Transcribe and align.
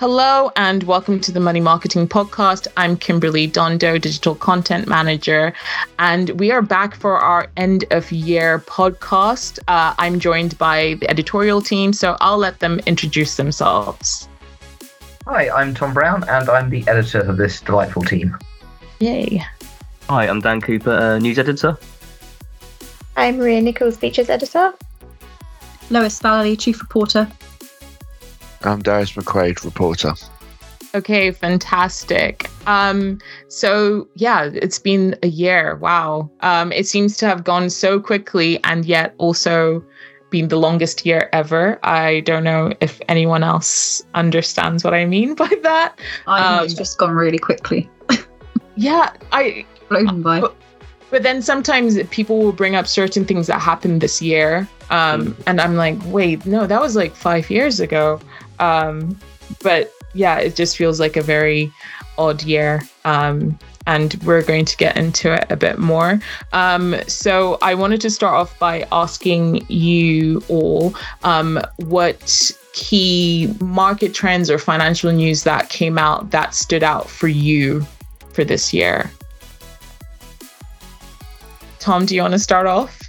Hello 0.00 0.50
and 0.56 0.82
welcome 0.82 1.20
to 1.20 1.30
the 1.30 1.38
Money 1.38 1.60
Marketing 1.60 2.08
Podcast. 2.08 2.66
I'm 2.76 2.96
Kimberly 2.96 3.46
Dondo, 3.46 4.00
Digital 4.00 4.34
Content 4.34 4.88
Manager, 4.88 5.52
and 6.00 6.30
we 6.30 6.50
are 6.50 6.62
back 6.62 6.96
for 6.96 7.16
our 7.16 7.48
end 7.56 7.84
of 7.92 8.10
year 8.10 8.58
podcast. 8.58 9.60
Uh, 9.68 9.94
I'm 9.96 10.18
joined 10.18 10.58
by 10.58 10.94
the 10.94 11.08
editorial 11.08 11.62
team, 11.62 11.92
so 11.92 12.16
I'll 12.20 12.38
let 12.38 12.58
them 12.58 12.80
introduce 12.86 13.36
themselves. 13.36 14.28
Hi, 15.26 15.48
I'm 15.48 15.74
Tom 15.74 15.94
Brown, 15.94 16.28
and 16.28 16.50
I'm 16.50 16.70
the 16.70 16.84
editor 16.88 17.20
of 17.20 17.36
this 17.36 17.60
delightful 17.60 18.02
team. 18.02 18.36
Yay. 18.98 19.44
Hi, 20.08 20.28
I'm 20.28 20.40
Dan 20.40 20.60
Cooper, 20.60 20.90
uh, 20.90 21.18
news 21.20 21.38
editor. 21.38 21.78
I'm 23.16 23.38
Maria 23.38 23.60
Nichols, 23.60 23.96
features 23.96 24.28
editor. 24.28 24.74
Lois 25.90 26.18
Vallely, 26.20 26.58
chief 26.58 26.80
reporter. 26.80 27.30
I'm 28.66 28.82
Darius 28.82 29.12
McQuaid, 29.12 29.64
reporter. 29.64 30.14
Okay, 30.94 31.32
fantastic. 31.32 32.48
Um, 32.66 33.18
so 33.48 34.08
yeah, 34.14 34.50
it's 34.52 34.78
been 34.78 35.16
a 35.22 35.26
year. 35.26 35.76
Wow. 35.76 36.30
Um, 36.40 36.70
it 36.70 36.86
seems 36.86 37.16
to 37.18 37.26
have 37.26 37.42
gone 37.42 37.68
so 37.68 37.98
quickly 37.98 38.62
and 38.62 38.84
yet 38.84 39.14
also 39.18 39.84
been 40.30 40.48
the 40.48 40.58
longest 40.58 41.04
year 41.04 41.28
ever. 41.32 41.80
I 41.82 42.20
don't 42.20 42.44
know 42.44 42.72
if 42.80 43.00
anyone 43.08 43.42
else 43.42 44.02
understands 44.14 44.84
what 44.84 44.94
I 44.94 45.04
mean 45.04 45.34
by 45.44 45.50
that. 45.62 45.98
I 46.26 46.42
think 46.42 46.60
um, 46.60 46.64
it's 46.64 46.74
just 46.74 46.96
gone 46.98 47.12
really 47.12 47.38
quickly. 47.38 47.90
yeah, 48.76 49.12
I 49.32 49.66
blown 49.88 50.22
by. 50.22 50.40
But, 50.40 50.56
but 51.10 51.22
then 51.22 51.42
sometimes 51.42 52.02
people 52.08 52.38
will 52.40 52.52
bring 52.52 52.74
up 52.74 52.88
certain 52.88 53.24
things 53.24 53.46
that 53.46 53.60
happened 53.60 54.00
this 54.00 54.20
year 54.20 54.68
um, 54.90 55.28
mm. 55.28 55.42
and 55.46 55.60
i'm 55.60 55.76
like 55.76 55.96
wait 56.06 56.44
no 56.44 56.66
that 56.66 56.80
was 56.80 56.96
like 56.96 57.14
five 57.14 57.48
years 57.50 57.78
ago 57.78 58.18
um, 58.58 59.18
but 59.62 59.92
yeah, 60.14 60.38
it 60.38 60.56
just 60.56 60.76
feels 60.76 61.00
like 61.00 61.16
a 61.16 61.22
very 61.22 61.72
odd 62.18 62.42
year. 62.42 62.82
Um, 63.04 63.58
and 63.86 64.14
we're 64.24 64.42
going 64.42 64.64
to 64.64 64.76
get 64.76 64.96
into 64.96 65.32
it 65.32 65.46
a 65.50 65.56
bit 65.56 65.78
more. 65.78 66.18
Um, 66.52 66.96
so 67.06 67.58
I 67.60 67.74
wanted 67.74 68.00
to 68.02 68.10
start 68.10 68.34
off 68.34 68.58
by 68.58 68.86
asking 68.90 69.66
you 69.68 70.42
all 70.48 70.94
um, 71.22 71.60
what 71.76 72.50
key 72.72 73.54
market 73.60 74.14
trends 74.14 74.50
or 74.50 74.58
financial 74.58 75.12
news 75.12 75.44
that 75.44 75.68
came 75.68 75.98
out 75.98 76.30
that 76.30 76.54
stood 76.54 76.82
out 76.82 77.10
for 77.10 77.28
you 77.28 77.86
for 78.32 78.42
this 78.42 78.72
year. 78.72 79.10
Tom, 81.78 82.06
do 82.06 82.14
you 82.14 82.22
want 82.22 82.32
to 82.32 82.38
start 82.38 82.66
off? 82.66 83.03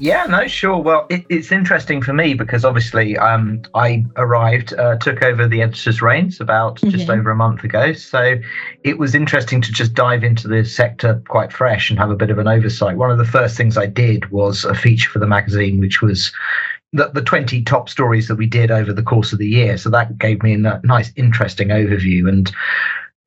Yeah, 0.00 0.26
no, 0.26 0.46
sure. 0.46 0.78
Well, 0.78 1.06
it, 1.10 1.26
it's 1.28 1.50
interesting 1.50 2.02
for 2.02 2.12
me 2.12 2.34
because 2.34 2.64
obviously 2.64 3.18
um, 3.18 3.62
I 3.74 4.04
arrived, 4.16 4.72
uh, 4.74 4.96
took 4.98 5.24
over 5.24 5.48
the 5.48 5.60
editor's 5.60 6.00
reins 6.00 6.40
about 6.40 6.76
mm-hmm. 6.76 6.90
just 6.90 7.10
over 7.10 7.30
a 7.30 7.36
month 7.36 7.64
ago. 7.64 7.92
So 7.92 8.36
it 8.84 8.98
was 8.98 9.16
interesting 9.16 9.60
to 9.60 9.72
just 9.72 9.94
dive 9.94 10.22
into 10.22 10.46
the 10.46 10.64
sector 10.64 11.20
quite 11.26 11.52
fresh 11.52 11.90
and 11.90 11.98
have 11.98 12.10
a 12.10 12.16
bit 12.16 12.30
of 12.30 12.38
an 12.38 12.46
oversight. 12.46 12.96
One 12.96 13.10
of 13.10 13.18
the 13.18 13.24
first 13.24 13.56
things 13.56 13.76
I 13.76 13.86
did 13.86 14.30
was 14.30 14.64
a 14.64 14.74
feature 14.74 15.10
for 15.10 15.18
the 15.18 15.26
magazine, 15.26 15.80
which 15.80 16.00
was 16.00 16.32
the, 16.92 17.08
the 17.08 17.22
20 17.22 17.64
top 17.64 17.88
stories 17.88 18.28
that 18.28 18.36
we 18.36 18.46
did 18.46 18.70
over 18.70 18.92
the 18.92 19.02
course 19.02 19.32
of 19.32 19.40
the 19.40 19.48
year. 19.48 19.76
So 19.76 19.90
that 19.90 20.16
gave 20.16 20.44
me 20.44 20.54
a 20.54 20.80
nice, 20.84 21.12
interesting 21.16 21.68
overview. 21.68 22.28
And 22.28 22.52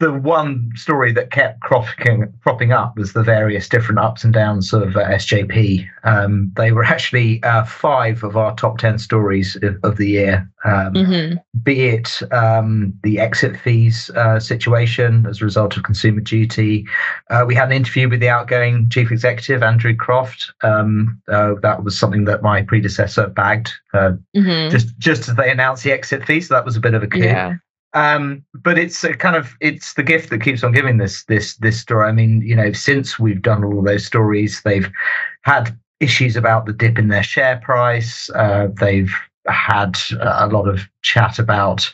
the 0.02 0.12
one 0.12 0.72
story 0.76 1.14
that 1.14 1.30
kept 1.30 1.62
cropping, 1.62 2.34
cropping 2.42 2.72
up 2.72 2.98
was 2.98 3.14
the 3.14 3.22
various 3.22 3.70
different 3.70 4.00
ups 4.00 4.24
and 4.24 4.34
downs 4.34 4.74
of 4.74 4.98
uh, 4.98 5.08
SJP. 5.10 5.88
Um, 6.04 6.52
they 6.58 6.72
were 6.72 6.84
actually 6.84 7.42
uh, 7.44 7.66
five 7.66 8.24
of 8.24 8.36
our 8.36 8.56
top 8.56 8.80
10 8.80 8.98
stories 8.98 9.56
of, 9.62 9.78
of 9.84 9.98
the 9.98 10.08
year, 10.08 10.50
um, 10.66 10.94
mm-hmm. 10.94 11.36
be 11.62 11.88
it 11.90 12.20
um, 12.32 12.98
the 13.04 13.20
exit 13.20 13.56
fees 13.56 14.10
uh, 14.16 14.40
situation 14.40 15.28
as 15.28 15.40
a 15.40 15.46
result 15.46 15.78
of 15.78 15.84
consumer 15.84 16.20
duty. 16.20 16.84
Uh, 17.30 17.46
we 17.48 17.54
had 17.54 17.68
an 17.68 17.74
interview 17.74 18.10
with 18.10 18.22
the 18.22 18.30
outgoing 18.30 18.90
chief 18.90 19.12
executive, 19.12 19.62
Andrew 19.62 19.96
Croft. 19.96 20.52
Um, 20.64 21.22
uh, 21.32 21.54
that 21.62 21.84
was 21.84 21.98
something 21.98 22.26
that 22.26 22.42
my 22.42 22.64
predecessor 22.64 23.28
bagged 23.28 23.72
uh, 23.94 24.14
mm-hmm. 24.36 24.72
just, 24.72 24.98
just 24.98 25.30
as 25.30 25.36
they 25.36 25.52
announced 25.52 25.84
the 25.84 25.92
exit 25.92 26.26
fee. 26.26 26.42
So 26.42 26.56
that 26.56 26.66
was 26.66 26.76
a 26.76 26.80
bit 26.80 26.96
of 26.96 27.04
a 27.04 27.08
coup. 27.08 27.20
Yeah. 27.20 27.58
Um, 27.94 28.44
but 28.54 28.78
it's 28.78 29.04
a 29.04 29.14
kind 29.14 29.36
of 29.36 29.54
it's 29.60 29.96
the 29.96 30.04
gift 30.04 30.30
that 30.30 30.42
keeps 30.42 30.64
on 30.64 30.72
giving 30.72 30.98
this 30.98 31.26
this 31.26 31.56
this 31.58 31.80
story. 31.80 32.08
I 32.08 32.12
mean, 32.12 32.42
you 32.42 32.56
know, 32.56 32.72
since 32.72 33.20
we've 33.20 33.42
done 33.42 33.64
all 33.64 33.82
those 33.82 34.06
stories, 34.06 34.62
they've 34.64 34.90
had 35.42 35.78
issues 36.00 36.36
about 36.36 36.66
the 36.66 36.74
dip 36.74 36.98
in 36.98 37.10
their 37.10 37.24
share 37.24 37.58
price. 37.58 38.30
Uh, 38.32 38.68
they've 38.80 39.14
had 39.48 39.98
a 40.20 40.48
lot 40.48 40.68
of 40.68 40.82
chat 41.02 41.40
about 41.40 41.90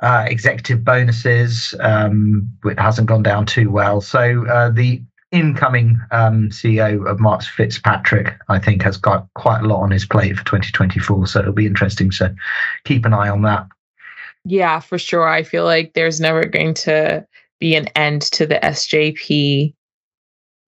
uh, 0.00 0.26
executive 0.28 0.84
bonuses. 0.84 1.74
Um, 1.80 2.50
it 2.64 2.78
hasn't 2.78 3.08
gone 3.08 3.22
down 3.22 3.46
too 3.46 3.70
well. 3.70 4.00
So 4.00 4.46
uh, 4.46 4.70
the 4.70 5.02
incoming 5.32 6.00
um, 6.10 6.50
CEO 6.50 7.08
of 7.08 7.20
Marks 7.20 7.46
Fitzpatrick, 7.46 8.34
I 8.48 8.58
think, 8.58 8.82
has 8.82 8.96
got 8.96 9.26
quite 9.34 9.62
a 9.62 9.66
lot 9.66 9.82
on 9.82 9.90
his 9.90 10.06
plate 10.06 10.36
for 10.36 10.44
2024. 10.44 11.26
So 11.26 11.40
it'll 11.40 11.52
be 11.52 11.66
interesting 11.66 12.10
to 12.12 12.34
keep 12.84 13.04
an 13.04 13.14
eye 13.14 13.28
on 13.28 13.42
that. 13.42 13.66
Yeah, 14.48 14.78
for 14.78 14.96
sure. 14.96 15.28
I 15.28 15.42
feel 15.42 15.64
like 15.64 15.94
there's 15.94 16.20
never 16.20 16.44
going 16.44 16.74
to 16.74 17.26
be 17.58 17.74
an 17.74 17.88
end 17.96 18.22
to 18.22 18.46
the 18.46 18.60
SJP 18.62 19.74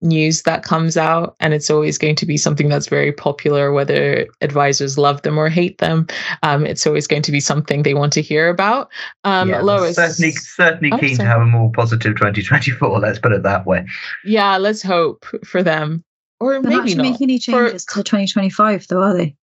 news 0.01 0.43
that 0.43 0.63
comes 0.63 0.97
out 0.97 1.35
and 1.41 1.53
it's 1.53 1.71
always 1.71 1.99
going 1.99 2.15
to 2.15 2.25
be 2.25 2.37
something 2.37 2.69
that's 2.69 2.87
very 2.87 3.13
popular 3.13 3.73
whether 3.73 4.29
advisors 4.41 4.97
love 4.97 5.23
them 5.23 5.39
or 5.39 5.49
hate 5.49 5.79
them. 5.79 6.07
Um, 6.43 6.67
it's 6.67 6.87
always 6.87 7.07
going 7.07 7.23
to 7.23 7.33
be 7.33 7.41
something 7.41 7.83
they 7.83 7.95
want 7.95 8.13
to 8.15 8.23
hear 8.23 8.49
about. 8.49 8.91
Um, 9.25 9.51
yeah, 9.51 9.61
lois 9.61 9.97
certainly 9.97 10.33
certainly 10.33 10.93
oh, 10.93 10.99
keen 10.99 11.17
sorry. 11.17 11.27
to 11.27 11.33
have 11.33 11.41
a 11.41 11.47
more 11.47 11.71
positive 11.73 12.17
2024 12.17 12.99
let's 13.01 13.19
put 13.19 13.33
it 13.33 13.43
that 13.45 13.67
way. 13.67 13.87
Yeah 14.25 14.57
let's 14.57 14.83
hope 14.83 15.25
for 15.45 15.63
them. 15.63 16.05
Or 16.41 16.61
They're 16.61 16.63
maybe 16.63 16.95
not 16.95 17.05
not. 17.05 17.11
make 17.13 17.21
any 17.21 17.39
changes 17.39 17.85
for, 17.85 18.03
to 18.03 18.05
2025 18.05 18.87
though 18.89 19.03
are 19.03 19.15
they? 19.15 19.37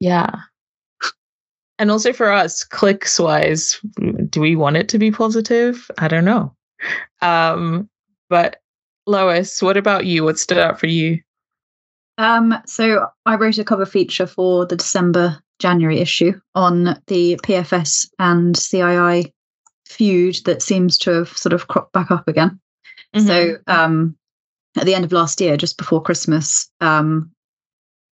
Yeah 0.00 0.30
and 1.78 1.90
also 1.90 2.12
for 2.12 2.30
us, 2.30 2.64
clicks 2.64 3.18
wise, 3.18 3.80
do 4.30 4.40
we 4.40 4.56
want 4.56 4.76
it 4.76 4.88
to 4.90 4.98
be 4.98 5.10
positive? 5.10 5.90
I 5.98 6.08
don't 6.08 6.24
know. 6.24 6.54
Um, 7.22 7.88
but 8.28 8.60
Lois, 9.06 9.62
what 9.62 9.76
about 9.76 10.06
you? 10.06 10.24
What 10.24 10.38
stood 10.38 10.58
out 10.58 10.80
for 10.80 10.86
you? 10.86 11.20
Um, 12.18 12.54
so 12.66 13.08
I 13.26 13.36
wrote 13.36 13.58
a 13.58 13.64
cover 13.64 13.86
feature 13.86 14.26
for 14.26 14.66
the 14.66 14.76
December 14.76 15.38
January 15.58 15.98
issue 15.98 16.38
on 16.54 16.84
the 17.06 17.36
PFS 17.42 18.08
and 18.18 18.54
CII 18.54 19.32
feud 19.86 20.36
that 20.44 20.62
seems 20.62 20.98
to 20.98 21.10
have 21.10 21.28
sort 21.28 21.52
of 21.52 21.68
cropped 21.68 21.92
back 21.92 22.10
up 22.10 22.26
again. 22.26 22.58
Mm-hmm. 23.14 23.26
So 23.26 23.56
um, 23.66 24.16
at 24.76 24.84
the 24.84 24.94
end 24.94 25.04
of 25.04 25.12
last 25.12 25.40
year, 25.40 25.56
just 25.56 25.78
before 25.78 26.02
Christmas, 26.02 26.70
um, 26.80 27.30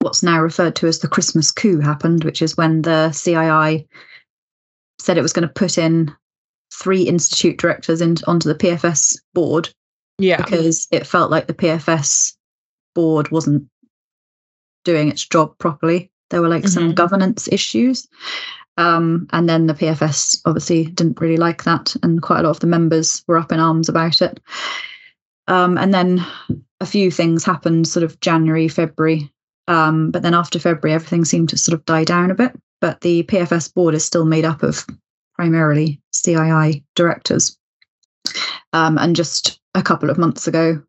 what's 0.04 0.24
now 0.24 0.42
referred 0.42 0.76
to 0.78 0.88
as 0.88 1.00
the 1.00 1.08
Christmas 1.08 1.52
coup 1.52 1.80
happened, 1.80 2.24
which 2.24 2.42
is 2.42 2.58
when 2.58 2.82
the 2.82 3.10
CII 3.14 3.88
said 5.00 5.18
it 5.18 5.22
was 5.22 5.34
going 5.34 5.48
to 5.48 5.54
put 5.54 5.78
in 5.78 6.14
three 6.74 7.04
institute 7.04 7.58
directors 7.58 8.02
in, 8.02 8.16
onto 8.28 8.50
the 8.50 8.56
PFS 8.56 9.18
board. 9.34 9.70
Yeah. 10.20 10.38
Because 10.38 10.88
it 10.92 11.08
felt 11.08 11.32
like 11.32 11.48
the 11.48 11.54
PFS 11.54 12.36
board 12.94 13.32
wasn't 13.32 13.68
doing 14.84 15.10
its 15.10 15.26
job 15.26 15.58
properly. 15.58 16.12
There 16.30 16.42
were 16.42 16.50
like 16.50 16.64
mm-hmm. 16.64 16.74
some 16.74 16.94
governance 16.94 17.48
issues. 17.52 18.08
Um, 18.78 19.28
and 19.32 19.48
then 19.48 19.68
the 19.68 19.74
PFS 19.74 20.42
obviously 20.46 20.86
didn't 20.86 21.22
really 21.22 21.38
like 21.38 21.64
that, 21.64 21.96
and 22.02 22.24
quite 22.24 22.40
a 22.40 22.44
lot 22.44 22.52
of 22.52 22.60
the 22.60 22.68
members 22.68 23.24
were 23.28 23.38
up 23.38 23.52
in 23.52 23.60
arms 23.60 23.88
about 23.88 24.20
it. 24.22 24.40
Um, 25.48 25.78
and 25.78 25.94
then 25.94 26.26
a 26.80 26.86
few 26.86 27.12
things 27.12 27.44
happened 27.44 27.88
sort 27.88 28.04
of 28.04 28.20
January, 28.20 28.68
February 28.68 29.32
um, 29.68 30.12
but 30.12 30.22
then 30.22 30.34
after 30.34 30.60
February, 30.60 30.94
everything 30.94 31.26
seemed 31.26 31.50
to 31.50 31.58
sort 31.58 31.78
of 31.78 31.86
die 31.86 32.04
down 32.04 32.32
a 32.32 32.36
bit. 32.36 32.52
But 32.82 33.02
the 33.02 33.24
PFS 33.24 33.74
board 33.74 33.96
is 33.96 34.04
still 34.04 34.26
made 34.26 34.46
up 34.46 34.64
of 34.64 34.86
primarily 35.36 36.02
CII 36.14 36.84
directors. 36.96 37.58
Um, 38.74 38.98
and 38.98 39.16
just 39.16 39.60
a 39.76 39.82
couple 39.82 40.10
of 40.10 40.18
months 40.18 40.48
ago, 40.48 40.82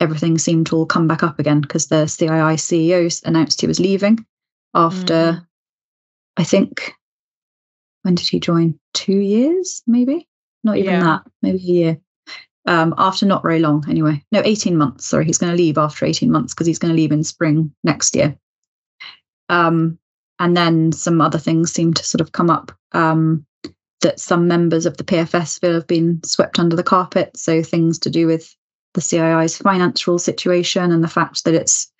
everything 0.00 0.38
seemed 0.38 0.66
to 0.66 0.76
all 0.76 0.86
come 0.86 1.06
back 1.06 1.22
up 1.22 1.38
again 1.38 1.60
because 1.60 1.86
the 1.86 2.06
CII 2.06 2.56
CEO 2.56 3.22
announced 3.24 3.60
he 3.60 3.66
was 3.66 3.80
leaving 3.80 4.24
after, 4.74 5.14
mm. 5.14 5.46
I 6.36 6.44
think, 6.44 6.92
when 8.02 8.14
did 8.14 8.28
he 8.28 8.40
join? 8.40 8.78
Two 8.92 9.16
years, 9.16 9.82
maybe? 9.86 10.28
Not 10.64 10.78
even 10.78 10.94
yeah. 10.94 11.00
that, 11.00 11.22
maybe 11.42 11.58
a 11.58 11.60
year 11.60 12.00
um, 12.66 12.94
after 12.98 13.26
not 13.26 13.42
very 13.42 13.60
long, 13.60 13.84
anyway. 13.88 14.22
No, 14.32 14.42
18 14.44 14.76
months. 14.76 15.06
Sorry, 15.06 15.24
he's 15.24 15.38
going 15.38 15.52
to 15.52 15.56
leave 15.56 15.78
after 15.78 16.04
18 16.04 16.30
months 16.30 16.54
because 16.54 16.66
he's 16.66 16.78
going 16.78 16.92
to 16.92 17.00
leave 17.00 17.12
in 17.12 17.24
spring 17.24 17.72
next 17.84 18.16
year. 18.16 18.36
Um, 19.48 19.98
and 20.38 20.56
then 20.56 20.92
some 20.92 21.20
other 21.20 21.38
things 21.38 21.72
seem 21.72 21.94
to 21.94 22.04
sort 22.04 22.20
of 22.20 22.32
come 22.32 22.50
up 22.50 22.72
um, 22.92 23.46
that 24.00 24.20
some 24.20 24.48
members 24.48 24.86
of 24.86 24.96
the 24.96 25.04
PFS 25.04 25.60
feel 25.60 25.74
have 25.74 25.86
been 25.86 26.22
swept 26.24 26.58
under 26.58 26.76
the 26.76 26.82
carpet. 26.82 27.36
So 27.36 27.62
things 27.62 27.98
to 28.00 28.10
do 28.10 28.26
with 28.26 28.54
the 28.94 29.00
CII's 29.00 29.56
financial 29.56 30.18
situation 30.18 30.90
and 30.90 31.02
the 31.02 31.08
fact 31.08 31.44
that 31.44 31.54
it's 31.54 31.90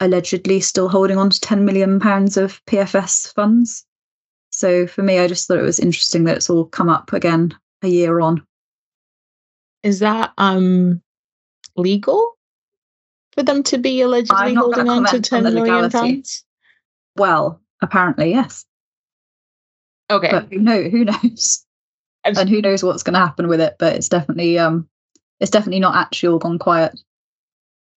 allegedly 0.00 0.60
still 0.60 0.88
holding 0.88 1.18
on 1.18 1.30
to 1.30 1.40
10 1.40 1.64
million 1.64 2.00
pounds 2.00 2.36
of 2.36 2.64
PFS 2.66 3.32
funds. 3.34 3.84
So 4.50 4.86
So 4.86 4.86
for 4.86 5.02
me, 5.02 5.18
I 5.18 5.26
just 5.26 5.46
thought 5.46 5.58
it 5.58 5.62
was 5.62 5.80
interesting 5.80 6.24
that 6.24 6.36
it's 6.36 6.48
all 6.50 6.64
come 6.64 6.88
up 6.88 7.12
again 7.12 7.54
a 7.82 7.88
year 7.88 8.20
on. 8.20 8.46
Is 9.84 10.00
that 10.00 10.32
um 10.38 11.00
legal 11.76 12.32
for 13.34 13.42
them 13.42 13.62
to 13.64 13.78
be 13.78 14.00
allegedly 14.00 14.54
holding 14.54 14.88
on 14.88 15.04
to 15.04 15.20
comment 15.20 15.32
on 15.32 15.54
million 15.54 15.90
pounds? 15.90 16.44
Well, 17.16 17.60
apparently, 17.82 18.30
yes. 18.30 18.64
Okay. 20.10 20.30
But 20.30 20.48
who 20.50 20.58
know 20.58 20.82
who 20.82 21.04
knows? 21.04 21.20
Just- 21.22 21.66
And 22.24 22.48
who 22.48 22.62
knows 22.62 22.82
what's 22.82 23.02
gonna 23.02 23.18
happen 23.18 23.46
with 23.48 23.60
it, 23.60 23.76
but 23.78 23.94
it's 23.96 24.08
definitely 24.08 24.58
um 24.58 24.88
it's 25.40 25.50
definitely 25.50 25.80
not 25.80 25.94
actually 25.96 26.30
all 26.32 26.38
gone 26.38 26.58
quiet. 26.58 26.98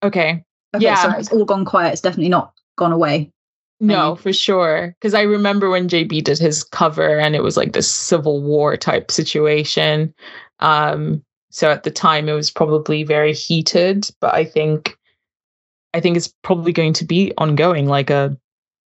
okay. 0.03 0.43
Okay, 0.75 0.83
Yeah. 0.83 1.01
so 1.01 1.17
it's 1.19 1.31
all 1.31 1.45
gone 1.45 1.63
quiet, 1.65 1.93
it's 1.93 2.01
definitely 2.01 2.29
not 2.29 2.51
gone 2.77 2.91
away. 2.91 3.31
No, 3.79 4.15
for 4.15 4.33
sure. 4.33 4.95
Because 4.99 5.13
I 5.13 5.21
remember 5.21 5.69
when 5.69 5.87
JB 5.89 6.23
did 6.23 6.39
his 6.39 6.63
cover 6.63 7.19
and 7.19 7.35
it 7.35 7.43
was 7.43 7.55
like 7.57 7.73
this 7.73 7.89
civil 7.91 8.41
war 8.41 8.75
type 8.77 9.11
situation. 9.11 10.13
Um, 10.59 11.23
so 11.55 11.71
at 11.71 11.83
the 11.83 11.89
time 11.89 12.27
it 12.27 12.33
was 12.33 12.51
probably 12.51 13.05
very 13.05 13.33
heated, 13.33 14.09
but 14.19 14.33
I 14.33 14.43
think 14.43 14.97
I 15.93 16.01
think 16.01 16.17
it's 16.17 16.33
probably 16.43 16.73
going 16.73 16.91
to 16.91 17.05
be 17.05 17.31
ongoing 17.37 17.87
like 17.87 18.09
a 18.09 18.37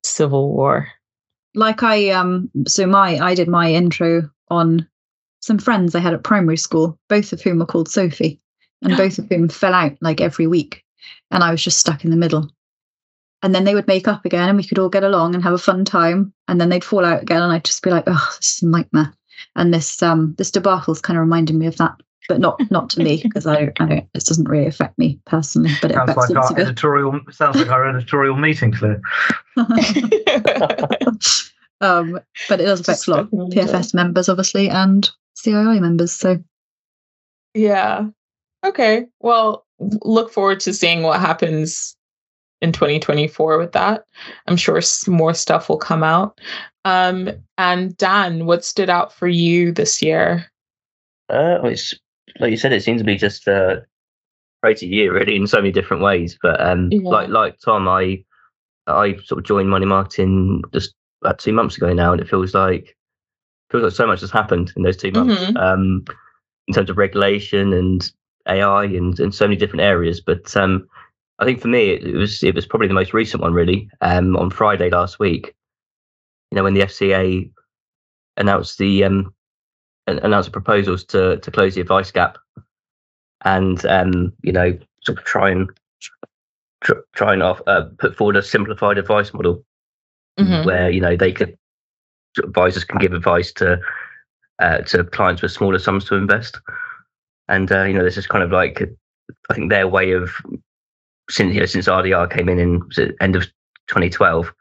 civil 0.04 0.52
war. 0.52 0.86
like 1.56 1.82
I 1.82 2.10
um 2.10 2.52
so 2.68 2.86
my 2.86 3.18
I 3.18 3.34
did 3.34 3.48
my 3.48 3.72
intro 3.72 4.30
on 4.48 4.86
some 5.40 5.58
friends 5.58 5.96
I 5.96 5.98
had 5.98 6.14
at 6.14 6.22
primary 6.22 6.56
school, 6.56 6.96
both 7.08 7.32
of 7.32 7.42
whom 7.42 7.58
were 7.58 7.66
called 7.66 7.88
Sophie, 7.88 8.40
and 8.80 8.96
both 9.02 9.18
of 9.18 9.26
whom 9.28 9.48
fell 9.48 9.74
out 9.74 9.96
like 10.00 10.20
every 10.20 10.46
week, 10.46 10.84
and 11.32 11.42
I 11.42 11.50
was 11.50 11.64
just 11.64 11.78
stuck 11.78 12.04
in 12.04 12.12
the 12.12 12.16
middle. 12.16 12.48
And 13.42 13.52
then 13.52 13.64
they 13.64 13.74
would 13.74 13.88
make 13.88 14.06
up 14.06 14.24
again, 14.24 14.48
and 14.48 14.56
we 14.56 14.62
could 14.62 14.78
all 14.78 14.88
get 14.88 15.02
along 15.02 15.34
and 15.34 15.42
have 15.42 15.52
a 15.52 15.58
fun 15.58 15.84
time. 15.84 16.32
And 16.46 16.60
then 16.60 16.68
they'd 16.68 16.84
fall 16.84 17.04
out 17.04 17.22
again, 17.22 17.42
and 17.42 17.52
I'd 17.52 17.64
just 17.64 17.82
be 17.82 17.90
like, 17.90 18.04
"Oh, 18.06 18.34
this 18.36 18.58
is 18.58 18.62
a 18.62 18.68
nightmare." 18.68 19.12
And 19.56 19.74
this 19.74 20.00
um 20.00 20.36
this 20.38 20.52
debacle's 20.52 21.00
kind 21.00 21.18
of 21.18 21.22
reminding 21.22 21.58
me 21.58 21.66
of 21.66 21.76
that, 21.78 21.96
but 22.28 22.40
not 22.40 22.60
not 22.70 22.90
to 22.90 23.00
me 23.02 23.20
because 23.22 23.46
I 23.46 23.72
I 23.80 23.86
don't 23.86 24.08
it 24.14 24.24
doesn't 24.24 24.48
really 24.48 24.66
affect 24.66 24.98
me 24.98 25.20
personally, 25.26 25.72
but 25.80 25.90
it 25.90 25.94
Sounds 25.94 26.10
affects 26.10 26.30
like 26.30 26.36
our 26.36 26.42
lots 26.42 26.52
of 26.52 26.58
editorial. 26.58 27.20
Sounds 27.30 27.56
like 27.56 27.70
our 27.70 27.88
editorial 27.88 28.36
meeting, 28.36 28.72
Claire. 28.72 29.00
um, 31.80 32.20
but 32.48 32.60
it 32.60 32.64
does 32.64 32.80
affect 32.80 33.06
a 33.06 33.10
lot 33.10 33.20
of 33.20 33.28
Stuck 33.28 33.32
in 33.32 33.38
the 33.38 33.46
middle. 33.48 33.64
PFS 33.64 33.94
members, 33.94 34.28
obviously, 34.28 34.68
and 34.68 35.10
CII 35.36 35.80
members. 35.80 36.12
So 36.12 36.42
yeah. 37.54 38.06
Okay. 38.64 39.06
Well, 39.20 39.66
look 39.78 40.32
forward 40.32 40.60
to 40.60 40.72
seeing 40.72 41.02
what 41.02 41.20
happens 41.20 41.96
in 42.60 42.72
2024 42.72 43.58
with 43.58 43.72
that. 43.72 44.04
I'm 44.46 44.56
sure 44.56 44.80
more 45.08 45.34
stuff 45.34 45.68
will 45.68 45.78
come 45.78 46.04
out. 46.04 46.40
Um, 46.84 47.30
and 47.58 47.96
Dan, 47.96 48.46
what 48.46 48.64
stood 48.64 48.88
out 48.88 49.12
for 49.12 49.28
you 49.28 49.72
this 49.72 50.00
year? 50.00 50.46
Uh, 51.28 51.58
it's 51.64 51.94
like 52.40 52.50
you 52.50 52.56
said, 52.56 52.72
it 52.72 52.82
seems 52.82 53.00
to 53.00 53.04
be 53.04 53.16
just 53.16 53.46
a 53.48 53.84
crazy 54.62 54.86
year, 54.86 55.12
really, 55.12 55.36
in 55.36 55.46
so 55.46 55.58
many 55.58 55.72
different 55.72 56.02
ways. 56.02 56.38
But 56.42 56.60
um, 56.60 56.88
Yeah. 56.90 57.08
like 57.08 57.28
like 57.28 57.58
Tom, 57.64 57.88
I 57.88 58.24
I 58.86 59.16
sort 59.24 59.38
of 59.38 59.44
joined 59.44 59.70
money 59.70 59.86
marketing 59.86 60.62
just 60.72 60.94
about 61.22 61.38
two 61.38 61.52
months 61.52 61.76
ago 61.76 61.92
now, 61.92 62.12
and 62.12 62.20
it 62.20 62.28
feels 62.28 62.54
like 62.54 62.96
feels 63.70 63.84
like 63.84 63.92
so 63.92 64.06
much 64.06 64.20
has 64.20 64.30
happened 64.30 64.72
in 64.76 64.82
those 64.82 64.96
two 64.96 65.12
months. 65.12 65.42
Mhm. 65.42 65.56
Um, 65.56 66.04
in 66.68 66.74
terms 66.74 66.90
of 66.90 66.96
regulation 66.96 67.72
and 67.72 68.12
AI 68.48 68.84
and, 68.84 69.18
and 69.18 69.34
so 69.34 69.46
many 69.46 69.56
different 69.56 69.82
areas. 69.82 70.20
But 70.20 70.56
um, 70.56 70.88
I 71.40 71.44
think 71.44 71.60
for 71.60 71.68
me, 71.68 71.90
it, 71.90 72.04
it 72.04 72.14
was 72.14 72.42
it 72.42 72.54
was 72.54 72.66
probably 72.66 72.88
the 72.88 72.94
most 72.94 73.12
recent 73.14 73.42
one, 73.42 73.52
really. 73.52 73.88
Um, 74.00 74.36
on 74.36 74.50
Friday 74.50 74.90
last 74.90 75.18
week, 75.18 75.54
you 76.50 76.56
know, 76.56 76.62
when 76.62 76.74
the 76.74 76.82
FCA 76.82 77.50
announced 78.36 78.78
the 78.78 79.04
um, 79.04 79.18
an- 79.18 79.32
announced 80.06 80.52
proposals 80.52 81.04
to 81.04 81.38
to 81.38 81.50
close 81.50 81.74
the 81.74 81.80
advice 81.80 82.10
gap, 82.10 82.38
and 83.44 83.84
um, 83.86 84.32
you 84.42 84.52
know, 84.52 84.76
sort 85.04 85.18
of 85.18 85.24
try 85.24 85.50
and 85.50 85.70
tr- 86.82 87.04
try 87.14 87.32
and 87.32 87.42
uh, 87.42 87.84
put 87.98 88.16
forward 88.16 88.36
a 88.36 88.42
simplified 88.42 88.98
advice 88.98 89.32
model 89.32 89.64
Mhm. 90.40 90.64
where 90.64 90.90
you 90.90 91.00
know 91.00 91.14
they 91.16 91.30
could 91.32 91.56
advisors 92.38 92.84
can 92.84 92.98
give 92.98 93.12
advice 93.12 93.52
to 93.52 93.78
uh, 94.58 94.78
to 94.78 95.04
clients 95.04 95.42
with 95.42 95.52
smaller 95.52 95.78
sums 95.78 96.04
to 96.06 96.14
invest, 96.14 96.58
and 97.48 97.70
uh, 97.70 97.82
you 97.84 97.92
know 97.94 98.04
this 98.04 98.16
is 98.16 98.26
kind 98.26 98.42
of 98.42 98.50
like 98.50 98.82
I 99.50 99.54
think 99.54 99.70
their 99.70 99.86
way 99.88 100.12
of 100.12 100.30
since 101.28 101.54
you 101.54 101.60
know 101.60 101.66
since 101.66 101.86
RDR 101.86 102.30
came 102.30 102.48
in 102.48 102.58
in 102.58 102.82
end 103.20 103.36
of 103.36 103.44
2012, 103.88 104.52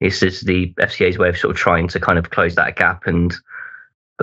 this 0.00 0.22
is 0.22 0.40
the 0.40 0.74
FCA's 0.80 1.18
way 1.18 1.28
of 1.28 1.38
sort 1.38 1.52
of 1.52 1.56
trying 1.56 1.88
to 1.88 2.00
kind 2.00 2.18
of 2.18 2.30
close 2.30 2.54
that 2.56 2.76
gap 2.76 3.06
and. 3.06 3.34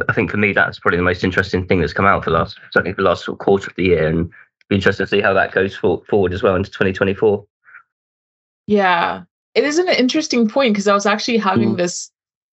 I 0.07 0.13
think 0.13 0.31
for 0.31 0.38
me 0.38 0.54
that's 0.54 0.80
probably 0.80 0.98
the 0.98 1.04
most 1.04 1.24
interesting 1.24 1.66
thing 1.66 1.80
that's 1.81 1.94
come 1.94 2.06
out 2.06 2.24
for 2.24 2.30
the 2.30 2.38
last 2.38 2.60
certainly 2.72 2.94
for 2.94 3.01
the 3.01 3.10
last 3.10 3.25
sort 3.25 3.36
of 3.36 3.46
quarter 3.46 3.69
of 3.69 3.75
the 3.75 3.86
year, 3.86 4.07
and 4.07 4.31
be 4.69 4.75
interested 4.75 5.04
to 5.04 5.10
see 5.10 5.22
how 5.22 5.34
that 5.34 5.51
goes 5.51 5.75
for, 5.75 6.04
forward 6.10 6.34
as 6.34 6.44
well 6.44 6.56
into 6.56 6.69
2024. 6.69 7.46
Yeah, 8.68 9.24
it 9.56 9.63
is 9.63 9.80
an 9.80 9.90
interesting 9.90 10.48
point 10.48 10.74
because 10.74 10.88
I 10.88 10.94
was 10.94 11.07
actually 11.07 11.38
having 11.38 11.74
Mm. 11.74 11.78
this 11.78 12.12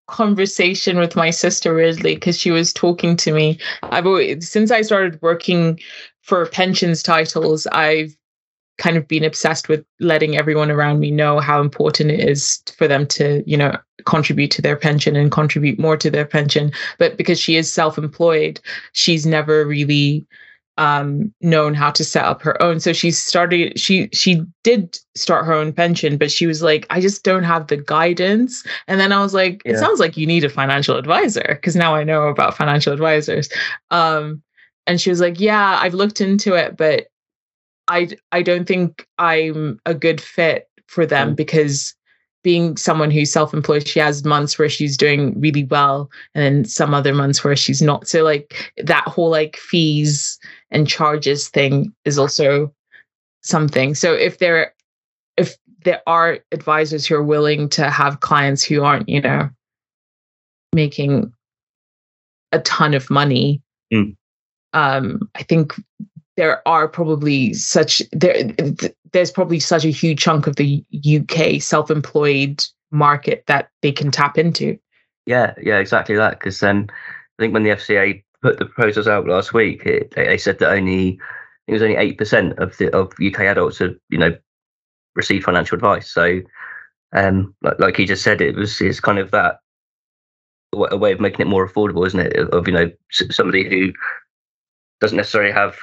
conversation 0.09 0.99
with 0.99 1.17
my 1.17 1.31
sister 1.31 1.75
Ridley 1.75 2.15
because 2.15 2.39
she 2.39 2.51
was 2.51 2.73
talking 2.73 3.17
to 3.19 3.33
me. 3.33 3.59
I've 3.83 4.07
always, 4.07 4.49
since 4.49 4.71
I 4.71 4.83
started 4.83 5.21
working 5.21 5.81
for 6.23 6.47
pensions 6.47 7.03
titles, 7.03 7.67
I've 7.67 8.17
kind 8.79 8.97
of 8.97 9.09
been 9.09 9.25
obsessed 9.25 9.69
with 9.69 9.85
letting 10.01 10.37
everyone 10.37 10.71
around 10.71 11.01
me 11.01 11.11
know 11.11 11.41
how 11.41 11.61
important 11.61 12.11
it 12.11 12.21
is 12.21 12.63
for 12.77 12.87
them 12.87 13.07
to, 13.07 13.43
you 13.47 13.57
know, 13.57 13.77
contribute 14.05 14.51
to 14.53 14.63
their 14.63 14.77
pension 14.77 15.17
and 15.17 15.33
contribute 15.33 15.79
more 15.79 15.97
to 15.97 16.11
their 16.11 16.27
pension. 16.27 16.71
But 16.99 17.17
because 17.17 17.41
she 17.41 17.57
is 17.57 17.73
self-employed, 17.73 18.61
she's 18.93 19.27
never 19.27 19.65
really 19.67 20.27
um 20.79 21.33
known 21.41 21.73
how 21.73 21.91
to 21.91 22.05
set 22.05 22.25
up 22.25 22.43
her 22.43 22.61
own. 22.63 22.81
So 22.81 22.93
she 22.93 23.11
started 23.11 23.79
she 23.79 24.11
she 24.13 24.43
did 24.63 24.99
start 25.15 25.47
her 25.47 25.55
own 25.55 25.73
pension 25.73 26.19
but 26.19 26.31
she 26.31 26.47
was 26.47 26.63
like 26.63 26.87
i 26.91 27.01
just 27.01 27.25
don't 27.25 27.45
have 27.45 27.69
the 27.69 27.79
guidance. 27.79 28.63
And 28.87 29.01
then 29.01 29.11
i 29.11 29.23
was 29.23 29.33
like 29.33 29.63
it 29.65 29.79
sounds 29.79 30.01
like 30.01 30.19
you 30.19 30.27
need 30.27 30.45
a 30.45 30.51
financial 30.51 30.97
advisor 30.97 31.47
because 31.49 31.77
now 31.77 31.95
i 31.95 32.05
know 32.05 32.29
about 32.29 32.57
financial 32.57 32.93
advisors. 32.93 33.49
Um 33.91 34.43
and 34.87 35.01
she 35.01 35.11
was 35.11 35.21
like 35.21 35.41
yeah 35.41 35.79
i've 35.81 35.95
looked 35.95 36.21
into 36.21 36.55
it 36.55 36.77
but 36.77 37.09
i 37.89 38.09
i 38.33 38.43
don't 38.43 38.67
think 38.67 39.07
i'm 39.19 39.81
a 39.87 39.95
good 39.95 40.21
fit 40.21 40.69
for 40.87 41.07
them 41.07 41.35
because 41.35 41.95
being 42.47 42.77
someone 42.77 43.11
who's 43.11 43.33
self-employed 43.33 43.89
she 43.89 43.99
has 43.99 44.25
months 44.25 44.57
where 44.57 44.69
she's 44.69 44.97
doing 44.97 45.35
really 45.41 45.65
well 45.65 46.09
and 46.33 46.45
then 46.45 46.65
some 46.65 46.95
other 46.95 47.13
months 47.13 47.43
where 47.43 47.57
she's 47.57 47.83
not. 47.83 48.07
So 48.07 48.23
like 48.23 48.73
that 48.77 49.03
whole 49.03 49.31
like 49.31 49.57
fees 49.57 50.39
and 50.71 50.87
charges 50.87 51.49
thing 51.49 51.93
is 52.05 52.21
also 52.21 52.73
something. 53.43 53.97
So 53.97 54.13
if 54.13 54.39
there 54.39 54.73
if 55.37 55.57
there 55.85 56.03
are 56.07 56.39
advisors 56.53 57.05
who 57.05 57.17
are 57.17 57.23
willing 57.25 57.69
to 57.71 57.91
have 57.91 58.21
clients 58.21 58.63
who 58.63 58.85
aren't 58.85 59.09
you 59.09 59.21
know 59.21 59.51
making 60.73 61.33
a 62.53 62.61
ton 62.61 62.95
of 62.95 63.11
money 63.11 63.61
Mm. 63.93 64.17
um 64.73 65.31
i 65.37 65.43
think 65.45 65.75
there 66.37 66.67
are 66.69 66.87
probably 66.87 67.55
such 67.55 68.03
there 68.13 68.37
there's 69.13 69.31
probably 69.31 69.59
such 69.61 69.85
a 69.85 69.91
huge 69.91 70.21
chunk 70.21 70.47
of 70.47 70.57
the 70.57 70.85
UK 70.93 71.61
self-employed 71.61 72.65
market 72.91 73.45
that 73.47 73.71
they 73.83 73.93
can 73.93 74.11
tap 74.11 74.39
into. 74.39 74.79
Yeah, 75.25 75.55
yeah, 75.61 75.79
exactly 75.79 76.15
that. 76.17 76.39
Because 76.39 76.63
um, 76.63 76.87
I 76.91 77.43
think 77.43 77.55
when 77.55 77.63
the 77.63 77.71
FCA 77.71 78.23
put 78.43 78.59
the 78.59 78.67
proposals 78.67 79.09
out 79.09 79.27
last 79.27 79.53
week, 79.53 79.85
it, 79.87 80.13
they, 80.15 80.27
they 80.27 80.39
said 80.39 80.59
that 80.59 80.71
only 80.71 81.19
it 81.67 81.73
was 81.73 81.83
only 81.83 81.97
eight 81.97 82.19
percent 82.19 82.59
of 82.59 82.77
the 82.77 82.95
of 82.95 83.13
UK 83.25 83.41
adults 83.41 83.79
had 83.79 83.97
you 84.11 84.19
know 84.19 84.37
received 85.15 85.45
financial 85.45 85.77
advice. 85.77 86.11
So, 86.13 86.41
um, 87.13 87.55
like, 87.63 87.81
like 87.81 87.99
you 87.99 88.07
just 88.07 88.23
said, 88.23 88.41
it 88.41 88.55
was 88.55 88.81
it's 88.81 89.01
kind 89.01 89.19
of 89.19 89.31
that 89.31 89.61
a 90.75 90.97
way 90.97 91.13
of 91.13 91.21
making 91.21 91.41
it 91.41 91.49
more 91.49 91.67
affordable, 91.67 92.07
isn't 92.07 92.21
it? 92.21 92.37
Of, 92.37 92.49
of 92.51 92.69
you 92.69 92.75
know 92.75 92.91
somebody 93.11 93.69
who 93.69 93.93
doesn't 95.01 95.17
necessarily 95.17 95.53
have 95.53 95.77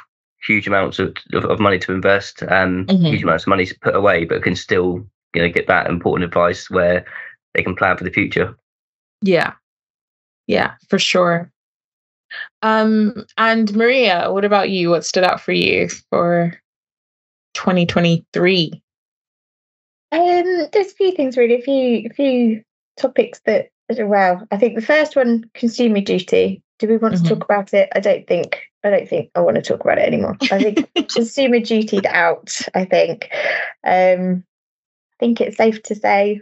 huge 0.46 0.68
amounts 0.68 1.00
of, 1.00 1.16
of, 1.34 1.46
of 1.46 1.60
money 1.60 1.80
to 1.80 1.94
invest, 1.94 2.44
um, 2.44 2.86
Mhm. 2.88 3.10
huge 3.10 3.24
amounts 3.24 3.44
of 3.46 3.48
money 3.50 3.66
to 3.66 3.80
put 3.82 3.96
away, 3.96 4.26
but 4.26 4.44
can 4.44 4.56
still 4.56 5.06
you 5.34 5.42
know 5.42 5.50
get 5.50 5.68
that 5.68 5.88
important 5.88 6.26
advice 6.28 6.70
where 6.70 7.06
they 7.54 7.64
can 7.64 7.76
plan 7.76 7.98
for 7.98 8.04
the 8.04 8.12
future. 8.12 8.56
Yeah. 9.22 9.54
Yeah, 10.48 10.74
for 10.90 11.00
sure. 11.00 11.52
Um 12.62 13.26
and 13.38 13.74
Maria, 13.76 14.32
what 14.32 14.46
about 14.46 14.70
you? 14.70 14.90
What 14.90 15.06
stood 15.06 15.24
out 15.24 15.42
for 15.42 15.52
you 15.54 15.90
for 16.10 16.60
2023? 17.54 18.82
Um, 20.12 20.68
there's 20.72 20.92
a 20.92 20.96
few 20.96 21.12
things 21.12 21.38
really, 21.38 21.56
a 21.56 21.62
few 21.62 22.08
a 22.10 22.14
few 22.14 22.64
topics 22.98 23.42
that 23.46 23.70
well, 23.90 24.46
I 24.52 24.58
think 24.58 24.76
the 24.76 24.82
first 24.86 25.16
one, 25.16 25.50
consumer 25.54 26.02
duty. 26.02 26.62
Do 26.80 26.88
we 26.88 26.98
want 26.98 27.16
Mhm. 27.16 27.24
to 27.24 27.30
talk 27.30 27.44
about 27.44 27.74
it? 27.74 27.90
I 27.96 28.00
don't 28.00 28.26
think 28.28 28.62
I 28.84 28.90
don't 28.90 29.08
think 29.08 29.32
I 29.36 29.40
want 29.40 29.56
to 29.56 29.62
talk 29.62 29.82
about 29.82 29.98
it 29.98 30.08
anymore. 30.08 30.38
I 30.52 30.62
think 30.62 30.94
consumer 31.10 31.58
dutied 31.58 32.06
out, 32.06 32.60
I 32.74 32.86
think. 32.86 33.30
Um 33.86 34.44
I 35.14 35.26
think 35.26 35.42
it's 35.42 35.58
safe 35.58 35.82
to 35.84 35.96
say 35.96 36.42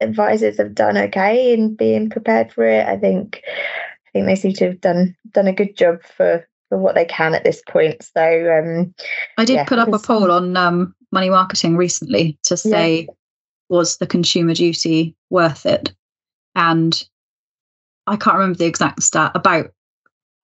advisors 0.00 0.56
have 0.56 0.74
done 0.74 0.96
okay 0.96 1.52
in 1.52 1.74
being 1.74 2.08
prepared 2.08 2.52
for 2.52 2.64
it. 2.64 2.86
I 2.86 2.96
think 2.96 3.42
I 3.44 4.10
think 4.12 4.26
they 4.26 4.36
seem 4.36 4.52
to 4.54 4.66
have 4.66 4.80
done 4.80 5.16
done 5.32 5.46
a 5.46 5.52
good 5.52 5.76
job 5.76 6.02
for 6.16 6.46
for 6.68 6.78
what 6.78 6.94
they 6.94 7.04
can 7.04 7.34
at 7.34 7.44
this 7.44 7.62
point. 7.68 8.02
So 8.02 8.22
um, 8.22 8.94
I 9.36 9.44
did 9.44 9.56
yeah, 9.56 9.64
put 9.64 9.78
up 9.78 9.92
a 9.92 9.98
poll 9.98 10.30
on 10.30 10.56
um, 10.56 10.94
money 11.12 11.28
marketing 11.30 11.76
recently 11.76 12.38
to 12.44 12.56
say 12.56 13.02
yeah. 13.02 13.06
was 13.68 13.98
the 13.98 14.06
consumer 14.06 14.54
duty 14.54 15.14
worth 15.28 15.66
it, 15.66 15.92
and 16.54 17.06
I 18.06 18.16
can't 18.16 18.36
remember 18.36 18.58
the 18.58 18.66
exact 18.66 19.02
stat. 19.02 19.32
About 19.34 19.72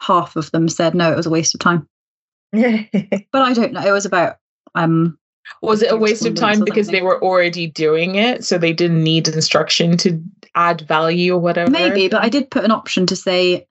half 0.00 0.36
of 0.36 0.50
them 0.50 0.68
said 0.68 0.94
no, 0.94 1.12
it 1.12 1.16
was 1.16 1.26
a 1.26 1.30
waste 1.30 1.54
of 1.54 1.60
time. 1.60 1.88
but 2.52 3.42
I 3.42 3.52
don't 3.52 3.72
know. 3.72 3.86
It 3.86 3.92
was 3.92 4.06
about 4.06 4.36
um 4.74 5.18
was 5.62 5.82
it 5.82 5.92
a 5.92 5.96
waste 5.96 6.26
of 6.26 6.34
time 6.34 6.64
because 6.64 6.88
they 6.88 7.02
were 7.02 7.22
already 7.22 7.66
doing 7.66 8.16
it 8.16 8.44
so 8.44 8.58
they 8.58 8.72
didn't 8.72 9.02
need 9.02 9.28
instruction 9.28 9.96
to 9.96 10.22
add 10.54 10.82
value 10.82 11.34
or 11.34 11.38
whatever 11.38 11.70
maybe 11.70 12.08
but 12.08 12.22
i 12.22 12.28
did 12.28 12.50
put 12.50 12.64
an 12.64 12.70
option 12.70 13.06
to 13.06 13.16
say 13.16 13.66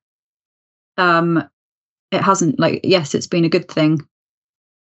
um 0.98 1.44
it 2.12 2.22
hasn't 2.22 2.60
like 2.60 2.82
yes 2.84 3.14
it's 3.14 3.28
been 3.28 3.46
a 3.46 3.50
good 3.50 3.70
thing 3.70 4.00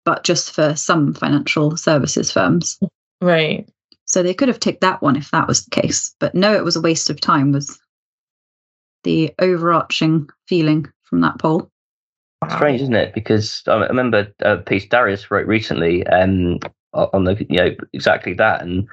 but 0.04 0.24
just 0.24 0.52
for 0.52 0.74
some 0.74 1.14
financial 1.14 1.76
services 1.76 2.30
firms 2.30 2.78
right 3.20 3.68
so 4.04 4.22
they 4.22 4.34
could 4.34 4.48
have 4.48 4.60
ticked 4.60 4.82
that 4.82 5.00
one 5.00 5.16
if 5.16 5.30
that 5.30 5.48
was 5.48 5.64
the 5.64 5.70
case 5.70 6.14
but 6.18 6.34
no 6.34 6.54
it 6.54 6.64
was 6.64 6.76
a 6.76 6.80
waste 6.80 7.08
of 7.10 7.20
time 7.20 7.52
was 7.52 7.78
the 9.04 9.32
overarching 9.38 10.28
feeling 10.46 10.86
from 11.12 11.20
that 11.20 11.38
poll. 11.38 11.68
Strange 12.56 12.80
isn't 12.80 12.96
it? 12.96 13.12
Because 13.12 13.62
i 13.66 13.74
remember 13.74 14.32
a 14.40 14.56
piece 14.56 14.86
darius 14.86 15.30
wrote 15.30 15.46
recently 15.46 16.06
um, 16.06 16.58
on 16.94 17.24
the 17.24 17.46
you 17.50 17.58
know 17.58 17.76
exactly 17.92 18.32
that 18.32 18.62
and 18.62 18.88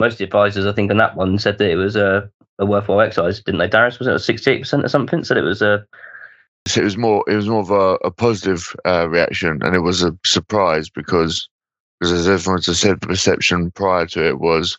most 0.00 0.20
advisors 0.20 0.66
i 0.66 0.72
think 0.72 0.90
on 0.90 0.96
that 0.98 1.16
one 1.16 1.36
said 1.38 1.58
that 1.58 1.70
it 1.70 1.76
was 1.76 1.96
a, 1.96 2.28
a 2.58 2.66
worthwhile 2.66 3.00
exercise 3.00 3.42
didn't 3.42 3.58
they 3.58 3.66
darius? 3.66 3.98
Was 3.98 4.08
it 4.08 4.36
68% 4.36 4.84
or 4.84 4.88
something? 4.88 5.24
Said 5.24 5.36
it 5.36 5.42
was 5.42 5.62
a 5.62 5.84
so 6.66 6.80
it 6.80 6.84
was 6.84 6.96
more 6.96 7.24
it 7.26 7.34
was 7.34 7.48
more 7.48 7.60
of 7.60 7.70
a, 7.70 8.06
a 8.06 8.10
positive 8.10 8.74
uh, 8.86 9.08
reaction, 9.08 9.60
and 9.62 9.74
it 9.74 9.80
was 9.80 10.02
a 10.02 10.16
surprise 10.24 10.88
because 10.88 11.48
because 12.00 12.12
as 12.12 12.28
everyone 12.28 12.62
has 12.64 12.80
said, 12.80 13.00
the 13.00 13.06
perception 13.06 13.70
prior 13.72 14.06
to 14.06 14.26
it 14.26 14.38
was 14.38 14.78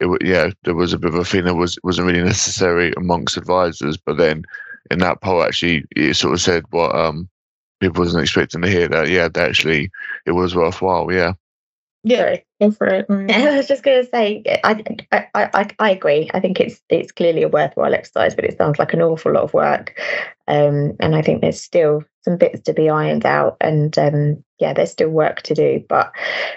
it 0.00 0.08
yeah 0.22 0.50
there 0.64 0.74
was 0.74 0.92
a 0.92 0.98
bit 0.98 1.14
of 1.14 1.14
a 1.14 1.24
feeling 1.24 1.46
that 1.46 1.54
was 1.54 1.78
wasn't 1.82 2.06
really 2.06 2.22
necessary 2.22 2.92
amongst 2.98 3.38
advisors, 3.38 3.96
but 3.96 4.18
then 4.18 4.44
in 4.90 4.98
that 4.98 5.20
poll 5.20 5.42
actually 5.42 5.84
it 5.96 6.14
sort 6.14 6.34
of 6.34 6.40
said 6.40 6.64
what 6.70 6.94
um 6.94 7.28
people 7.80 8.02
wasn't 8.02 8.22
expecting 8.22 8.62
to 8.62 8.68
hear 8.68 8.88
that 8.88 9.08
yeah 9.08 9.28
actually 9.36 9.90
it 10.26 10.32
was 10.32 10.54
worthwhile 10.54 11.10
yeah 11.12 11.32
yeah, 12.06 12.36
go 12.60 12.70
for 12.70 12.86
it. 12.86 13.06
I 13.10 13.56
was 13.56 13.66
just 13.66 13.82
going 13.82 14.04
to 14.04 14.10
say, 14.10 14.42
I, 14.62 14.84
I, 15.10 15.26
I, 15.34 15.70
I 15.78 15.90
agree. 15.90 16.30
I 16.34 16.40
think 16.40 16.60
it's 16.60 16.82
it's 16.90 17.10
clearly 17.10 17.42
a 17.42 17.48
worthwhile 17.48 17.94
exercise, 17.94 18.34
but 18.34 18.44
it 18.44 18.58
sounds 18.58 18.78
like 18.78 18.92
an 18.92 19.00
awful 19.00 19.32
lot 19.32 19.42
of 19.42 19.54
work. 19.54 19.98
Um, 20.46 20.92
and 21.00 21.16
I 21.16 21.22
think 21.22 21.40
there's 21.40 21.62
still 21.62 22.04
some 22.20 22.36
bits 22.36 22.60
to 22.62 22.74
be 22.74 22.90
ironed 22.90 23.24
out, 23.24 23.56
and 23.62 23.98
um, 23.98 24.43
yeah, 24.58 24.72
there's 24.72 24.90
still 24.90 25.08
work 25.08 25.42
to 25.42 25.54
do. 25.54 25.84
But 25.88 26.12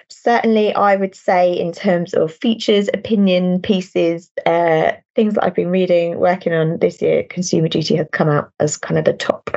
certainly, 0.09 0.73
I 0.73 0.95
would 0.95 1.15
say, 1.15 1.53
in 1.53 1.71
terms 1.71 2.13
of 2.13 2.33
features, 2.33 2.89
opinion 2.93 3.61
pieces, 3.61 4.31
uh, 4.45 4.91
things 5.15 5.33
that 5.33 5.43
I've 5.43 5.55
been 5.55 5.69
reading, 5.69 6.19
working 6.19 6.53
on 6.53 6.77
this 6.79 7.01
year, 7.01 7.23
consumer 7.23 7.67
duty 7.67 7.95
has 7.95 8.07
come 8.11 8.29
out 8.29 8.51
as 8.59 8.77
kind 8.77 8.97
of 8.97 9.05
the 9.05 9.13
top 9.13 9.49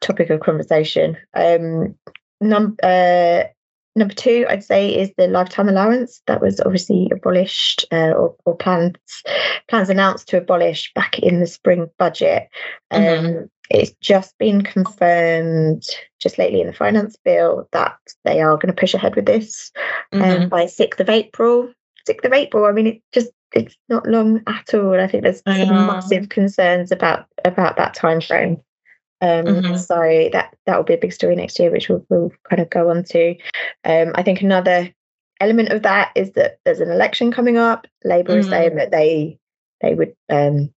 topic 0.00 0.30
of 0.30 0.40
conversation. 0.40 1.16
Um, 1.34 1.94
num- 2.40 2.76
uh, 2.82 3.44
Number 3.96 4.12
two, 4.12 4.44
I'd 4.50 4.62
say, 4.62 4.94
is 4.94 5.10
the 5.16 5.26
lifetime 5.26 5.70
allowance 5.70 6.20
that 6.26 6.42
was 6.42 6.60
obviously 6.60 7.08
abolished 7.10 7.86
uh, 7.90 8.10
or, 8.10 8.36
or, 8.44 8.54
plans 8.54 8.94
plans 9.68 9.88
announced 9.88 10.28
to 10.28 10.36
abolish 10.36 10.92
back 10.92 11.18
in 11.18 11.40
the 11.40 11.46
spring 11.46 11.88
budget. 11.98 12.48
Um, 12.90 13.02
mm-hmm. 13.02 13.44
It's 13.70 13.92
just 14.00 14.36
been 14.38 14.62
confirmed 14.62 15.84
just 16.20 16.38
lately 16.38 16.60
in 16.60 16.66
the 16.66 16.72
finance 16.72 17.16
bill 17.24 17.68
that 17.72 17.96
they 18.24 18.40
are 18.40 18.56
going 18.56 18.74
to 18.74 18.80
push 18.80 18.94
ahead 18.94 19.16
with 19.16 19.26
this 19.26 19.72
um, 20.12 20.20
mm-hmm. 20.20 20.42
um, 20.42 20.48
by 20.48 20.66
sixth 20.66 21.00
of 21.00 21.08
April. 21.08 21.72
Sixth 22.06 22.24
of 22.24 22.32
April. 22.32 22.66
I 22.66 22.72
mean, 22.72 22.86
it 22.86 23.02
just 23.12 23.30
it's 23.52 23.76
not 23.88 24.06
long 24.06 24.42
at 24.46 24.74
all. 24.74 25.00
I 25.00 25.06
think 25.06 25.22
there's 25.22 25.42
some 25.46 25.68
massive 25.68 26.28
concerns 26.28 26.92
about 26.92 27.26
about 27.44 27.76
that 27.76 27.94
time 27.94 28.20
frame. 28.20 28.60
Um, 29.22 29.44
mm-hmm. 29.44 29.76
So 29.76 30.28
that 30.32 30.54
that 30.66 30.76
will 30.76 30.84
be 30.84 30.94
a 30.94 30.98
big 30.98 31.12
story 31.12 31.36
next 31.36 31.58
year, 31.58 31.70
which 31.70 31.88
we'll, 31.88 32.04
we'll 32.10 32.32
kind 32.48 32.60
of 32.60 32.70
go 32.70 32.90
on 32.90 33.02
to. 33.04 33.34
Um, 33.84 34.12
I 34.14 34.22
think 34.22 34.42
another 34.42 34.92
element 35.40 35.70
of 35.70 35.82
that 35.82 36.12
is 36.14 36.32
that 36.32 36.58
there's 36.64 36.80
an 36.80 36.90
election 36.90 37.32
coming 37.32 37.56
up. 37.56 37.86
Labour 38.04 38.32
mm-hmm. 38.32 38.40
is 38.40 38.48
saying 38.48 38.76
that 38.76 38.90
they 38.90 39.38
they 39.80 39.94
would 39.94 40.14
um, 40.28 40.72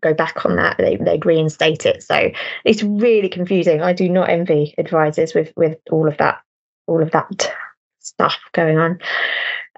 go 0.00 0.14
back 0.14 0.44
on 0.44 0.56
that. 0.56 0.78
They 0.78 0.96
they'd 0.96 1.26
reinstate 1.26 1.86
it. 1.86 2.02
So 2.02 2.30
it's 2.64 2.82
really 2.82 3.28
confusing. 3.28 3.82
I 3.82 3.92
do 3.92 4.08
not 4.08 4.28
envy 4.28 4.74
advisors 4.78 5.34
with 5.34 5.52
with 5.56 5.78
all 5.90 6.08
of 6.08 6.16
that 6.18 6.40
all 6.86 7.02
of 7.02 7.10
that 7.12 7.52
stuff 8.00 8.38
going 8.52 8.78
on. 8.78 8.98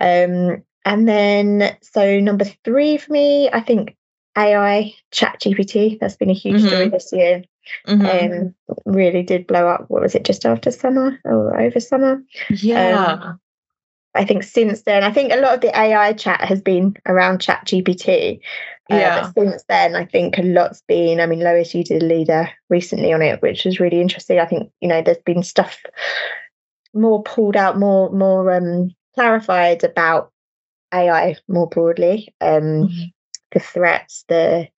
Um, 0.01 0.63
and 0.85 1.09
then 1.09 1.77
so 1.83 2.21
number 2.21 2.45
three 2.65 2.97
for 2.97 3.13
me, 3.13 3.51
I 3.51 3.61
think 3.61 3.97
AI, 4.37 4.95
Chat 5.11 5.41
GPT. 5.41 5.99
That's 5.99 6.17
been 6.17 6.31
a 6.31 6.35
huge 6.35 6.59
mm-hmm. 6.59 6.69
story 6.69 6.89
this 6.89 7.13
year. 7.13 7.43
Mm-hmm. 7.87 8.33
Um, 8.33 8.55
really 8.87 9.23
did 9.23 9.47
blow 9.47 9.69
up. 9.69 9.87
What 9.89 10.03
was 10.03 10.15
it? 10.15 10.25
Just 10.25 10.47
after 10.47 10.71
summer 10.71 11.19
or 11.25 11.61
over 11.61 11.81
summer? 11.81 12.23
Yeah. 12.49 13.19
Um, 13.21 13.41
I 14.15 14.25
think 14.25 14.43
since 14.43 14.83
then, 14.83 15.05
I 15.05 15.13
think 15.13 15.33
a 15.33 15.37
lot 15.37 15.55
of 15.55 15.61
the 15.61 15.79
AI 15.79 16.13
chat 16.13 16.41
has 16.41 16.61
been 16.61 16.97
around 17.07 17.41
Chat 17.41 17.67
GPT. 17.67 18.41
Uh, 18.91 18.97
yeah. 18.97 19.21
But 19.35 19.35
since 19.35 19.65
then, 19.69 19.95
I 19.95 20.05
think 20.05 20.39
a 20.39 20.43
lot's 20.43 20.83
been. 20.89 21.21
I 21.21 21.27
mean, 21.27 21.41
Lois, 21.41 21.75
you 21.75 21.85
did 21.85 22.03
a 22.03 22.07
leader 22.07 22.51
recently 22.71 23.13
on 23.13 23.23
it, 23.23 23.43
which 23.43 23.65
was 23.65 23.81
really 23.81 24.01
interesting. 24.01 24.39
I 24.39 24.47
think 24.47 24.71
you 24.81 24.89
know 24.89 25.03
there's 25.03 25.19
been 25.19 25.43
stuff 25.43 25.79
more 26.95 27.23
pulled 27.23 27.57
out, 27.57 27.79
more 27.79 28.11
more 28.11 28.51
um, 28.53 28.95
clarified 29.15 29.85
about 29.85 30.33
AI 30.93 31.37
more 31.49 31.69
broadly. 31.69 32.35
Um, 32.41 32.89
mm-hmm. 32.89 33.05
The 33.53 33.61
threats, 33.61 34.25
the 34.29 34.69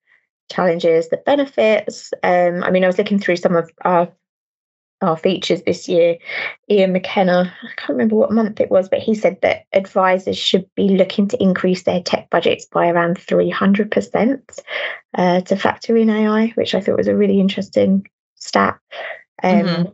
challenges, 0.51 1.09
the 1.09 1.17
benefits. 1.17 2.13
Um, 2.23 2.63
I 2.63 2.71
mean, 2.71 2.83
I 2.83 2.87
was 2.87 2.97
looking 2.97 3.19
through 3.19 3.37
some 3.37 3.55
of 3.55 3.69
our 3.83 4.11
our 5.01 5.17
features 5.17 5.63
this 5.63 5.87
year. 5.87 6.17
Ian 6.69 6.93
McKenna, 6.93 7.53
I 7.63 7.67
can't 7.75 7.89
remember 7.89 8.15
what 8.15 8.31
month 8.31 8.59
it 8.59 8.69
was, 8.69 8.87
but 8.87 8.99
he 8.99 9.15
said 9.15 9.39
that 9.41 9.65
advisors 9.73 10.37
should 10.37 10.69
be 10.75 10.89
looking 10.89 11.27
to 11.29 11.41
increase 11.41 11.83
their 11.83 12.01
tech 12.01 12.29
budgets 12.29 12.65
by 12.65 12.87
around 12.87 13.17
300% 13.17 14.59
uh, 15.17 15.41
to 15.41 15.55
factor 15.55 15.97
in 15.97 16.09
AI, 16.09 16.47
which 16.49 16.75
I 16.75 16.81
thought 16.81 16.97
was 16.97 17.07
a 17.07 17.15
really 17.15 17.39
interesting 17.39 18.07
stat. 18.35 18.79
Um, 19.43 19.51
mm-hmm. 19.61 19.89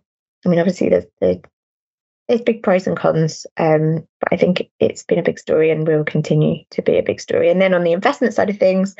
I 0.45 0.49
mean, 0.49 0.59
obviously, 0.59 0.89
there's, 0.89 1.05
there's 1.21 2.41
big 2.41 2.61
pros 2.61 2.87
and 2.87 2.97
cons, 2.97 3.45
um, 3.57 4.05
but 4.19 4.33
I 4.33 4.37
think 4.37 4.69
it's 4.79 5.03
been 5.03 5.19
a 5.19 5.23
big 5.23 5.39
story 5.39 5.71
and 5.71 5.87
will 5.87 6.03
continue 6.03 6.63
to 6.71 6.81
be 6.81 6.97
a 6.97 7.03
big 7.03 7.21
story. 7.21 7.49
And 7.49 7.61
then 7.61 7.73
on 7.73 7.83
the 7.83 7.93
investment 7.93 8.33
side 8.33 8.49
of 8.49 8.57
things, 8.57 8.95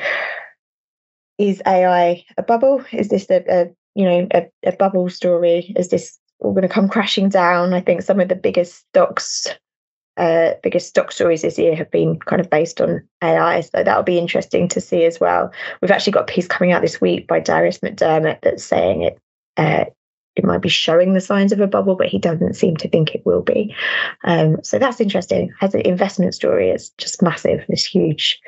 is 1.37 1.61
AI 1.67 2.25
a 2.37 2.43
bubble? 2.43 2.83
Is 2.91 3.09
this 3.09 3.29
a, 3.29 3.43
a 3.47 3.67
you 3.97 4.05
know 4.05 4.27
a, 4.33 4.47
a, 4.63 4.71
bubble 4.73 5.09
story? 5.09 5.73
Is 5.75 5.89
this 5.89 6.19
all 6.39 6.51
going 6.51 6.61
to 6.61 6.69
come 6.69 6.87
crashing 6.87 7.29
down? 7.29 7.73
I 7.73 7.81
think 7.81 8.03
some 8.03 8.19
of 8.19 8.29
the 8.29 8.35
biggest 8.35 8.85
stocks, 8.89 9.47
uh, 10.17 10.51
biggest 10.61 10.89
stock 10.89 11.11
stories 11.11 11.41
this 11.41 11.57
year 11.57 11.75
have 11.75 11.89
been 11.89 12.19
kind 12.19 12.39
of 12.39 12.47
based 12.47 12.79
on 12.79 13.01
AI. 13.23 13.61
So 13.61 13.83
that'll 13.83 14.03
be 14.03 14.19
interesting 14.19 14.67
to 14.69 14.79
see 14.79 15.03
as 15.05 15.19
well. 15.19 15.51
We've 15.81 15.89
actually 15.89 16.13
got 16.13 16.29
a 16.29 16.33
piece 16.33 16.47
coming 16.47 16.71
out 16.71 16.83
this 16.83 17.01
week 17.01 17.27
by 17.27 17.39
Darius 17.39 17.79
McDermott 17.79 18.41
that's 18.43 18.63
saying 18.63 19.01
it. 19.01 19.19
Uh, 19.57 19.85
it 20.35 20.45
might 20.45 20.61
be 20.61 20.69
showing 20.69 21.13
the 21.13 21.21
signs 21.21 21.51
of 21.51 21.59
a 21.59 21.65
bubble, 21.65 21.95
but 21.95 22.07
he 22.07 22.19
doesn't 22.19 22.53
seem 22.53 22.77
to 22.77 22.87
think 22.87 23.15
it 23.15 23.25
will 23.25 23.41
be. 23.41 23.75
Um, 24.23 24.57
so 24.61 24.77
that's 24.77 25.01
interesting. 25.01 25.51
As 25.61 25.73
an 25.73 25.81
investment 25.81 26.35
story, 26.35 26.69
it's 26.69 26.89
just 26.99 27.23
massive. 27.23 27.65
It's 27.67 27.83
huge. 27.83 28.39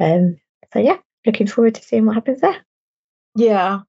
Um, 0.00 0.38
so 0.72 0.78
yeah, 0.78 0.96
looking 1.26 1.46
forward 1.46 1.74
to 1.74 1.82
seeing 1.82 2.06
what 2.06 2.14
happens 2.14 2.40
there. 2.40 2.56
Yeah. 3.34 3.80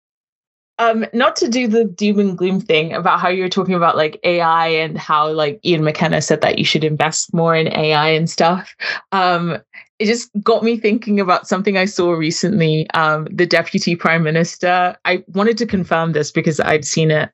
Um, 0.79 1.05
not 1.12 1.36
to 1.38 1.48
do 1.48 1.67
the 1.67 1.86
doom 1.86 2.19
and 2.19 2.38
gloom 2.38 2.62
thing 2.62 2.93
about 2.93 3.19
how 3.19 3.29
you're 3.29 3.50
talking 3.50 3.74
about 3.74 3.98
like 3.98 4.19
AI 4.24 4.67
and 4.67 4.98
how 4.98 5.29
like 5.31 5.60
Ian 5.65 5.84
McKenna 5.84 6.22
said 6.22 6.41
that 6.41 6.60
you 6.60 6.65
should 6.65 6.84
invest 6.84 7.34
more 7.34 7.55
in 7.55 7.67
AI 7.67 8.10
and 8.10 8.29
stuff. 8.29 8.75
Um, 9.12 9.57
it 10.00 10.05
just 10.05 10.29
got 10.43 10.63
me 10.63 10.77
thinking 10.77 11.19
about 11.19 11.48
something 11.48 11.77
I 11.77 11.86
saw 11.86 12.12
recently. 12.12 12.89
Um, 12.91 13.27
the 13.31 13.48
deputy 13.48 13.96
prime 13.96 14.24
minister. 14.24 14.96
I 15.05 15.24
wanted 15.29 15.57
to 15.57 15.65
confirm 15.65 16.12
this 16.12 16.31
because 16.31 16.60
I'd 16.60 16.86
seen 16.86 17.10
it 17.10 17.31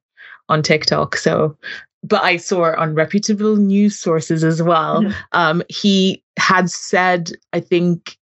on 0.50 0.62
TikTok. 0.62 1.18
So, 1.18 1.58
but 2.04 2.24
I 2.24 2.38
saw 2.38 2.66
it 2.66 2.78
on 2.78 2.96
reputable 2.96 3.58
news 3.58 4.00
sources 4.00 4.44
as 4.44 4.62
well. 4.62 5.02
Mm-hmm. 5.02 5.14
Um, 5.34 5.64
he 5.70 6.24
had 6.38 6.70
said, 6.70 7.32
I 7.52 7.60
think, 7.60 8.18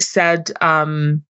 said 0.00 0.50
um, 0.60 1.24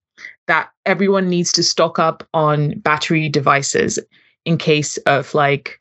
that 0.47 0.71
everyone 0.85 1.29
needs 1.29 1.53
to 1.53 1.63
stock 1.63 1.99
up 1.99 2.27
on 2.35 2.79
battery 2.81 3.29
devices 3.29 3.99
in 4.45 4.59
case 4.59 4.97
of 4.99 5.35
like 5.35 5.81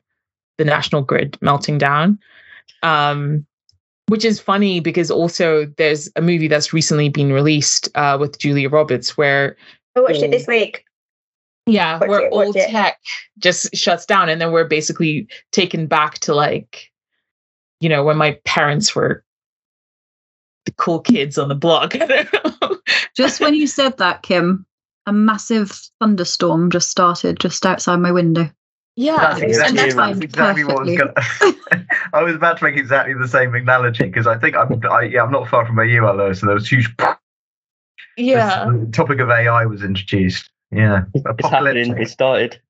the 0.58 0.64
national 0.64 1.02
grid 1.02 1.38
melting 1.40 1.78
down. 1.78 2.18
Um, 2.82 3.46
which 4.08 4.24
is 4.24 4.40
funny 4.40 4.78
because 4.80 5.10
also 5.10 5.66
there's 5.78 6.08
a 6.14 6.22
movie 6.22 6.48
that's 6.48 6.72
recently 6.72 7.08
been 7.08 7.32
released 7.32 7.88
uh, 7.96 8.16
with 8.18 8.38
Julia 8.38 8.68
Roberts 8.68 9.16
where 9.16 9.56
I 9.96 10.00
watched 10.00 10.22
it 10.22 10.30
this 10.30 10.46
week. 10.46 10.84
yeah, 11.66 11.98
Watch 11.98 12.08
where 12.08 12.26
it, 12.26 12.56
it. 12.56 12.70
tech 12.70 12.98
just 13.38 13.74
shuts 13.74 14.06
down, 14.06 14.28
and 14.28 14.40
then 14.40 14.52
we're 14.52 14.68
basically 14.68 15.26
taken 15.50 15.86
back 15.86 16.18
to 16.20 16.34
like, 16.34 16.92
you 17.80 17.88
know, 17.88 18.04
when 18.04 18.16
my 18.16 18.38
parents 18.44 18.94
were 18.94 19.24
the 20.66 20.72
cool 20.72 21.00
kids 21.00 21.38
on 21.38 21.48
the 21.48 21.54
block. 21.54 21.94
I 21.96 22.06
don't 22.06 22.32
know. 22.62 22.76
Just 23.16 23.40
when 23.40 23.54
you 23.54 23.66
said 23.66 23.96
that, 23.98 24.22
Kim, 24.22 24.66
a 25.06 25.12
massive 25.12 25.70
thunderstorm 26.00 26.70
just 26.70 26.90
started 26.90 27.40
just 27.40 27.64
outside 27.64 27.96
my 27.96 28.12
window. 28.12 28.50
yeah, 28.96 29.16
That's 29.16 29.40
and 29.40 29.44
exactly, 29.50 29.76
that's 29.76 29.94
that's 29.94 30.20
exactly 30.20 30.64
what 30.64 30.76
I 30.78 30.80
was 30.82 30.96
going 30.96 31.14
to. 31.14 31.86
I 32.12 32.22
was 32.22 32.34
about 32.34 32.58
to 32.58 32.64
make 32.64 32.76
exactly 32.76 33.14
the 33.14 33.28
same 33.28 33.54
analogy 33.54 34.04
because 34.04 34.26
I 34.26 34.36
think 34.38 34.56
I'm, 34.56 34.80
I, 34.90 35.02
yeah, 35.02 35.22
I'm 35.22 35.30
not 35.32 35.48
far 35.48 35.64
from 35.66 35.76
where 35.76 35.86
you 35.86 36.04
are, 36.06 36.16
though. 36.16 36.32
So 36.32 36.46
there 36.46 36.54
was 36.54 36.68
huge. 36.68 36.92
yeah, 38.16 38.64
The 38.66 38.90
topic 38.92 39.20
of 39.20 39.30
AI 39.30 39.64
was 39.66 39.82
introduced. 39.82 40.50
Yeah, 40.72 41.04
It's 41.14 41.48
happening. 41.48 41.96
It 41.98 42.08
started. 42.08 42.60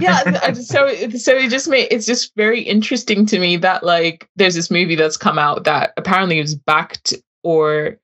Yeah 0.00 0.52
so 0.52 0.88
so 1.10 1.34
it 1.36 1.50
just 1.50 1.68
made 1.68 1.88
it's 1.90 2.06
just 2.06 2.34
very 2.36 2.60
interesting 2.60 3.26
to 3.26 3.38
me 3.38 3.56
that 3.56 3.82
like 3.82 4.28
there's 4.36 4.54
this 4.54 4.70
movie 4.70 4.94
that's 4.94 5.16
come 5.16 5.38
out 5.38 5.64
that 5.64 5.92
apparently 5.96 6.38
is 6.38 6.54
backed 6.54 7.14
or 7.42 7.98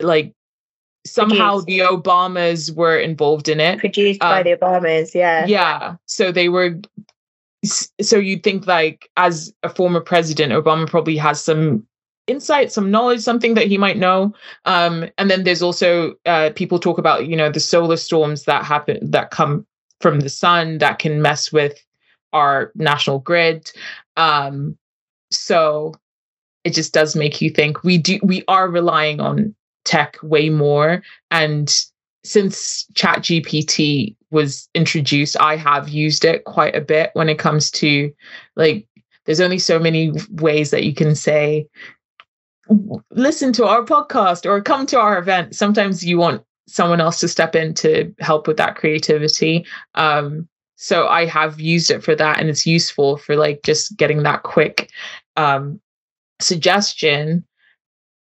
like 0.00 0.32
somehow 1.04 1.60
Produced. 1.60 1.66
the 1.66 1.78
obamas 1.80 2.74
were 2.74 2.98
involved 2.98 3.48
in 3.48 3.60
it 3.60 3.78
Produced 3.80 4.20
by 4.20 4.38
Um, 4.38 4.44
the 4.44 4.56
Obamas, 4.56 5.14
yeah. 5.14 5.46
yeah 5.46 5.96
so 6.06 6.30
they 6.30 6.48
were 6.48 6.76
so 7.64 8.16
you'd 8.16 8.42
think 8.42 8.66
like 8.66 9.08
as 9.16 9.52
a 9.62 9.68
former 9.68 10.00
president 10.00 10.52
obama 10.52 10.86
probably 10.88 11.16
has 11.16 11.42
some 11.42 11.86
insight 12.28 12.70
some 12.72 12.90
knowledge 12.90 13.20
something 13.20 13.54
that 13.54 13.66
he 13.66 13.76
might 13.76 13.98
know 13.98 14.32
um 14.64 15.08
and 15.18 15.30
then 15.30 15.42
there's 15.44 15.62
also 15.62 16.14
uh 16.26 16.50
people 16.54 16.78
talk 16.78 16.98
about 16.98 17.26
you 17.26 17.36
know 17.36 17.50
the 17.50 17.60
solar 17.60 17.96
storms 17.96 18.44
that 18.44 18.64
happen 18.64 18.98
that 19.10 19.30
come 19.30 19.66
from 20.02 20.20
the 20.20 20.28
sun 20.28 20.78
that 20.78 20.98
can 20.98 21.22
mess 21.22 21.52
with 21.52 21.78
our 22.32 22.72
national 22.74 23.20
grid. 23.20 23.70
Um 24.16 24.76
so 25.30 25.94
it 26.64 26.74
just 26.74 26.92
does 26.92 27.16
make 27.16 27.40
you 27.40 27.50
think. 27.50 27.82
We 27.82 27.98
do 27.98 28.18
we 28.22 28.44
are 28.48 28.68
relying 28.68 29.20
on 29.20 29.54
tech 29.84 30.18
way 30.22 30.50
more. 30.50 31.02
And 31.30 31.72
since 32.24 32.86
ChatGPT 32.94 34.14
was 34.30 34.68
introduced, 34.74 35.36
I 35.40 35.56
have 35.56 35.88
used 35.88 36.24
it 36.24 36.44
quite 36.44 36.76
a 36.76 36.80
bit 36.80 37.10
when 37.14 37.28
it 37.28 37.38
comes 37.38 37.70
to 37.72 38.12
like, 38.56 38.86
there's 39.24 39.40
only 39.40 39.58
so 39.58 39.78
many 39.78 40.12
ways 40.30 40.70
that 40.70 40.84
you 40.84 40.94
can 40.94 41.14
say, 41.14 41.66
listen 43.10 43.52
to 43.54 43.66
our 43.66 43.84
podcast 43.84 44.46
or 44.46 44.60
come 44.60 44.86
to 44.86 44.98
our 44.98 45.18
event. 45.18 45.54
Sometimes 45.54 46.04
you 46.04 46.18
want 46.18 46.42
someone 46.66 47.00
else 47.00 47.20
to 47.20 47.28
step 47.28 47.54
in 47.54 47.74
to 47.74 48.14
help 48.20 48.46
with 48.46 48.56
that 48.56 48.76
creativity. 48.76 49.66
Um, 49.94 50.48
so 50.76 51.06
I 51.06 51.26
have 51.26 51.60
used 51.60 51.90
it 51.90 52.02
for 52.02 52.14
that 52.14 52.40
and 52.40 52.48
it's 52.48 52.66
useful 52.66 53.16
for 53.16 53.36
like 53.36 53.62
just 53.62 53.96
getting 53.96 54.22
that 54.22 54.42
quick 54.42 54.90
um, 55.36 55.80
suggestion. 56.40 57.44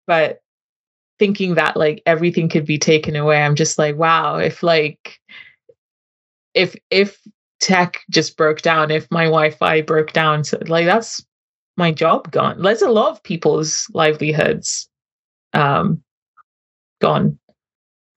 But 0.08 0.42
thinking 1.20 1.56
that 1.56 1.78
like 1.78 2.02
everything 2.06 2.50
could 2.50 2.66
be 2.66 2.78
taken 2.78 3.16
away 3.16 3.42
i'm 3.42 3.56
just 3.56 3.78
like 3.78 3.96
wow 3.96 4.38
if 4.38 4.62
like 4.64 5.20
if 6.54 6.76
if 6.90 7.20
tech 7.60 8.00
just 8.10 8.38
broke 8.38 8.62
down 8.62 8.92
if 8.92 9.10
my 9.10 9.26
wi-fi 9.26 9.82
broke 9.82 10.14
down 10.14 10.44
so 10.44 10.58
like 10.68 10.86
that's 10.86 11.26
my 11.76 11.92
job 11.92 12.30
gone 12.32 12.62
there's 12.62 12.82
a 12.82 12.90
lot 12.90 13.10
of 13.10 13.24
people's 13.24 13.88
livelihoods 13.94 14.88
um 15.54 16.02
gone 17.02 17.38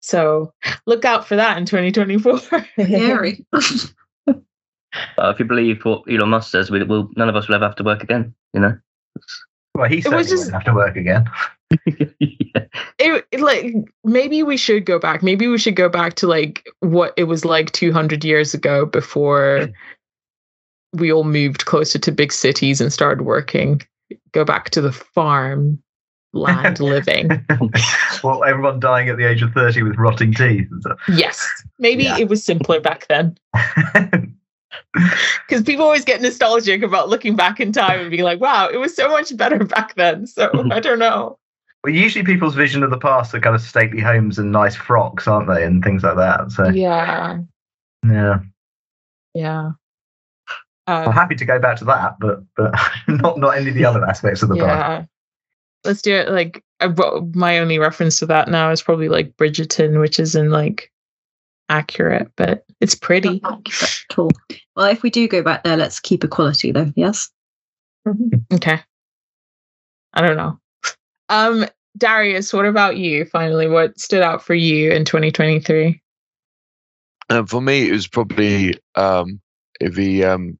so 0.01 0.53
look 0.87 1.05
out 1.05 1.27
for 1.27 1.37
that 1.37 1.59
in 1.59 1.67
2024 1.67 2.39
Scary. 2.79 3.45
But 5.17 5.35
if 5.35 5.39
you 5.39 5.45
believe 5.45 5.85
what 5.85 6.03
Elon 6.11 6.31
Musk 6.31 6.51
says, 6.51 6.71
we 6.71 6.83
will 6.83 7.11
none 7.17 7.29
of 7.29 7.37
us 7.37 7.47
will 7.47 7.55
ever 7.55 7.67
have 7.67 7.77
to 7.77 7.85
work 7.85 8.03
again. 8.03 8.35
You 8.53 8.61
know. 8.61 8.79
Well, 9.75 9.89
he 9.89 9.97
was 9.97 10.05
certainly 10.05 10.25
just- 10.25 10.37
wouldn't 10.47 10.55
have 10.55 10.65
to 10.65 10.75
work 10.75 10.97
again. 10.97 11.31
yeah. 12.19 12.65
it, 12.99 13.27
it, 13.31 13.41
like 13.41 13.73
maybe 14.03 14.43
we 14.43 14.57
should 14.57 14.85
go 14.85 14.99
back 14.99 15.23
maybe 15.23 15.47
we 15.47 15.57
should 15.57 15.77
go 15.77 15.89
back 15.89 16.15
to 16.15 16.27
like 16.27 16.67
what 16.81 17.15
it 17.17 17.25
was 17.25 17.45
like 17.45 17.71
200 17.71 18.25
years 18.25 18.55
ago 18.55 18.85
before 18.85 19.69
we 20.95 21.13
all 21.13 21.23
moved 21.23 21.67
closer 21.67 21.97
to 21.97 22.11
big 22.11 22.33
cities 22.33 22.81
and 22.81 22.93
started 22.93 23.23
working 23.23 23.81
go 24.33 24.45
back 24.45 24.71
to 24.71 24.81
the 24.81 24.91
farm 24.91 25.81
land 26.33 26.79
living 26.81 27.29
well, 28.23 28.45
everyone 28.45 28.79
dying 28.79 29.09
at 29.09 29.17
the 29.17 29.25
age 29.29 29.43
of 29.43 29.53
30 29.53 29.83
with 29.83 29.97
rotting 29.97 30.33
teeth. 30.33 30.69
yes 31.09 31.47
maybe 31.79 32.05
Yeah. 32.05 32.19
it 32.19 32.29
was 32.29 32.45
simpler 32.45 32.81
back 32.81 33.07
then 33.09 33.37
because 35.49 35.63
people 35.65 35.85
always 35.85 36.05
get 36.05 36.21
nostalgic 36.21 36.83
about 36.83 37.09
looking 37.09 37.35
back 37.35 37.59
in 37.59 37.73
time 37.73 38.01
and 38.01 38.11
being 38.11 38.23
like 38.23 38.41
wow 38.41 38.69
it 38.69 38.77
was 38.77 38.95
so 38.95 39.09
much 39.09 39.37
better 39.37 39.65
back 39.65 39.95
then 39.97 40.27
so 40.27 40.51
i 40.71 40.81
don't 40.81 40.99
know 40.99 41.37
well, 41.83 41.95
usually 41.95 42.25
people's 42.25 42.55
vision 42.55 42.83
of 42.83 42.91
the 42.91 42.99
past 42.99 43.35
are 43.35 43.41
kind 43.41 43.57
of 43.57 43.63
stately 43.63 44.03
homes 44.03 44.39
and 44.39 44.53
nice 44.53 44.77
frocks, 44.77 45.27
aren't 45.27 45.49
they? 45.49 45.65
And 45.65 45.83
things 45.83 46.03
like 46.03 46.17
that. 46.17 46.51
So, 46.51 46.69
yeah 46.69 47.39
yeah. 48.05 48.41
yeah 49.35 49.71
I'm 50.87 51.09
um, 51.09 51.15
happy 51.15 51.37
to 51.37 51.45
go 51.45 51.59
back 51.59 51.79
to 51.79 51.85
that, 51.87 52.17
but 52.21 52.43
but 52.57 52.75
not 53.09 53.39
not 53.39 53.57
any 53.57 53.69
of 53.69 53.75
the 53.75 53.85
other 53.85 54.05
aspects 54.05 54.43
of 54.43 54.49
the 54.49 54.57
past. 54.57 55.09
Yeah 55.85 55.89
let's 55.89 56.03
do 56.03 56.15
it 56.15 56.29
like 56.29 56.63
I, 56.81 56.89
my 57.35 57.59
only 57.59 57.79
reference 57.79 58.19
to 58.21 58.27
that 58.27 58.49
now 58.49 58.71
is 58.71 58.83
probably 58.83 59.09
like 59.09 59.37
bridgerton 59.37 60.01
which 60.01 60.19
isn't 60.19 60.51
like 60.51 60.91
accurate 61.69 62.31
but 62.37 62.65
it's 62.81 62.95
pretty 62.95 63.41
Not 63.43 63.67
at 64.11 64.19
all. 64.19 64.31
Well, 64.75 64.87
if 64.87 65.03
we 65.03 65.11
do 65.11 65.29
go 65.29 65.43
back 65.43 65.63
there, 65.63 65.77
let's 65.77 66.01
keep 66.01 66.25
equality 66.25 66.73
though. 66.73 66.93
Yes. 66.97 67.31
okay 68.53 68.81
i 70.15 70.21
don't 70.21 70.37
know 70.37 70.59
um 71.29 71.65
darius 71.97 72.53
what 72.53 72.65
about 72.65 72.97
you 72.97 73.25
finally 73.27 73.69
what 73.69 73.99
stood 74.01 74.23
out 74.23 74.43
for 74.43 74.55
you 74.55 74.91
in 74.91 75.05
2023 75.05 76.01
And 77.29 77.49
for 77.49 77.61
me, 77.61 77.89
it 77.89 77.93
was 77.93 78.09
probably 78.09 78.75
um, 78.97 79.41
the 79.81 80.25
um, 80.25 80.59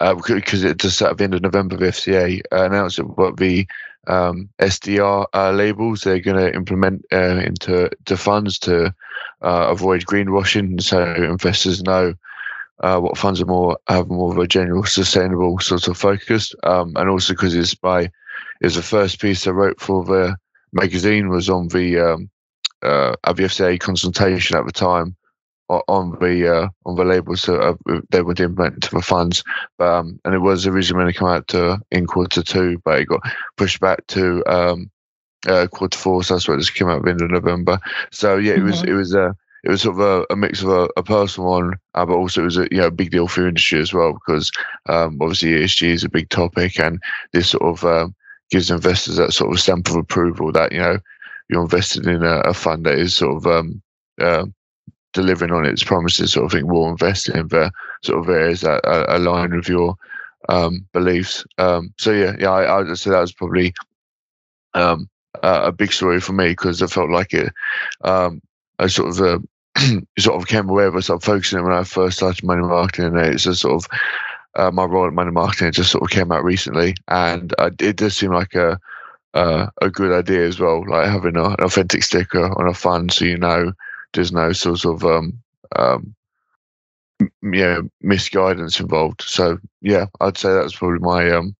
uh, 0.00 0.14
because 0.14 0.64
it 0.64 0.78
just 0.78 1.00
at 1.00 1.16
the 1.16 1.24
end 1.24 1.34
of 1.34 1.42
November, 1.42 1.76
the 1.76 1.86
FCA 1.86 2.40
uh, 2.52 2.64
announced 2.64 2.98
what 2.98 3.36
the 3.36 3.66
um, 4.06 4.48
SDR 4.60 5.26
uh, 5.34 5.50
labels 5.50 6.00
they're 6.00 6.20
going 6.20 6.36
to 6.36 6.54
implement 6.54 7.04
uh, 7.12 7.40
into 7.44 7.90
funds 8.16 8.58
to 8.60 8.94
uh, 9.42 9.66
avoid 9.70 10.04
greenwashing, 10.04 10.80
so 10.82 11.02
investors 11.14 11.82
know 11.82 12.14
uh, 12.80 12.98
what 12.98 13.18
funds 13.18 13.40
are 13.40 13.46
more 13.46 13.78
have 13.88 14.08
more 14.08 14.32
of 14.32 14.38
a 14.38 14.46
general 14.46 14.84
sustainable 14.84 15.58
sort 15.58 15.88
of 15.88 15.96
focus, 15.96 16.54
um, 16.64 16.92
and 16.96 17.08
also 17.08 17.32
because 17.32 17.54
it's 17.54 17.74
by 17.74 18.10
it's 18.60 18.76
the 18.76 18.82
first 18.82 19.20
piece 19.20 19.46
I 19.46 19.50
wrote 19.50 19.80
for 19.80 20.04
the 20.04 20.36
magazine 20.72 21.28
was 21.28 21.48
on 21.48 21.68
the 21.68 21.98
um, 21.98 22.30
uh, 22.82 23.14
at 23.24 23.78
consultation 23.78 24.56
at 24.56 24.66
the 24.66 24.72
time 24.72 25.16
on 25.68 26.16
the 26.20 26.54
uh, 26.54 26.68
on 26.84 26.96
the 26.96 27.04
labels 27.04 27.42
that 27.42 27.60
uh, 27.60 28.00
they 28.10 28.22
would 28.22 28.40
implement 28.40 28.82
to 28.84 28.90
the 28.90 29.02
funds. 29.02 29.42
Um, 29.78 30.20
and 30.24 30.34
it 30.34 30.38
was 30.38 30.66
originally 30.66 31.04
going 31.04 31.12
to 31.12 31.18
come 31.18 31.28
out 31.28 31.48
to 31.48 31.80
in 31.90 32.06
quarter 32.06 32.42
two, 32.42 32.80
but 32.84 33.00
it 33.00 33.06
got 33.06 33.22
pushed 33.56 33.80
back 33.80 34.06
to 34.08 34.44
um, 34.46 34.90
uh, 35.46 35.66
quarter 35.68 35.98
four. 35.98 36.22
So 36.22 36.34
that's 36.34 36.48
why 36.48 36.54
it 36.54 36.58
just 36.58 36.74
came 36.74 36.88
out 36.88 36.98
at 36.98 37.04
the 37.04 37.10
end 37.10 37.22
of 37.22 37.30
November. 37.30 37.78
So 38.12 38.36
yeah, 38.36 38.54
it 38.54 38.62
was 38.62 38.82
it 38.84 38.92
was 38.92 39.14
a 39.14 39.36
it 39.64 39.70
was 39.70 39.82
sort 39.82 39.96
of 39.96 40.00
a, 40.00 40.32
a 40.32 40.36
mix 40.36 40.62
of 40.62 40.68
a, 40.68 40.88
a 40.96 41.02
personal 41.02 41.50
one, 41.50 41.74
uh, 41.94 42.06
but 42.06 42.14
also 42.14 42.42
it 42.42 42.44
was 42.44 42.58
a 42.58 42.68
you 42.70 42.78
know 42.78 42.90
big 42.90 43.10
deal 43.10 43.26
for 43.26 43.48
industry 43.48 43.80
as 43.80 43.92
well 43.92 44.12
because 44.12 44.50
um, 44.88 45.18
obviously 45.20 45.50
ESG 45.50 45.88
is 45.88 46.04
a 46.04 46.08
big 46.08 46.28
topic, 46.28 46.78
and 46.78 47.02
this 47.32 47.50
sort 47.50 47.64
of 47.64 47.84
um, 47.84 48.14
gives 48.50 48.70
investors 48.70 49.16
that 49.16 49.32
sort 49.32 49.52
of 49.52 49.60
stamp 49.60 49.88
of 49.88 49.96
approval 49.96 50.52
that 50.52 50.70
you 50.70 50.78
know 50.78 50.98
you're 51.48 51.62
invested 51.62 52.06
in 52.06 52.22
a, 52.22 52.40
a 52.40 52.54
fund 52.54 52.86
that 52.86 52.98
is 52.98 53.14
sort 53.14 53.36
of 53.36 53.46
um, 53.46 53.82
um 54.20 54.54
delivering 55.16 55.50
on 55.50 55.64
its 55.64 55.82
promises, 55.82 56.32
sort 56.32 56.44
of 56.44 56.52
thing, 56.52 56.66
will 56.66 56.90
invest 56.90 57.30
in 57.30 57.48
the 57.48 57.72
sort 58.04 58.20
of 58.20 58.28
areas 58.28 58.60
that 58.60 58.86
uh, 58.86 59.06
align 59.08 59.56
with 59.56 59.66
your 59.66 59.96
um, 60.50 60.86
beliefs. 60.92 61.44
Um, 61.56 61.92
so 61.98 62.12
yeah, 62.12 62.36
yeah, 62.38 62.50
I, 62.50 62.64
I 62.64 62.82
would 62.82 62.98
say 62.98 63.10
that 63.10 63.20
was 63.20 63.32
probably 63.32 63.72
um, 64.74 65.08
a, 65.42 65.72
big 65.72 65.90
story 65.90 66.20
for 66.20 66.34
me 66.34 66.48
because 66.48 66.82
I 66.82 66.86
felt 66.86 67.10
like 67.10 67.32
it. 67.32 67.50
Um, 68.04 68.42
I 68.78 68.88
sort 68.88 69.08
of 69.08 69.20
uh, 69.20 69.38
sort 70.18 70.36
of 70.36 70.46
became 70.46 70.68
aware 70.68 70.88
of 70.88 71.02
started 71.02 71.24
focusing 71.24 71.62
when 71.64 71.72
I 71.72 71.84
first 71.84 72.18
started 72.18 72.44
money 72.44 72.62
marketing, 72.62 73.16
and 73.16 73.26
it's 73.26 73.46
a 73.46 73.54
sort 73.54 73.82
of 73.82 73.90
uh, 74.54 74.70
my 74.70 74.84
role 74.84 75.06
at 75.06 75.14
money 75.14 75.30
marketing 75.30 75.72
just 75.72 75.90
sort 75.90 76.04
of 76.04 76.10
came 76.10 76.30
out 76.30 76.44
recently, 76.44 76.94
and 77.08 77.54
uh, 77.58 77.70
it 77.80 77.96
does 77.96 78.14
seem 78.14 78.32
like 78.32 78.54
a 78.54 78.78
uh, 79.32 79.68
a 79.82 79.88
good 79.88 80.12
idea 80.12 80.46
as 80.46 80.60
well, 80.60 80.84
like 80.88 81.08
having 81.08 81.36
a, 81.36 81.44
an 81.44 81.56
authentic 81.60 82.02
sticker 82.02 82.46
on 82.58 82.68
a 82.68 82.74
fund, 82.74 83.12
so 83.12 83.24
you 83.24 83.38
know 83.38 83.72
there's 84.12 84.32
no 84.32 84.52
sort 84.52 84.84
of 84.84 85.04
um, 85.04 85.38
um, 85.74 86.14
m- 87.20 87.30
yeah 87.52 87.80
misguidance 88.00 88.80
involved. 88.80 89.22
So 89.22 89.58
yeah, 89.80 90.06
I'd 90.20 90.38
say 90.38 90.52
that's 90.52 90.76
probably 90.76 91.00
my 91.00 91.30
um, 91.30 91.56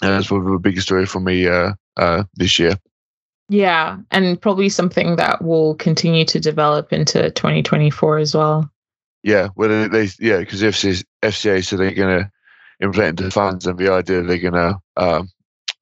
that's 0.00 0.28
probably 0.28 0.52
the 0.52 0.58
biggest 0.58 0.86
story 0.86 1.06
for 1.06 1.20
me 1.20 1.46
uh, 1.46 1.72
uh, 1.96 2.24
this 2.34 2.58
year. 2.58 2.76
Yeah, 3.48 3.98
and 4.10 4.40
probably 4.40 4.68
something 4.68 5.16
that 5.16 5.42
will 5.42 5.74
continue 5.74 6.24
to 6.26 6.40
develop 6.40 6.92
into 6.92 7.30
2024 7.30 8.18
as 8.18 8.34
well. 8.34 8.70
Yeah, 9.22 9.48
well, 9.54 9.68
they, 9.68 9.88
they 9.88 10.10
yeah, 10.18 10.38
because 10.38 10.62
FCA, 10.62 11.04
FCA 11.22 11.64
said 11.64 11.78
they're 11.78 11.92
going 11.92 12.20
to 12.20 12.30
implement 12.80 13.18
the 13.18 13.30
funds, 13.30 13.66
and 13.66 13.78
the 13.78 13.92
idea 13.92 14.22
they're 14.22 14.38
going 14.38 14.54
to 14.54 14.78
um, 14.96 15.28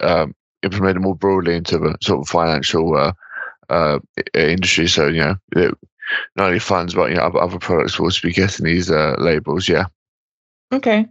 um, 0.01 0.35
implement 0.63 0.97
it 0.97 1.01
more 1.01 1.17
broadly 1.17 1.57
into 1.57 1.79
the 1.79 1.97
sort 2.03 2.21
of 2.21 2.29
financial 2.29 2.97
uh, 2.97 3.13
uh, 3.69 3.99
industry. 4.35 4.89
So 4.89 5.09
you 5.09 5.21
know, 5.21 5.37
it, 5.57 5.75
not 6.37 6.49
only 6.49 6.59
funds, 6.59 6.95
but 6.95 7.11
you 7.11 7.17
know, 7.17 7.23
other, 7.23 7.59
products 7.59 7.99
will 7.99 8.07
also 8.07 8.27
be 8.27 8.35
getting 8.35 8.67
these 8.67 8.91
uh, 8.91 9.15
labels. 9.19 9.69
Yeah. 9.69 9.87
Okay. 10.73 11.07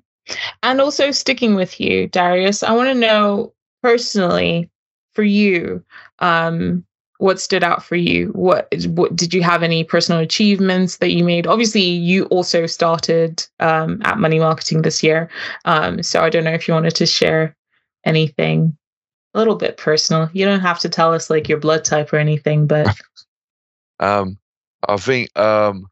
And 0.63 0.79
also 0.79 1.11
sticking 1.11 1.55
with 1.55 1.79
you, 1.79 2.07
Darius, 2.07 2.63
I 2.63 2.73
want 2.73 2.89
to 2.89 2.95
know 2.95 3.53
personally 3.81 4.69
for 5.13 5.23
you, 5.23 5.83
um, 6.19 6.85
what 7.17 7.39
stood 7.39 7.63
out 7.63 7.83
for 7.83 7.95
you? 7.95 8.29
What 8.29 8.73
what 8.87 9.15
did 9.15 9.31
you 9.31 9.43
have 9.43 9.61
any 9.61 9.83
personal 9.83 10.19
achievements 10.19 10.97
that 10.97 11.11
you 11.11 11.23
made? 11.23 11.45
Obviously, 11.45 11.83
you 11.83 12.25
also 12.25 12.65
started 12.65 13.45
um, 13.59 14.01
at 14.03 14.17
Money 14.17 14.39
Marketing 14.39 14.81
this 14.81 15.03
year, 15.03 15.29
um, 15.65 16.01
so 16.01 16.23
I 16.23 16.31
don't 16.31 16.43
know 16.43 16.53
if 16.53 16.67
you 16.67 16.73
wanted 16.73 16.95
to 16.95 17.05
share 17.05 17.55
anything 18.05 18.75
a 19.33 19.37
little 19.37 19.55
bit 19.55 19.77
personal. 19.77 20.29
You 20.33 20.45
don't 20.45 20.59
have 20.59 20.79
to 20.79 20.89
tell 20.89 21.13
us 21.13 21.29
like 21.29 21.47
your 21.47 21.59
blood 21.59 21.85
type 21.85 22.11
or 22.13 22.17
anything, 22.17 22.67
but 22.67 22.95
um, 23.99 24.37
I 24.87 24.97
think 24.97 25.37
um, 25.37 25.85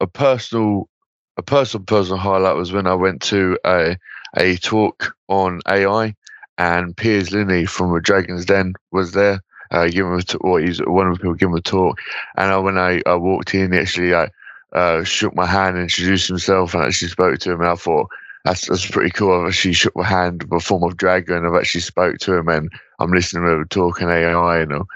a 0.00 0.06
personal 0.06 0.88
a 1.36 1.42
personal 1.42 1.84
personal 1.84 2.18
highlight 2.18 2.56
was 2.56 2.72
when 2.72 2.86
I 2.86 2.94
went 2.94 3.22
to 3.22 3.58
a 3.64 3.96
a 4.36 4.56
talk 4.56 5.14
on 5.28 5.60
AI, 5.68 6.14
and 6.58 6.96
Piers 6.96 7.32
Linney 7.32 7.66
from 7.66 7.94
a 7.94 8.00
Dragon's 8.00 8.44
Den 8.44 8.74
was 8.92 9.12
there, 9.12 9.40
uh, 9.70 9.88
giving 9.88 10.14
a 10.14 10.22
t- 10.22 10.38
or 10.40 10.60
he's 10.60 10.78
one 10.80 11.08
of 11.08 11.14
the 11.14 11.20
people 11.20 11.34
giving 11.34 11.56
a 11.56 11.60
talk. 11.60 11.98
And 12.36 12.50
I, 12.50 12.58
when 12.58 12.78
I, 12.78 13.00
I 13.06 13.14
walked 13.14 13.54
in, 13.54 13.72
he 13.72 13.78
actually 13.78 14.14
I 14.14 14.28
uh, 14.72 15.02
shook 15.04 15.34
my 15.34 15.46
hand, 15.46 15.78
introduced 15.78 16.28
himself, 16.28 16.74
and 16.74 16.84
actually 16.84 17.08
spoke 17.08 17.38
to 17.40 17.52
him. 17.52 17.60
And 17.60 17.70
I 17.70 17.74
thought 17.74 18.08
that's 18.44 18.68
that's 18.68 18.90
pretty 18.90 19.10
cool. 19.10 19.40
I've 19.40 19.48
actually 19.48 19.74
shook 19.74 19.96
my 19.96 20.04
hand 20.04 20.44
with 20.44 20.62
a 20.62 20.64
form 20.64 20.82
of 20.82 20.96
dragon. 20.96 21.46
I've 21.46 21.60
actually 21.60 21.82
spoke 21.82 22.18
to 22.18 22.34
him, 22.34 22.48
and 22.48 22.70
I'm 22.98 23.12
listening 23.12 23.44
to 23.44 23.52
him 23.52 23.68
talking 23.68 24.08
AI, 24.08 24.64
know 24.64 24.86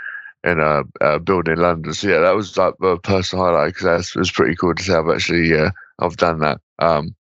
in 0.44 0.60
a, 0.60 0.82
a, 1.00 1.18
building 1.18 1.54
in 1.54 1.60
London. 1.60 1.94
So 1.94 2.08
yeah, 2.08 2.20
that 2.20 2.36
was 2.36 2.56
like 2.56 2.74
the 2.78 2.98
personal 2.98 3.46
highlight 3.46 3.74
because 3.74 4.12
that 4.12 4.18
was 4.18 4.30
pretty 4.30 4.54
cool 4.54 4.74
to 4.74 4.82
say 4.82 4.94
I've 4.94 5.08
actually 5.08 5.58
uh, 5.58 5.70
I've 5.98 6.16
done 6.18 6.40
that. 6.40 6.60
Um, 6.78 7.14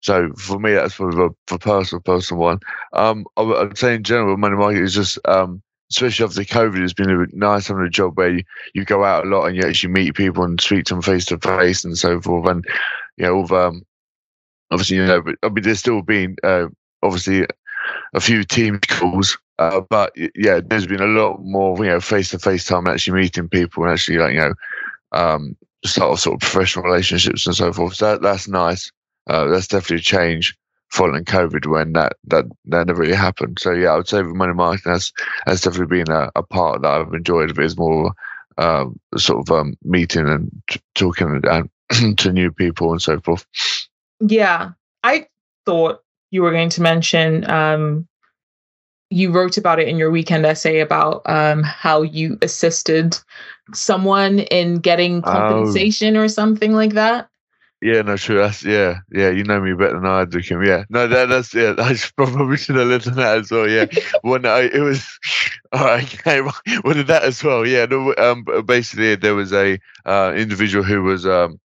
so 0.00 0.32
for 0.38 0.58
me, 0.58 0.72
that's 0.72 0.94
for 0.94 1.12
the, 1.12 1.28
the 1.48 1.58
personal 1.58 2.00
personal 2.00 2.42
one. 2.42 2.60
Um, 2.94 3.26
I 3.36 3.42
would 3.42 3.76
say 3.76 3.94
in 3.94 4.02
general, 4.02 4.32
the 4.32 4.38
money 4.38 4.56
market 4.56 4.82
is 4.82 4.94
just 4.94 5.18
um, 5.26 5.62
especially 5.90 6.24
after 6.24 6.42
COVID, 6.42 6.82
it's 6.82 6.94
been 6.94 7.10
a 7.10 7.26
nice 7.36 7.68
having 7.68 7.84
a 7.84 7.90
job 7.90 8.16
where 8.16 8.30
you, 8.30 8.44
you 8.74 8.84
go 8.84 9.04
out 9.04 9.26
a 9.26 9.28
lot 9.28 9.46
and 9.46 9.56
you 9.56 9.62
actually 9.62 9.92
meet 9.92 10.14
people 10.14 10.44
and 10.44 10.60
speak 10.60 10.84
to 10.86 10.94
them 10.94 11.02
face 11.02 11.26
to 11.26 11.38
face 11.38 11.84
and 11.84 11.98
so 11.98 12.20
forth. 12.20 12.48
And 12.48 12.64
you 13.16 13.26
know, 13.26 13.34
all 13.34 13.54
um, 13.54 13.82
obviously 14.70 14.96
you 14.96 15.06
know, 15.06 15.20
but 15.20 15.36
I 15.42 15.48
mean, 15.48 15.62
there's 15.62 15.80
still 15.80 16.02
been 16.02 16.36
uh, 16.42 16.66
obviously 17.02 17.46
a 18.14 18.20
few 18.20 18.44
team 18.44 18.78
calls 18.88 19.36
uh, 19.60 19.82
but 19.90 20.10
yeah, 20.34 20.58
there's 20.64 20.86
been 20.86 21.02
a 21.02 21.06
lot 21.06 21.38
more, 21.42 21.76
you 21.84 21.90
know, 21.90 22.00
face 22.00 22.30
to 22.30 22.38
face 22.38 22.64
time 22.64 22.86
actually 22.86 23.20
meeting 23.20 23.46
people 23.46 23.82
and 23.82 23.92
actually 23.92 24.16
like, 24.16 24.32
you 24.32 24.40
know, 24.40 24.54
um, 25.12 25.54
start 25.84 26.18
sort 26.18 26.34
of 26.34 26.40
professional 26.40 26.86
relationships 26.86 27.46
and 27.46 27.54
so 27.54 27.70
forth. 27.70 27.94
So 27.94 28.06
that, 28.06 28.22
that's 28.22 28.48
nice. 28.48 28.90
Uh, 29.26 29.48
that's 29.48 29.66
definitely 29.66 29.98
a 29.98 30.00
change 30.00 30.56
following 30.88 31.26
COVID 31.26 31.66
when 31.66 31.92
that, 31.92 32.14
that, 32.24 32.46
that 32.64 32.86
never 32.86 33.02
really 33.02 33.14
happened. 33.14 33.58
So 33.60 33.72
yeah, 33.72 33.90
I 33.90 33.96
would 33.96 34.08
say 34.08 34.22
with 34.22 34.34
money 34.34 34.54
marketing 34.54 34.92
has, 34.92 35.12
has 35.44 35.60
definitely 35.60 36.04
been 36.04 36.10
a, 36.10 36.30
a 36.36 36.42
part 36.42 36.80
that 36.80 36.90
I've 36.90 37.12
enjoyed 37.12 37.50
of 37.50 37.58
it 37.58 37.64
is 37.64 37.76
more, 37.76 38.12
um, 38.56 38.98
sort 39.18 39.46
of, 39.46 39.54
um, 39.54 39.74
meeting 39.84 40.26
and 40.26 40.50
t- 40.70 40.80
talking 40.94 41.42
and, 41.44 41.70
to 42.18 42.32
new 42.32 42.50
people 42.50 42.92
and 42.92 43.02
so 43.02 43.20
forth. 43.20 43.44
Yeah. 44.20 44.70
I 45.02 45.26
thought 45.66 46.00
you 46.30 46.42
were 46.42 46.52
going 46.52 46.70
to 46.70 46.82
mention, 46.82 47.48
um, 47.50 48.06
you 49.10 49.32
wrote 49.32 49.56
about 49.56 49.80
it 49.80 49.88
in 49.88 49.96
your 49.96 50.10
weekend 50.10 50.46
essay 50.46 50.80
about 50.80 51.22
um, 51.26 51.62
how 51.62 52.02
you 52.02 52.38
assisted 52.42 53.18
someone 53.74 54.38
in 54.38 54.76
getting 54.76 55.18
oh. 55.18 55.22
compensation 55.22 56.16
oh. 56.16 56.22
or 56.22 56.28
something 56.28 56.72
like 56.72 56.94
that. 56.94 57.28
Yeah, 57.82 58.02
no, 58.02 58.18
true. 58.18 58.36
That's 58.36 58.62
yeah, 58.62 58.98
yeah. 59.10 59.30
You 59.30 59.42
know 59.42 59.58
me 59.58 59.72
better 59.72 59.94
than 59.94 60.04
I 60.04 60.26
do, 60.26 60.42
Kim. 60.42 60.62
Yeah, 60.62 60.84
no, 60.90 61.08
that, 61.08 61.30
that's 61.30 61.54
yeah. 61.54 61.74
I 61.78 61.96
probably 62.14 62.58
should 62.58 62.76
have 62.76 62.88
lived 62.88 63.08
on 63.08 63.14
that 63.14 63.38
as 63.38 63.50
well. 63.50 63.66
Yeah, 63.66 63.86
when 64.22 64.44
I 64.44 64.68
it 64.72 64.80
was 64.80 65.08
all 65.72 65.86
right. 65.86 66.14
Okay, 66.14 66.42
well, 66.42 66.94
did 66.94 67.06
that 67.06 67.22
as 67.22 67.42
well. 67.42 67.66
Yeah, 67.66 67.86
no, 67.86 68.14
um, 68.18 68.44
basically 68.66 69.14
there 69.14 69.34
was 69.34 69.54
a 69.54 69.78
uh, 70.04 70.34
individual 70.36 70.84
who 70.84 71.02
was 71.02 71.24
um 71.26 71.58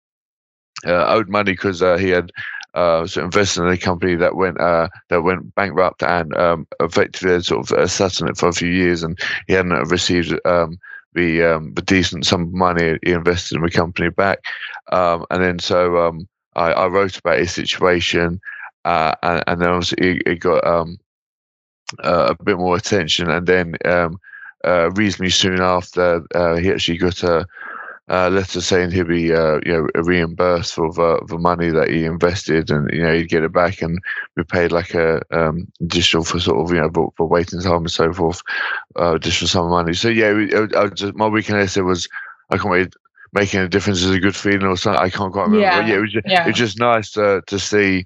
owed 0.86 1.30
money 1.30 1.54
because 1.54 1.82
uh, 1.82 1.98
he 1.98 2.10
had 2.10 2.32
uh, 2.74 3.08
invested 3.16 3.64
in 3.64 3.70
a 3.70 3.78
company 3.78 4.16
that 4.16 4.36
went 4.36 4.60
uh, 4.60 4.88
that 5.10 5.24
went 5.24 5.56
bankrupt 5.56 6.04
and 6.04 6.36
um, 6.36 6.68
effectively 6.82 7.42
sort 7.42 7.72
of 7.72 7.92
sat 7.92 8.22
on 8.22 8.30
it 8.30 8.38
for 8.38 8.50
a 8.50 8.54
few 8.54 8.70
years, 8.70 9.04
and 9.04 9.18
he 9.48 9.54
hadn't 9.54 9.90
received 9.90 10.38
um, 10.46 10.78
the 11.14 11.44
um, 11.44 11.74
the 11.74 11.82
decent 11.82 12.26
sum 12.26 12.44
of 12.44 12.54
money 12.54 12.98
he 13.04 13.12
invested 13.12 13.56
in 13.56 13.64
the 13.64 13.72
company 13.72 14.10
back. 14.10 14.40
Um, 14.92 15.26
and 15.32 15.42
then 15.42 15.60
so 15.60 15.98
um, 16.06 16.28
I, 16.56 16.74
I, 16.74 16.88
wrote 16.88 17.18
about 17.18 17.40
his 17.40 17.54
situation, 17.54 18.42
uh, 18.84 19.16
and, 19.24 19.44
and, 19.48 19.62
then 19.62 19.70
obviously 19.70 20.22
it, 20.26 20.40
got 20.40 20.66
um, 20.68 20.98
uh, 22.04 22.36
a 22.38 22.44
bit 22.44 22.58
more 22.58 22.76
attention, 22.76 23.30
and 23.30 23.48
then 23.48 23.76
uh, 24.66 24.90
reasonably 24.96 25.30
soon 25.30 25.62
after, 25.62 26.26
uh, 26.34 26.56
he 26.56 26.72
actually 26.72 26.98
got 26.98 27.24
a 27.24 27.46
uh, 28.10 28.30
letter 28.30 28.62
saying 28.62 28.92
he'd 28.92 29.08
be 29.08 29.34
uh, 29.34 29.60
you 29.66 29.72
know 29.72 29.88
reimbursed 30.04 30.74
for 30.76 30.92
the, 30.94 31.20
the 31.28 31.38
money 31.38 31.70
that 31.70 31.90
he 31.90 32.06
invested 32.06 32.70
and 32.70 32.90
you 32.94 33.02
know 33.02 33.14
he'd 33.14 33.30
get 33.30 33.44
it 33.44 33.52
back 33.52 33.82
and 33.82 34.00
be 34.36 34.44
paid 34.44 34.72
like 34.72 34.94
a 34.94 35.22
um, 35.32 35.68
additional 35.82 36.24
for 36.24 36.40
sort 36.40 36.64
of 36.64 36.74
you 36.74 36.80
know 36.80 36.90
for, 36.94 37.12
for 37.18 37.28
waiting 37.28 37.60
time 37.62 37.78
and 37.78 37.92
so 37.92 38.14
forth 38.14 38.42
uh, 39.00 39.16
additional 39.16 39.48
sum 39.48 39.66
of 39.66 39.72
money. 39.72 39.94
So 39.94 40.10
yeah 40.10 40.28
I, 40.28 40.84
I 40.84 40.88
just, 40.90 41.16
my 41.16 41.28
weekend 41.28 41.60
essay 41.60 41.82
was 41.82 42.08
I 42.52 42.58
can't 42.58 42.70
wait 42.70 42.94
making 43.34 43.62
a 43.62 43.68
difference 43.68 44.02
is 44.02 44.12
a 44.12 44.20
good 44.20 44.36
feeling 44.36 44.64
or 44.64 44.78
something. 44.78 45.02
I 45.02 45.10
can't 45.10 45.34
quite 45.34 45.48
remember. 45.48 45.66
Yeah, 45.66 45.82
but 45.82 45.88
yeah, 45.88 45.96
it 45.96 46.00
was 46.00 46.12
just, 46.14 46.28
yeah. 46.28 46.44
it 46.44 46.48
was 46.48 46.56
just 46.56 46.80
nice 46.80 47.12
to, 47.12 47.42
to 47.48 47.60
see 47.60 48.06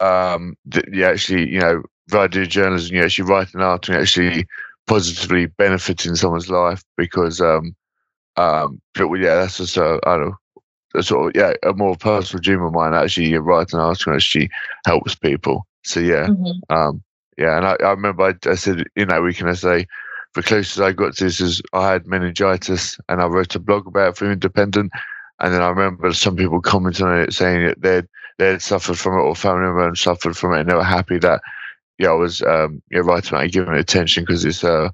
um 0.00 0.56
that 0.66 0.92
you 0.92 1.04
actually 1.04 1.48
you 1.50 1.60
know 1.60 1.82
via 2.08 2.28
journalism 2.28 2.96
you 2.96 3.02
actually 3.02 3.30
write 3.30 3.52
an 3.54 3.60
article 3.60 3.94
and 3.94 4.02
actually 4.02 4.46
positively 4.86 5.46
benefiting 5.46 6.14
someone's 6.14 6.50
life 6.50 6.82
because 6.96 7.40
um 7.40 7.74
um, 8.36 8.80
but 8.94 9.10
yeah, 9.14 9.36
that's 9.36 9.58
just 9.58 9.76
a, 9.76 10.00
I 10.04 10.16
don't 10.16 10.34
know, 10.94 11.00
sort 11.02 11.28
of 11.36 11.40
yeah, 11.40 11.54
a 11.62 11.72
more 11.72 11.96
personal 11.96 12.40
dream 12.40 12.62
of 12.62 12.72
mine. 12.72 12.94
Actually, 12.94 13.36
writing 13.38 13.78
an 13.78 13.84
article 13.84 14.14
actually 14.14 14.50
helps 14.86 15.14
people. 15.14 15.66
So 15.84 16.00
yeah, 16.00 16.26
mm-hmm. 16.26 16.74
um, 16.74 17.02
yeah, 17.38 17.56
and 17.56 17.66
I, 17.66 17.76
I 17.80 17.90
remember 17.90 18.24
I, 18.24 18.48
I, 18.48 18.54
said 18.54 18.84
in 18.96 19.08
that 19.08 19.22
weekend 19.22 19.50
I 19.50 19.54
say 19.54 19.86
the 20.34 20.42
closest 20.42 20.80
I 20.80 20.92
got 20.92 21.14
to 21.16 21.24
this 21.24 21.40
is 21.40 21.62
I 21.72 21.92
had 21.92 22.06
meningitis 22.06 22.98
and 23.08 23.20
I 23.20 23.26
wrote 23.26 23.54
a 23.54 23.60
blog 23.60 23.86
about 23.86 24.10
it 24.10 24.16
for 24.16 24.30
Independent, 24.30 24.92
and 25.40 25.54
then 25.54 25.62
I 25.62 25.68
remember 25.68 26.12
some 26.12 26.36
people 26.36 26.60
commenting 26.60 27.06
on 27.06 27.20
it 27.20 27.32
saying 27.32 27.66
that 27.66 27.82
they'd 27.82 28.08
they'd 28.38 28.62
suffered 28.62 28.98
from 28.98 29.18
it 29.18 29.22
or 29.22 29.34
family 29.34 29.62
member 29.62 29.86
and 29.86 29.98
suffered 29.98 30.36
from 30.36 30.54
it, 30.54 30.60
and 30.60 30.70
they 30.70 30.74
were 30.74 30.84
happy 30.84 31.18
that 31.18 31.40
yeah, 31.98 32.10
I 32.10 32.14
was 32.14 32.42
um, 32.42 32.82
yeah, 32.90 33.00
writing 33.00 33.30
about 33.30 33.44
it, 33.44 33.52
giving 33.52 33.74
it 33.74 33.80
attention 33.80 34.24
because 34.24 34.44
it's 34.44 34.64
uh 34.64 34.88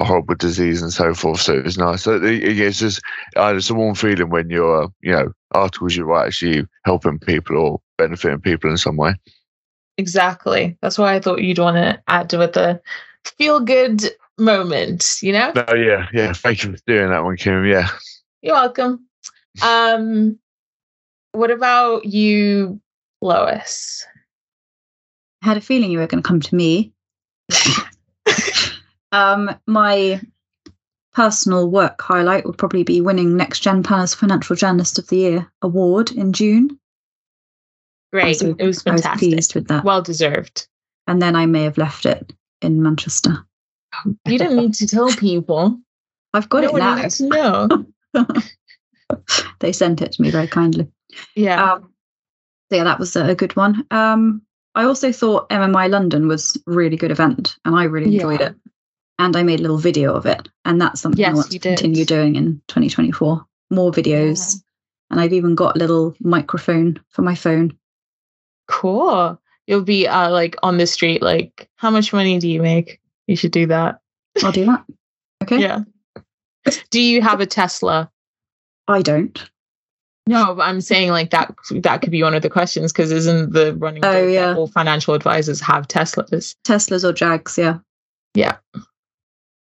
a 0.00 0.04
horrible 0.04 0.34
disease 0.34 0.82
and 0.82 0.92
so 0.92 1.14
forth. 1.14 1.40
So 1.40 1.54
it 1.54 1.64
was 1.64 1.78
nice. 1.78 2.02
So 2.02 2.16
it, 2.16 2.42
it's 2.42 2.78
just 2.78 3.00
uh, 3.36 3.54
it's 3.56 3.70
a 3.70 3.74
warm 3.74 3.94
feeling 3.94 4.30
when 4.30 4.50
you're 4.50 4.88
you 5.02 5.12
know 5.12 5.32
articles 5.52 5.96
you 5.96 6.04
write 6.04 6.26
actually 6.26 6.66
helping 6.84 7.18
people 7.18 7.56
or 7.56 7.80
benefiting 7.98 8.40
people 8.40 8.70
in 8.70 8.76
some 8.76 8.96
way. 8.96 9.14
Exactly. 9.96 10.76
That's 10.82 10.98
why 10.98 11.14
I 11.14 11.20
thought 11.20 11.42
you'd 11.42 11.58
want 11.58 11.76
to 11.76 12.02
add 12.08 12.32
with 12.32 12.56
a 12.56 12.80
feel 13.38 13.60
good 13.60 14.02
moment. 14.38 15.18
You 15.22 15.32
know? 15.32 15.52
Oh 15.54 15.74
yeah, 15.74 16.08
yeah. 16.12 16.32
Thank 16.32 16.64
you 16.64 16.72
for 16.72 16.82
doing 16.86 17.10
that 17.10 17.24
one, 17.24 17.36
Kim. 17.36 17.64
Yeah. 17.64 17.88
You're 18.42 18.54
welcome. 18.54 19.06
Um, 19.62 20.38
what 21.32 21.50
about 21.50 22.04
you, 22.04 22.80
Lois? 23.20 24.04
I 25.42 25.46
had 25.46 25.56
a 25.56 25.60
feeling 25.60 25.90
you 25.90 25.98
were 25.98 26.06
going 26.06 26.22
to 26.22 26.26
come 26.26 26.40
to 26.40 26.54
me. 26.54 26.92
Um, 29.14 29.54
my 29.66 30.20
personal 31.12 31.70
work 31.70 32.00
highlight 32.02 32.44
would 32.44 32.58
probably 32.58 32.82
be 32.82 33.00
winning 33.00 33.36
Next 33.36 33.60
Gen 33.60 33.82
Planner's 33.82 34.14
Financial 34.14 34.56
Journalist 34.56 34.98
of 34.98 35.06
the 35.08 35.16
Year 35.16 35.52
award 35.62 36.10
in 36.10 36.32
June. 36.32 36.78
Great. 38.12 38.42
it 38.42 38.60
was 38.62 38.82
fantastic. 38.82 39.10
I 39.10 39.12
was 39.14 39.18
pleased 39.18 39.54
with 39.54 39.68
that. 39.68 39.84
Well 39.84 40.02
deserved. 40.02 40.66
And 41.06 41.20
then 41.20 41.36
I 41.36 41.46
may 41.46 41.64
have 41.64 41.78
left 41.78 42.06
it 42.06 42.32
in 42.62 42.82
Manchester. 42.82 43.44
You 44.26 44.38
don't 44.38 44.56
need 44.56 44.74
to 44.74 44.86
tell 44.86 45.08
people. 45.12 45.78
I've 46.34 46.48
got 46.48 46.64
no 46.64 46.76
it 46.76 46.78
now. 46.78 47.08
To 47.08 47.86
know. 48.14 48.26
they 49.60 49.72
sent 49.72 50.02
it 50.02 50.12
to 50.12 50.22
me 50.22 50.30
very 50.30 50.48
kindly. 50.48 50.88
Yeah. 51.36 51.74
Um, 51.74 51.92
so 52.70 52.76
yeah, 52.76 52.84
that 52.84 52.98
was 52.98 53.14
a 53.14 53.34
good 53.36 53.54
one. 53.54 53.86
Um, 53.92 54.42
I 54.74 54.84
also 54.84 55.12
thought 55.12 55.48
MMI 55.50 55.88
London 55.88 56.26
was 56.26 56.56
a 56.66 56.72
really 56.72 56.96
good 56.96 57.12
event, 57.12 57.56
and 57.64 57.76
I 57.76 57.84
really 57.84 58.14
enjoyed 58.14 58.40
Yeah. 58.40 58.48
it. 58.48 58.56
And 59.18 59.36
I 59.36 59.42
made 59.44 59.60
a 59.60 59.62
little 59.62 59.78
video 59.78 60.12
of 60.14 60.26
it, 60.26 60.48
and 60.64 60.80
that's 60.80 61.00
something 61.00 61.24
I 61.24 61.32
want 61.32 61.50
to 61.50 61.58
did. 61.58 61.76
continue 61.78 62.04
doing 62.04 62.34
in 62.36 62.60
2024. 62.68 63.44
More 63.70 63.92
videos, 63.92 64.60
and 65.10 65.20
I've 65.20 65.32
even 65.32 65.54
got 65.54 65.76
a 65.76 65.78
little 65.78 66.14
microphone 66.20 67.00
for 67.10 67.22
my 67.22 67.34
phone. 67.34 67.76
Cool. 68.68 69.40
You'll 69.66 69.82
be 69.82 70.06
uh, 70.08 70.30
like 70.30 70.56
on 70.62 70.78
the 70.78 70.86
street, 70.86 71.22
like, 71.22 71.68
how 71.76 71.90
much 71.90 72.12
money 72.12 72.38
do 72.38 72.48
you 72.48 72.60
make? 72.60 73.00
You 73.26 73.36
should 73.36 73.52
do 73.52 73.66
that. 73.66 74.00
I'll 74.42 74.52
do 74.52 74.66
that. 74.66 74.84
Okay. 75.44 75.60
Yeah. 75.60 75.80
Do 76.90 77.00
you 77.00 77.22
have 77.22 77.40
a 77.40 77.46
Tesla? 77.46 78.10
I 78.88 79.00
don't. 79.02 79.50
No, 80.26 80.54
but 80.54 80.62
I'm 80.62 80.80
saying 80.80 81.10
like 81.10 81.30
that 81.30 81.54
that 81.82 82.00
could 82.00 82.10
be 82.10 82.22
one 82.22 82.34
of 82.34 82.42
the 82.42 82.48
questions 82.50 82.92
because 82.92 83.12
isn't 83.12 83.52
the 83.52 83.74
running 83.76 84.04
Oh, 84.04 84.26
yeah. 84.26 84.54
all 84.54 84.66
financial 84.66 85.12
advisors 85.14 85.60
have 85.60 85.86
Teslas? 85.86 86.54
Teslas 86.66 87.04
or 87.04 87.12
Jags, 87.12 87.58
yeah. 87.58 87.78
yeah. 88.34 88.56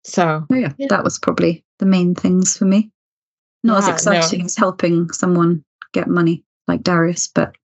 So 0.07 0.47
Oh 0.49 0.55
yeah, 0.55 0.73
Yeah. 0.79 0.87
that 0.91 1.05
was 1.05 1.19
probably 1.19 1.65
the 1.79 1.87
main 1.87 2.15
things 2.15 2.57
for 2.57 2.65
me. 2.65 2.91
Not 3.65 3.83
Yeah, 3.83 3.89
as 3.95 4.07
exciting 4.07 4.47
as 4.47 4.57
helping 4.57 5.11
someone 5.11 5.65
get 5.93 6.09
money 6.09 6.45
like 6.69 6.83
Darius, 6.83 7.29
but 7.29 7.55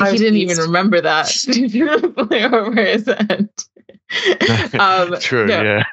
I 0.00 0.06
he 0.06 0.12
was 0.12 0.20
didn't 0.20 0.38
even 0.38 0.58
remember 0.58 1.00
that. 1.00 1.28
Flew 1.30 1.88
over 1.88 2.84
his 2.84 3.06
head. 3.06 3.48
um, 4.80 5.18
True, 5.20 5.46
no, 5.46 5.62
yeah. 5.62 5.84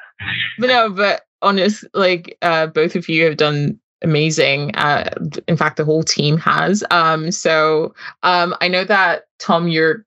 but 0.58 0.66
no, 0.66 0.90
but 0.90 1.22
honest, 1.40 1.84
like 1.94 2.36
uh, 2.42 2.66
both 2.66 2.94
of 2.94 3.08
you 3.08 3.24
have 3.24 3.38
done 3.38 3.80
amazing. 4.02 4.74
Uh, 4.76 5.10
in 5.48 5.56
fact, 5.56 5.78
the 5.78 5.84
whole 5.84 6.02
team 6.02 6.36
has. 6.38 6.84
Um, 6.90 7.30
so 7.32 7.94
um, 8.22 8.54
I 8.60 8.68
know 8.68 8.84
that 8.84 9.24
Tom, 9.38 9.68
you're 9.68 10.04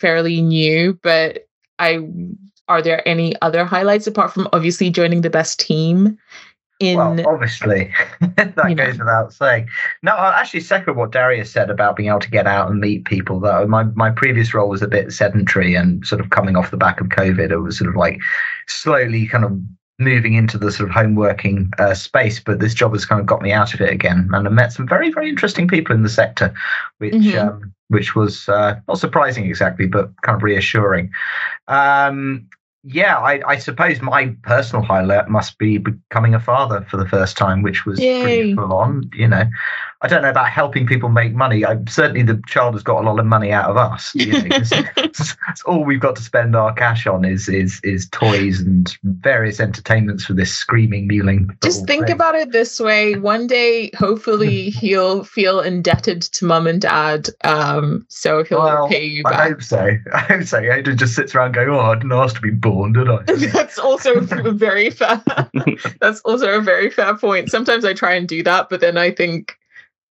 fairly 0.00 0.40
new, 0.40 0.98
but 1.02 1.46
I 1.78 2.08
are 2.68 2.82
there 2.82 3.06
any 3.08 3.34
other 3.42 3.64
highlights 3.64 4.06
apart 4.06 4.32
from 4.32 4.48
obviously 4.52 4.90
joining 4.90 5.20
the 5.22 5.30
best 5.30 5.58
team? 5.60 6.18
In 6.78 6.98
Well, 6.98 7.26
obviously, 7.26 7.90
that 8.36 8.54
You 8.68 8.74
know. 8.74 8.84
goes 8.86 8.98
without 8.98 9.32
saying. 9.32 9.66
No, 10.02 10.12
i'll 10.12 10.32
actually 10.34 10.60
second 10.60 10.96
what 10.96 11.10
Darius 11.10 11.50
said 11.50 11.70
about 11.70 11.96
being 11.96 12.10
able 12.10 12.20
to 12.20 12.30
get 12.30 12.46
out 12.46 12.70
and 12.70 12.80
meet 12.80 13.06
people. 13.06 13.40
Though 13.40 13.66
my 13.66 13.84
my 13.94 14.10
previous 14.10 14.52
role 14.52 14.68
was 14.68 14.82
a 14.82 14.86
bit 14.88 15.10
sedentary 15.10 15.74
and 15.74 16.06
sort 16.06 16.20
of 16.20 16.28
coming 16.28 16.54
off 16.54 16.70
the 16.70 16.76
back 16.76 17.00
of 17.00 17.06
COVID, 17.08 17.50
it 17.50 17.56
was 17.60 17.78
sort 17.78 17.88
of 17.88 17.96
like 17.96 18.20
slowly 18.68 19.26
kind 19.26 19.44
of 19.46 19.58
moving 19.98 20.34
into 20.34 20.58
the 20.58 20.70
sort 20.70 20.86
of 20.90 20.94
home 20.94 21.14
working 21.14 21.70
uh, 21.78 21.94
space. 21.94 22.40
But 22.40 22.60
this 22.60 22.74
job 22.74 22.92
has 22.92 23.06
kind 23.06 23.22
of 23.22 23.26
got 23.26 23.40
me 23.40 23.52
out 23.52 23.72
of 23.72 23.80
it 23.80 23.90
again, 23.90 24.28
and 24.34 24.46
I 24.46 24.50
met 24.50 24.70
some 24.74 24.86
very 24.86 25.10
very 25.10 25.30
interesting 25.30 25.68
people 25.68 25.94
in 25.94 26.02
the 26.02 26.10
sector, 26.10 26.52
which 26.98 27.14
Mhm. 27.14 27.38
um, 27.40 27.72
which 27.88 28.14
was 28.14 28.50
uh, 28.50 28.74
not 28.86 28.98
surprising 28.98 29.46
exactly, 29.46 29.86
but 29.86 30.10
kind 30.20 30.36
of 30.36 30.42
reassuring. 30.42 31.10
Um, 31.68 32.48
yeah, 32.88 33.18
I, 33.18 33.40
I 33.46 33.58
suppose 33.58 34.00
my 34.00 34.34
personal 34.42 34.84
highlight 34.84 35.28
must 35.28 35.58
be 35.58 35.78
becoming 35.78 36.34
a 36.34 36.40
father 36.40 36.86
for 36.88 36.96
the 36.96 37.08
first 37.08 37.36
time, 37.36 37.62
which 37.62 37.84
was 37.84 37.98
Yay. 37.98 38.22
pretty 38.22 38.54
full 38.54 38.72
on. 38.72 39.10
You 39.12 39.26
know, 39.26 39.44
I 40.02 40.08
don't 40.08 40.20
know 40.22 40.28
about 40.30 40.48
helping 40.50 40.86
people 40.86 41.08
make 41.08 41.32
money. 41.34 41.64
I 41.64 41.78
certainly 41.88 42.22
the 42.22 42.40
child 42.46 42.74
has 42.74 42.82
got 42.82 43.02
a 43.02 43.06
lot 43.06 43.18
of 43.18 43.24
money 43.24 43.50
out 43.50 43.70
of 43.70 43.76
us. 43.78 44.14
You 44.14 44.32
know, 44.32 44.48
'cause 44.58 45.36
it's 45.48 45.62
all 45.64 45.84
we've 45.84 46.00
got 46.00 46.16
to 46.16 46.22
spend 46.22 46.54
our 46.54 46.72
cash 46.74 47.06
on 47.06 47.24
is 47.24 47.48
is 47.48 47.80
is 47.82 48.08
toys 48.10 48.60
and 48.60 48.94
various 49.04 49.58
entertainments 49.58 50.24
for 50.26 50.34
this 50.34 50.52
screaming, 50.52 51.08
mewling. 51.08 51.48
just 51.62 51.86
think 51.86 52.06
thing. 52.06 52.14
about 52.14 52.34
it 52.34 52.52
this 52.52 52.78
way 52.78 53.16
one 53.16 53.46
day 53.46 53.90
hopefully 53.96 54.70
he'll 54.80 55.24
feel 55.24 55.60
indebted 55.60 56.20
to 56.22 56.44
mum 56.44 56.66
and 56.66 56.82
dad 56.82 57.28
um 57.44 58.04
so 58.08 58.44
he'll 58.44 58.58
Well, 58.58 58.88
pay 58.88 59.04
you 59.04 59.22
back. 59.22 59.32
I 59.34 59.48
hope 59.48 59.62
so. 59.62 59.90
I 60.12 60.18
hope 60.18 60.42
so. 60.44 60.60
He 60.60 60.82
just 60.94 61.14
sits 61.14 61.34
around 61.34 61.52
going, 61.52 61.68
"Oh, 61.70 61.80
I 61.80 61.94
didn't 61.94 62.12
ask 62.12 62.34
to 62.36 62.40
be 62.42 62.50
born, 62.50 62.92
did 62.92 63.08
I?" 63.08 63.22
that's 63.52 63.78
also 63.78 64.14
a 64.16 64.52
very 64.52 64.90
fair 64.90 65.22
that's 66.00 66.20
also 66.20 66.58
a 66.58 66.60
very 66.60 66.90
fair 66.90 67.16
point 67.16 67.50
sometimes 67.50 67.84
i 67.84 67.92
try 67.94 68.14
and 68.14 68.28
do 68.28 68.42
that 68.42 68.68
but 68.68 68.80
then 68.80 68.96
i 68.98 69.10
think 69.10 69.56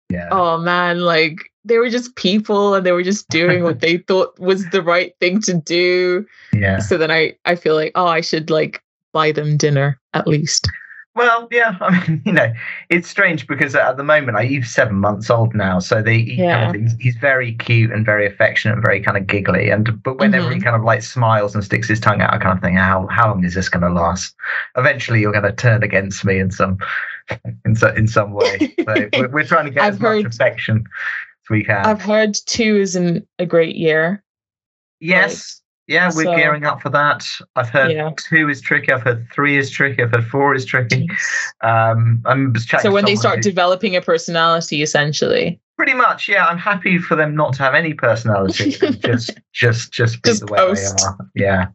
yeah. 0.09 0.27
oh 0.31 0.57
man 0.57 1.01
like 1.01 1.51
they 1.63 1.77
were 1.77 1.89
just 1.89 2.15
people 2.15 2.75
and 2.75 2.85
they 2.85 2.91
were 2.91 3.03
just 3.03 3.27
doing 3.29 3.63
what 3.63 3.79
they 3.79 3.97
thought 4.07 4.37
was 4.39 4.69
the 4.69 4.81
right 4.81 5.13
thing 5.19 5.41
to 5.41 5.53
do 5.53 6.25
yeah. 6.53 6.79
so 6.79 6.97
then 6.97 7.11
i 7.11 7.35
i 7.45 7.55
feel 7.55 7.75
like 7.75 7.91
oh 7.95 8.07
i 8.07 8.21
should 8.21 8.49
like 8.49 8.83
buy 9.13 9.31
them 9.31 9.57
dinner 9.57 9.99
at 10.13 10.27
least 10.27 10.69
Well, 11.15 11.47
yeah. 11.49 11.77
I 11.81 12.07
mean, 12.07 12.21
you 12.25 12.31
know, 12.33 12.51
it's 12.89 13.09
strange 13.09 13.47
because 13.47 13.73
at 13.73 13.95
the 13.97 14.03
moment, 14.03 14.37
I 14.37 14.45
he's 14.45 14.69
seven 14.73 14.97
months 14.97 15.29
old 15.29 15.55
now, 15.55 15.79
so 15.79 16.01
the 16.01 16.23
he 16.25 16.33
Yeah. 16.35 16.65
kind 16.65 16.75
of, 16.75 16.81
he's, 16.81 16.95
he's 16.99 17.15
very 17.15 17.53
cute 17.53 17.91
and 17.91 18.05
very 18.05 18.27
affectionate 18.27 18.73
and 18.73 18.83
very 18.83 19.01
kind 19.01 19.17
of 19.17 19.25
giggly. 19.25 19.69
And 19.69 20.01
but 20.03 20.19
whenever 20.19 20.49
he 20.51 20.59
Mhm. 20.59 20.63
kind 20.63 20.75
of 20.75 20.83
like 20.83 21.01
smiles 21.01 21.55
and 21.55 21.63
sticks 21.63 21.87
his 21.87 21.99
tongue 21.99 22.21
out, 22.21 22.33
I 22.33 22.37
kind 22.37 22.57
of 22.57 22.61
think, 22.61 22.77
how 22.77 23.07
how 23.07 23.29
long 23.29 23.43
is 23.45 23.53
this 23.53 23.69
going 23.69 23.83
to 23.83 23.89
last? 23.89 24.35
Eventually, 24.75 25.21
you're 25.21 25.31
going 25.31 25.43
to 25.45 25.53
turn 25.53 25.83
against 25.83 26.25
me 26.25 26.37
in 26.39 26.51
some 26.51 26.77
in 27.65 27.75
so, 27.75 27.93
in 27.93 28.07
some 28.07 28.33
way. 28.33 28.75
So 28.85 29.09
we're, 29.13 29.29
we're 29.33 29.43
trying 29.45 29.65
to 29.65 29.71
get 29.71 29.83
as 29.85 29.99
much 29.99 30.25
affection 30.25 30.83
as 31.45 31.49
we 31.49 31.63
can. 31.63 31.85
i've 31.85 32.01
heard 32.01 32.35
two 32.45 32.75
is 32.77 32.95
an, 32.95 33.25
a 33.39 33.45
great 33.45 33.75
year 33.75 34.23
yes. 34.99 35.61
Yeah, 35.87 36.07
we're 36.15 36.23
so- 36.23 36.35
gearing 36.35 36.65
up 36.65 36.81
for 36.81 36.89
that. 36.89 37.25
I've 37.55 37.69
heard 37.69 37.91
Yeah. 37.91 38.09
two 38.17 38.49
is 38.49 38.59
tricky. 38.61 38.91
I've 38.91 39.03
heard 39.03 39.27
three 39.31 39.57
is 39.57 39.69
tricky. 39.69 40.01
I've 40.01 40.11
heard 40.11 40.25
four 40.27 40.55
is 40.55 40.65
tricky. 40.65 41.07
Um, 41.61 42.21
I'm 42.25 42.53
just 42.53 42.67
chatting 42.67 42.89
so 42.89 42.93
when 42.93 43.05
they 43.05 43.15
start 43.15 43.37
who- 43.37 43.41
developing 43.43 43.95
a 43.95 44.01
personality 44.01 44.81
essentially 44.81 45.59
Pretty 45.77 45.93
much, 45.93 46.29
yeah. 46.29 46.45
I'm 46.45 46.57
happy 46.57 46.97
for 46.99 47.17
them 47.17 47.35
not 47.35 47.51
to 47.55 47.63
have 47.63 47.75
any 47.75 47.93
personality, 47.93 48.71
just 49.03 49.37
just 49.51 49.91
just 49.91 50.21
be 50.23 50.29
Just 50.29 50.45
the 50.45 50.51
way 50.53 50.57
post. 50.57 50.97
they 50.97 51.03
are. 51.03 51.17
Yeah. 51.35 51.65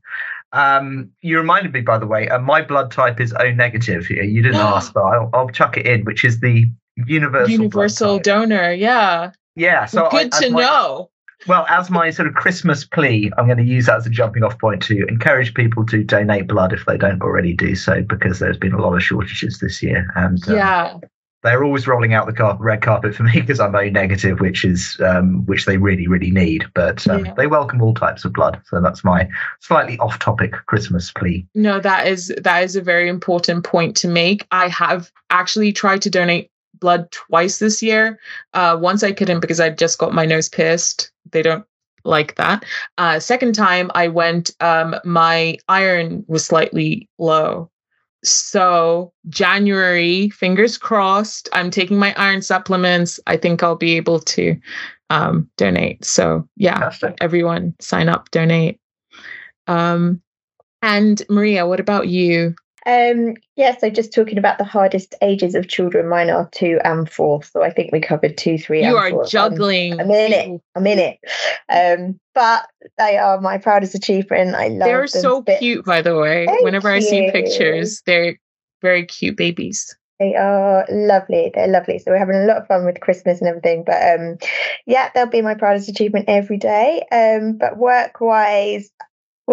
Um, 0.52 1.10
you 1.20 1.36
reminded 1.36 1.72
me, 1.74 1.82
by 1.82 1.98
the 1.98 2.06
way, 2.06 2.26
uh, 2.28 2.38
my 2.38 2.62
blood 2.62 2.90
type 2.90 3.20
is 3.20 3.34
O 3.34 3.50
negative. 3.50 4.08
You 4.08 4.22
you 4.22 4.40
didn't 4.42 4.56
ask, 4.74 4.94
but 4.94 5.02
I'll, 5.02 5.28
I'll 5.34 5.50
chuck 5.50 5.76
it 5.76 5.86
in, 5.86 6.04
which 6.06 6.24
is 6.24 6.40
the 6.40 6.64
universal. 7.06 7.50
universal 7.50 8.18
donor 8.18 8.72
yeah 8.72 9.32
Yeah. 9.54 9.84
So 9.84 10.06
I- 10.06 10.10
good 10.10 10.32
as 10.34 10.40
to 10.40 10.50
my- 10.50 10.62
know 10.62 11.10
Well, 11.46 11.66
as 11.68 11.90
my 11.90 12.10
sort 12.10 12.28
of 12.28 12.34
Christmas 12.34 12.84
plea, 12.84 13.30
I'm 13.38 13.46
going 13.46 13.58
to 13.58 13.64
use 13.64 13.86
that 13.86 13.96
as 13.96 14.06
a 14.06 14.10
jumping 14.10 14.42
off 14.44 14.58
point 14.58 14.82
to 14.84 15.06
encourage 15.06 15.54
people 15.54 15.84
to 15.86 16.04
donate 16.04 16.46
blood 16.46 16.72
if 16.72 16.84
they 16.86 16.98
don't 16.98 17.22
already 17.22 17.54
do 17.54 17.74
so, 17.74 18.02
because 18.02 18.38
there's 18.38 18.58
been 18.58 18.72
a 18.74 18.80
lot 18.80 18.94
of 18.94 19.02
shortages 19.02 19.58
this 19.58 19.82
year, 19.82 20.10
and 20.16 20.46
um, 20.48 20.54
yeah 20.56 20.94
they're 21.42 21.64
always 21.64 21.86
rolling 21.86 22.12
out 22.12 22.26
the 22.26 22.34
car- 22.34 22.56
red 22.60 22.82
carpet 22.82 23.14
for 23.14 23.22
me 23.22 23.32
because 23.32 23.60
I'm 23.60 23.74
O 23.74 23.88
negative, 23.88 24.40
which 24.40 24.62
is 24.64 25.00
um, 25.02 25.46
which 25.46 25.64
they 25.64 25.78
really 25.78 26.06
really 26.06 26.30
need. 26.30 26.66
But 26.74 27.06
um, 27.08 27.24
Yeah. 27.24 27.34
they 27.34 27.46
welcome 27.46 27.80
all 27.80 27.94
types 27.94 28.24
of 28.26 28.32
blood, 28.34 28.60
so 28.66 28.80
that's 28.80 29.02
my 29.04 29.26
slightly 29.60 29.98
off-topic 29.98 30.52
Christmas 30.66 31.10
plea. 31.10 31.46
no 31.54 31.80
that 31.80 32.06
is 32.06 32.30
that 32.42 32.62
is 32.62 32.76
a 32.76 32.82
very 32.82 33.08
important 33.08 33.64
point 33.64 33.96
to 33.96 34.08
make 34.08 34.46
i 34.50 34.68
have 34.68 35.10
actually 35.30 35.72
tried 35.72 36.02
to 36.02 36.10
donate 36.10 36.50
blood 36.80 37.10
twice 37.12 37.58
this 37.58 37.82
year. 37.82 38.18
Uh 38.54 38.76
once 38.80 39.02
i 39.02 39.12
couldn't 39.12 39.40
because 39.40 39.60
i 39.60 39.70
just 39.70 39.98
got 39.98 40.14
my 40.14 40.24
nose 40.26 40.48
pierced. 40.48 41.12
They 41.32 41.42
don't 41.42 41.64
like 42.04 42.34
that. 42.36 42.64
Uh 42.98 43.20
second 43.20 43.54
time 43.54 43.90
i 43.94 44.08
went 44.08 44.50
um 44.60 44.94
my 45.04 45.56
iron 45.68 46.24
was 46.28 46.44
slightly 46.46 47.08
low. 47.18 47.70
So 48.24 49.12
january 49.28 50.30
fingers 50.30 50.78
crossed 50.78 51.48
i'm 51.52 51.70
taking 51.70 51.98
my 51.98 52.14
iron 52.16 52.42
supplements. 52.42 53.20
I 53.26 53.36
think 53.36 53.62
i'll 53.62 53.76
be 53.76 53.96
able 53.96 54.20
to 54.20 54.56
um 55.10 55.48
donate. 55.56 56.04
So 56.04 56.48
yeah 56.56 56.78
Fantastic. 56.78 57.16
everyone 57.20 57.74
sign 57.80 58.08
up 58.08 58.30
donate. 58.30 58.78
Um 59.66 60.20
and 60.82 61.22
maria 61.28 61.66
what 61.66 61.80
about 61.80 62.08
you 62.08 62.54
Um, 62.86 63.34
yeah, 63.56 63.76
so 63.76 63.90
just 63.90 64.12
talking 64.12 64.38
about 64.38 64.58
the 64.58 64.64
hardest 64.64 65.14
ages 65.22 65.54
of 65.54 65.68
children, 65.68 66.08
mine 66.08 66.30
are 66.30 66.48
two 66.52 66.78
and 66.84 67.10
four. 67.10 67.42
So 67.42 67.62
I 67.62 67.70
think 67.70 67.92
we 67.92 68.00
covered 68.00 68.38
two, 68.38 68.58
three, 68.58 68.84
you 68.84 68.96
and 68.96 69.14
are 69.14 69.24
juggling 69.26 70.00
I'm 70.00 70.10
in 70.10 70.32
it. 70.32 70.60
I'm 70.74 70.86
in 70.86 70.98
it. 70.98 71.18
Um, 71.68 72.18
but 72.34 72.66
they 72.98 73.18
are 73.18 73.40
my 73.40 73.58
proudest 73.58 73.94
achievement. 73.94 74.54
I 74.54 74.68
love 74.68 74.88
they're 74.88 75.00
them 75.00 75.08
so 75.08 75.42
cute 75.42 75.84
by 75.84 76.00
the 76.00 76.16
way 76.16 76.46
Thank 76.46 76.62
whenever 76.62 76.88
i 76.90 77.00
see 77.00 77.30
pictures 77.30 78.02
they're 78.06 78.38
very 78.82 79.04
cute 79.04 79.36
babies 79.36 79.94
They 80.18 80.36
are 80.36 80.84
lovely. 80.90 81.50
They're 81.54 81.66
lovely. 81.66 81.98
So 81.98 82.10
we're 82.10 82.18
having 82.18 82.36
a 82.36 82.44
lot 82.44 82.58
of 82.58 82.66
fun 82.66 82.84
with 82.84 83.00
Christmas 83.00 83.40
and 83.40 83.48
everything. 83.48 83.84
But 83.84 84.20
um, 84.20 84.36
yeah, 84.86 85.08
they'll 85.14 85.26
be 85.26 85.40
my 85.40 85.54
proudest 85.54 85.88
achievement 85.88 86.26
every 86.28 86.58
day. 86.58 87.06
Um, 87.10 87.56
but 87.56 87.78
work 87.78 88.20
wise, 88.20 88.90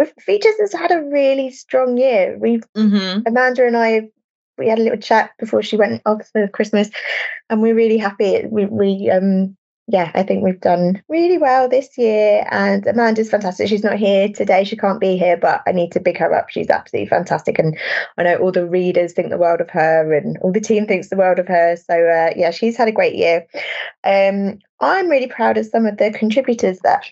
Features 0.05 0.55
has 0.59 0.73
had 0.73 0.91
a 0.91 1.03
really 1.03 1.51
strong 1.51 1.97
year. 1.97 2.37
We've 2.39 2.63
mm-hmm. 2.75 3.21
Amanda 3.25 3.65
and 3.65 3.77
I 3.77 4.09
we 4.57 4.67
had 4.67 4.79
a 4.79 4.83
little 4.83 4.99
chat 4.99 5.31
before 5.39 5.61
she 5.61 5.77
went 5.77 6.01
off 6.05 6.27
for 6.31 6.47
Christmas, 6.47 6.89
and 7.49 7.61
we're 7.61 7.75
really 7.75 7.97
happy. 7.97 8.45
We 8.47 8.65
we 8.65 9.09
um 9.09 9.57
yeah, 9.89 10.11
I 10.13 10.23
think 10.23 10.43
we've 10.43 10.59
done 10.59 11.01
really 11.07 11.37
well 11.37 11.69
this 11.69 11.97
year. 11.97 12.45
And 12.51 12.85
Amanda's 12.85 13.29
fantastic. 13.29 13.69
She's 13.69 13.85
not 13.85 13.97
here 13.97 14.27
today. 14.27 14.65
She 14.65 14.75
can't 14.75 14.99
be 14.99 15.15
here, 15.15 15.37
but 15.37 15.61
I 15.65 15.71
need 15.71 15.93
to 15.93 16.01
big 16.01 16.17
her 16.17 16.33
up. 16.33 16.49
She's 16.49 16.69
absolutely 16.69 17.07
fantastic. 17.07 17.57
And 17.57 17.77
I 18.17 18.23
know 18.23 18.35
all 18.35 18.51
the 18.51 18.65
readers 18.65 19.13
think 19.13 19.29
the 19.29 19.37
world 19.37 19.61
of 19.61 19.69
her 19.69 20.13
and 20.13 20.37
all 20.39 20.51
the 20.51 20.59
team 20.59 20.87
thinks 20.87 21.07
the 21.07 21.15
world 21.15 21.39
of 21.39 21.47
her. 21.47 21.77
So 21.77 21.93
uh, 21.93 22.33
yeah, 22.35 22.51
she's 22.51 22.75
had 22.75 22.89
a 22.89 22.93
great 22.93 23.15
year. 23.15 23.47
Um, 24.03 24.59
I'm 24.81 25.07
really 25.07 25.27
proud 25.27 25.57
of 25.57 25.65
some 25.65 25.85
of 25.85 25.97
the 25.97 26.11
contributors 26.11 26.79
that 26.83 27.05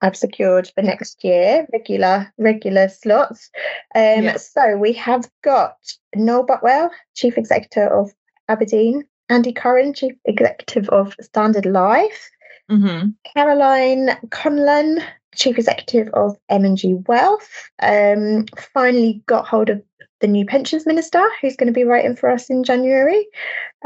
I've 0.00 0.16
secured 0.16 0.70
for 0.74 0.82
next 0.82 1.24
year, 1.24 1.66
regular 1.72 2.32
regular 2.38 2.88
slots. 2.88 3.50
Um, 3.94 4.24
yeah. 4.24 4.36
So 4.36 4.76
we 4.76 4.92
have 4.92 5.28
got 5.42 5.76
Noel 6.14 6.44
Butwell, 6.44 6.90
Chief 7.14 7.36
Executive 7.36 7.90
of 7.90 8.12
Aberdeen, 8.48 9.04
Andy 9.28 9.52
Curran, 9.52 9.94
Chief 9.94 10.14
Executive 10.24 10.88
of 10.90 11.14
Standard 11.20 11.66
Life, 11.66 12.30
mm-hmm. 12.70 13.08
Caroline 13.34 14.10
Conlon, 14.28 15.02
Chief 15.34 15.58
Executive 15.58 16.08
of 16.14 16.36
M&G 16.48 16.94
Wealth. 17.06 17.70
Um, 17.80 18.46
finally 18.72 19.22
got 19.26 19.46
hold 19.46 19.70
of 19.70 19.82
the 20.20 20.26
new 20.26 20.44
pensions 20.44 20.86
minister 20.86 21.24
who's 21.40 21.56
going 21.56 21.68
to 21.68 21.72
be 21.72 21.84
writing 21.84 22.16
for 22.16 22.28
us 22.28 22.50
in 22.50 22.64
January. 22.64 23.26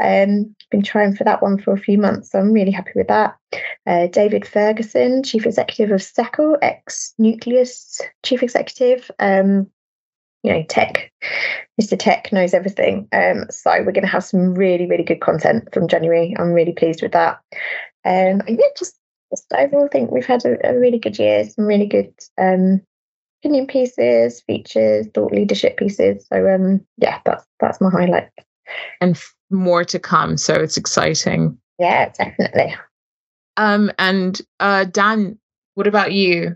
Um, 0.01 0.55
been 0.71 0.81
trying 0.81 1.15
for 1.15 1.23
that 1.25 1.43
one 1.43 1.61
for 1.61 1.73
a 1.73 1.79
few 1.79 1.97
months, 1.97 2.31
so 2.31 2.39
I'm 2.39 2.51
really 2.51 2.71
happy 2.71 2.91
with 2.95 3.07
that. 3.07 3.37
Uh, 3.85 4.07
David 4.07 4.45
Ferguson, 4.47 5.23
Chief 5.23 5.45
Executive 5.45 5.93
of 5.93 6.01
Seccl, 6.01 6.57
ex 6.61 7.13
Nucleus 7.17 8.01
Chief 8.23 8.41
Executive. 8.41 9.11
Um, 9.19 9.67
you 10.43 10.51
know, 10.51 10.63
tech, 10.67 11.11
Mr. 11.81 11.97
Tech 11.97 12.31
knows 12.33 12.53
everything. 12.53 13.07
Um, 13.13 13.45
so 13.49 13.71
we're 13.71 13.93
going 13.93 14.01
to 14.01 14.07
have 14.07 14.25
some 14.25 14.53
really, 14.53 14.87
really 14.87 15.03
good 15.03 15.21
content 15.21 15.69
from 15.73 15.87
January. 15.87 16.35
I'm 16.37 16.51
really 16.51 16.73
pleased 16.73 17.01
with 17.01 17.13
that. 17.13 17.39
Um, 18.03 18.41
yeah, 18.47 18.67
just, 18.77 18.99
just 19.33 19.51
overall 19.53 19.87
think 19.91 20.11
we've 20.11 20.25
had 20.25 20.45
a, 20.45 20.69
a 20.69 20.77
really 20.77 20.99
good 20.99 21.17
year, 21.17 21.43
some 21.49 21.65
really 21.65 21.87
good 21.87 22.13
um, 22.39 22.81
opinion 23.41 23.65
pieces, 23.65 24.41
features, 24.41 25.07
thought 25.13 25.31
leadership 25.31 25.77
pieces. 25.77 26.25
So 26.31 26.47
um, 26.47 26.85
yeah, 26.97 27.19
that's 27.25 27.45
that's 27.59 27.81
my 27.81 27.89
highlight. 27.89 28.29
And 29.01 29.19
more 29.49 29.83
to 29.85 29.99
come. 29.99 30.37
So 30.37 30.53
it's 30.53 30.77
exciting. 30.77 31.57
Yeah, 31.79 32.09
definitely. 32.09 32.75
Um, 33.57 33.91
and 33.97 34.39
uh, 34.59 34.85
Dan, 34.85 35.37
what 35.75 35.87
about 35.87 36.13
you? 36.13 36.55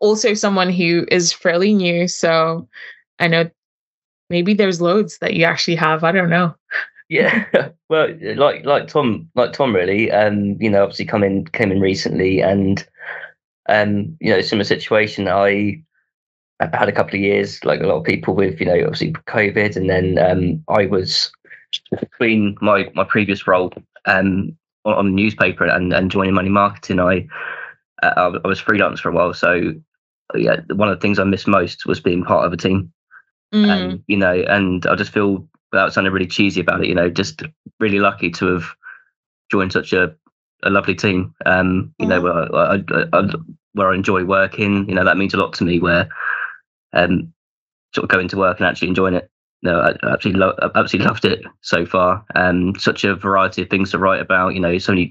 Also, 0.00 0.34
someone 0.34 0.70
who 0.70 1.06
is 1.10 1.32
fairly 1.32 1.74
new. 1.74 2.08
So 2.08 2.68
I 3.18 3.28
know 3.28 3.50
maybe 4.30 4.54
there's 4.54 4.80
loads 4.80 5.18
that 5.18 5.34
you 5.34 5.44
actually 5.44 5.76
have. 5.76 6.04
I 6.04 6.12
don't 6.12 6.30
know. 6.30 6.54
Yeah, 7.12 7.44
well, 7.90 8.08
like 8.36 8.64
like 8.64 8.88
Tom, 8.88 9.28
like 9.34 9.52
Tom, 9.52 9.74
really. 9.74 10.10
Um, 10.10 10.56
you 10.58 10.70
know, 10.70 10.82
obviously 10.82 11.04
come 11.04 11.22
in 11.22 11.44
came 11.48 11.70
in 11.70 11.78
recently, 11.78 12.40
and 12.40 12.86
um, 13.68 14.16
you 14.18 14.32
know, 14.32 14.40
similar 14.40 14.64
situation. 14.64 15.28
I 15.28 15.82
I 16.58 16.74
had 16.74 16.88
a 16.88 16.92
couple 16.92 17.16
of 17.16 17.20
years, 17.20 17.62
like 17.66 17.82
a 17.82 17.86
lot 17.86 17.98
of 17.98 18.04
people, 18.04 18.34
with 18.34 18.58
you 18.60 18.64
know, 18.64 18.80
obviously 18.80 19.12
COVID, 19.12 19.76
and 19.76 19.90
then 19.90 20.18
um, 20.18 20.64
I 20.68 20.86
was 20.86 21.30
between 21.90 22.56
my 22.62 22.90
my 22.94 23.04
previous 23.04 23.46
role 23.46 23.74
um, 24.06 24.56
on, 24.86 24.94
on 24.94 25.04
the 25.04 25.12
newspaper 25.12 25.66
and, 25.66 25.92
and 25.92 26.10
joining 26.10 26.32
money 26.32 26.48
marketing. 26.48 26.98
I 26.98 27.28
uh, 28.02 28.38
I 28.42 28.48
was 28.48 28.58
freelance 28.58 29.00
for 29.00 29.10
a 29.10 29.12
while, 29.12 29.34
so 29.34 29.74
yeah, 30.34 30.60
one 30.74 30.88
of 30.88 30.96
the 30.96 31.02
things 31.02 31.18
I 31.18 31.24
missed 31.24 31.46
most 31.46 31.84
was 31.84 32.00
being 32.00 32.24
part 32.24 32.46
of 32.46 32.54
a 32.54 32.56
team. 32.56 32.90
Mm. 33.52 33.68
And 33.68 34.04
you 34.06 34.16
know, 34.16 34.32
and 34.48 34.86
I 34.86 34.94
just 34.94 35.12
feel 35.12 35.46
without 35.72 35.92
sounding 35.92 36.12
really 36.12 36.26
cheesy 36.26 36.60
about 36.60 36.82
it, 36.82 36.88
you 36.88 36.94
know, 36.94 37.08
just 37.08 37.42
really 37.80 37.98
lucky 37.98 38.30
to 38.30 38.46
have 38.46 38.64
joined 39.50 39.72
such 39.72 39.92
a 39.92 40.14
a 40.62 40.70
lovely 40.70 40.94
team. 40.94 41.34
Um, 41.44 41.92
you 41.98 42.06
know, 42.06 42.20
mm. 42.20 42.50
where 42.50 42.64
I, 42.64 42.76
I, 42.76 43.18
I, 43.18 43.34
where 43.72 43.90
I 43.90 43.94
enjoy 43.94 44.24
working. 44.24 44.88
You 44.88 44.94
know, 44.94 45.04
that 45.04 45.16
means 45.16 45.34
a 45.34 45.38
lot 45.38 45.52
to 45.54 45.64
me. 45.64 45.80
Where 45.80 46.08
um, 46.92 47.32
sort 47.94 48.04
of 48.04 48.10
going 48.10 48.28
to 48.28 48.36
work 48.36 48.58
and 48.58 48.66
actually 48.66 48.88
enjoying 48.88 49.14
it. 49.14 49.28
No, 49.64 49.80
I 49.80 49.94
absolutely, 50.10 50.40
lo- 50.40 50.56
absolutely 50.74 51.06
loved 51.06 51.24
it 51.24 51.44
so 51.60 51.86
far. 51.86 52.24
Um, 52.34 52.74
such 52.78 53.04
a 53.04 53.14
variety 53.14 53.62
of 53.62 53.70
things 53.70 53.92
to 53.92 53.98
write 53.98 54.20
about. 54.20 54.54
You 54.54 54.60
know, 54.60 54.76
so 54.78 54.92
many, 54.92 55.10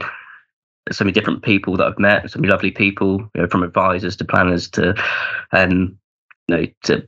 so 0.91 1.05
many 1.05 1.13
different 1.13 1.43
people 1.43 1.77
that 1.77 1.87
I've 1.87 1.99
met. 1.99 2.29
So 2.29 2.39
many 2.39 2.51
lovely 2.51 2.71
people, 2.71 3.19
you 3.33 3.41
know, 3.41 3.47
from 3.47 3.63
advisors 3.63 4.15
to 4.17 4.25
planners 4.25 4.69
to, 4.71 4.93
um, 5.53 5.97
you 6.47 6.55
know, 6.55 6.65
to 6.83 7.07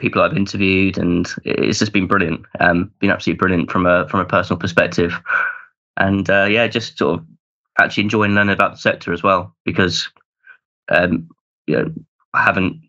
people 0.00 0.22
I've 0.22 0.36
interviewed, 0.36 0.98
and 0.98 1.32
it's 1.44 1.78
just 1.78 1.92
been 1.92 2.06
brilliant. 2.06 2.44
Um, 2.58 2.90
been 2.98 3.10
absolutely 3.10 3.38
brilliant 3.38 3.70
from 3.70 3.86
a 3.86 4.08
from 4.08 4.20
a 4.20 4.24
personal 4.24 4.58
perspective, 4.58 5.20
and 5.96 6.28
uh, 6.28 6.46
yeah, 6.50 6.66
just 6.66 6.98
sort 6.98 7.20
of 7.20 7.26
actually 7.78 8.04
enjoying 8.04 8.32
learning 8.32 8.54
about 8.54 8.72
the 8.72 8.78
sector 8.78 9.12
as 9.12 9.22
well 9.22 9.54
because, 9.64 10.08
um, 10.88 11.28
you 11.66 11.76
know, 11.76 11.92
I 12.34 12.42
haven't 12.42 12.80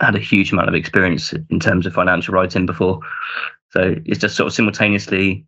had 0.00 0.14
a 0.14 0.20
huge 0.20 0.52
amount 0.52 0.68
of 0.68 0.74
experience 0.74 1.34
in 1.50 1.60
terms 1.60 1.86
of 1.86 1.92
financial 1.92 2.34
writing 2.34 2.66
before. 2.66 3.00
So 3.70 3.96
it's 4.06 4.20
just 4.20 4.36
sort 4.36 4.46
of 4.46 4.54
simultaneously, 4.54 5.44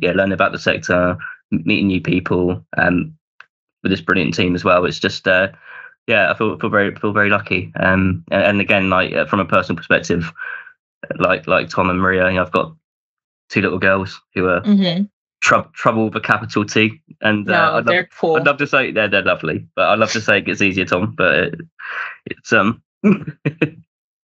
yeah, 0.00 0.12
learning 0.12 0.32
about 0.32 0.52
the 0.52 0.58
sector, 0.58 1.16
meeting 1.50 1.86
new 1.86 2.00
people, 2.00 2.64
um, 2.76 3.16
with 3.82 3.90
this 3.90 4.00
brilliant 4.00 4.34
team 4.34 4.54
as 4.54 4.64
well. 4.64 4.84
It's 4.84 4.98
just, 4.98 5.26
uh, 5.26 5.48
yeah, 6.10 6.28
I 6.28 6.34
feel 6.34 6.58
feel 6.58 6.70
very 6.70 6.92
feel 6.96 7.12
very 7.12 7.30
lucky. 7.30 7.72
Um, 7.78 8.24
and, 8.32 8.42
and 8.42 8.60
again, 8.60 8.90
like 8.90 9.12
uh, 9.12 9.26
from 9.26 9.38
a 9.38 9.44
personal 9.44 9.76
perspective, 9.76 10.32
like 11.18 11.46
like 11.46 11.68
Tom 11.68 11.88
and 11.88 12.00
Maria, 12.00 12.28
you 12.28 12.34
know, 12.34 12.42
I've 12.42 12.50
got 12.50 12.74
two 13.48 13.60
little 13.60 13.78
girls 13.78 14.20
who 14.34 14.46
are 14.46 14.60
mm-hmm. 14.62 15.04
tr- 15.40 15.68
trouble 15.72 16.06
with 16.06 16.16
a 16.16 16.20
capital 16.20 16.64
T, 16.64 17.00
and 17.20 17.48
uh, 17.48 17.52
no, 17.52 17.76
I'd, 17.76 17.86
love, 17.86 18.04
cool. 18.18 18.36
I'd 18.36 18.44
love 18.44 18.58
to 18.58 18.66
say 18.66 18.90
they're 18.90 19.08
they're 19.08 19.22
lovely, 19.22 19.68
but 19.76 19.88
I'd 19.88 20.00
love 20.00 20.10
to 20.12 20.20
say 20.20 20.38
it 20.38 20.46
gets 20.46 20.60
easier, 20.60 20.84
Tom. 20.84 21.14
But 21.16 21.34
it, 21.34 21.54
it's 22.26 22.52
um 22.52 22.82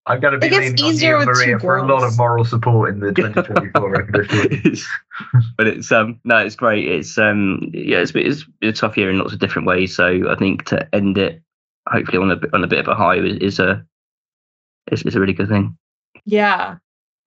I'm 0.05 0.19
going 0.19 0.33
to 0.33 0.38
be 0.38 0.49
leaning 0.49 0.79
on 0.79 0.95
you, 0.95 1.25
Maria, 1.25 1.59
for 1.59 1.77
a 1.77 1.88
lot 1.88 2.03
of 2.03 2.17
moral 2.17 2.45
support 2.45 2.93
in 2.93 2.99
the 2.99 3.12
2024 3.13 3.89
recognition. 3.89 4.75
but 5.57 5.65
it's 5.65 5.91
um 5.91 6.19
no, 6.23 6.38
it's 6.38 6.55
great. 6.55 6.88
It's 6.88 7.17
um 7.17 7.71
yeah, 7.73 7.97
it's, 7.97 8.12
it's 8.13 8.43
been 8.59 8.69
a 8.69 8.73
tough 8.73 8.95
year 8.95 9.09
in 9.09 9.17
lots 9.17 9.33
of 9.33 9.39
different 9.39 9.67
ways. 9.67 9.95
So 9.95 10.29
I 10.29 10.36
think 10.36 10.65
to 10.65 10.88
end 10.93 11.17
it 11.17 11.41
hopefully 11.87 12.17
on 12.17 12.31
a 12.31 12.39
on 12.53 12.63
a 12.63 12.67
bit 12.67 12.79
of 12.79 12.87
a 12.87 12.95
high 12.95 13.17
is, 13.17 13.37
is 13.37 13.59
a 13.59 13.85
is, 14.91 15.03
is 15.03 15.15
a 15.15 15.19
really 15.19 15.33
good 15.33 15.49
thing. 15.49 15.77
Yeah, 16.25 16.77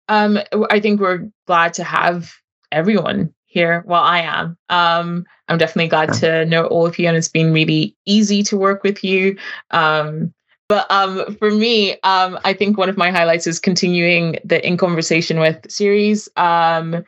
um, 0.09 0.39
I 0.71 0.81
think 0.81 1.01
we're 1.01 1.31
glad 1.47 1.75
to 1.75 1.85
have 1.85 2.33
everyone 2.73 3.33
here. 3.47 3.85
Well, 3.87 4.03
I 4.03 4.21
am. 4.21 4.59
Um, 4.69 5.25
I'm 5.49 5.59
definitely 5.59 5.89
glad 5.89 6.13
to 6.15 6.45
know 6.47 6.67
all 6.67 6.87
of 6.87 6.99
you, 6.99 7.09
and 7.09 7.17
it's 7.17 7.29
been 7.29 7.53
really 7.53 7.97
easy 8.05 8.43
to 8.45 8.57
work 8.57 8.83
with 8.83 9.05
you. 9.05 9.39
Um, 9.71 10.35
but 10.69 10.91
um, 10.91 11.37
for 11.37 11.51
me, 11.51 11.93
um, 12.03 12.39
I 12.45 12.55
think 12.55 12.79
one 12.79 12.89
of 12.89 12.97
my 12.97 13.11
highlights 13.11 13.47
is 13.47 13.61
continuing 13.61 14.39
the 14.45 14.67
In 14.67 14.77
Conversation 14.77 15.39
with 15.39 15.71
series. 15.71 16.29
Um, 16.37 17.05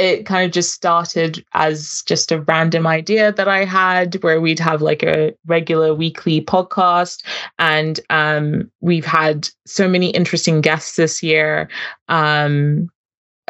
it 0.00 0.24
kind 0.24 0.46
of 0.46 0.52
just 0.52 0.72
started 0.72 1.44
as 1.52 2.02
just 2.06 2.32
a 2.32 2.40
random 2.40 2.86
idea 2.86 3.32
that 3.32 3.48
I 3.48 3.64
had 3.64 4.22
where 4.22 4.40
we'd 4.40 4.58
have 4.58 4.80
like 4.80 5.02
a 5.02 5.34
regular 5.46 5.94
weekly 5.94 6.40
podcast. 6.40 7.22
And 7.58 8.00
um, 8.08 8.70
we've 8.80 9.04
had 9.04 9.48
so 9.66 9.88
many 9.88 10.10
interesting 10.10 10.62
guests 10.62 10.96
this 10.96 11.22
year. 11.22 11.68
Um, 12.08 12.88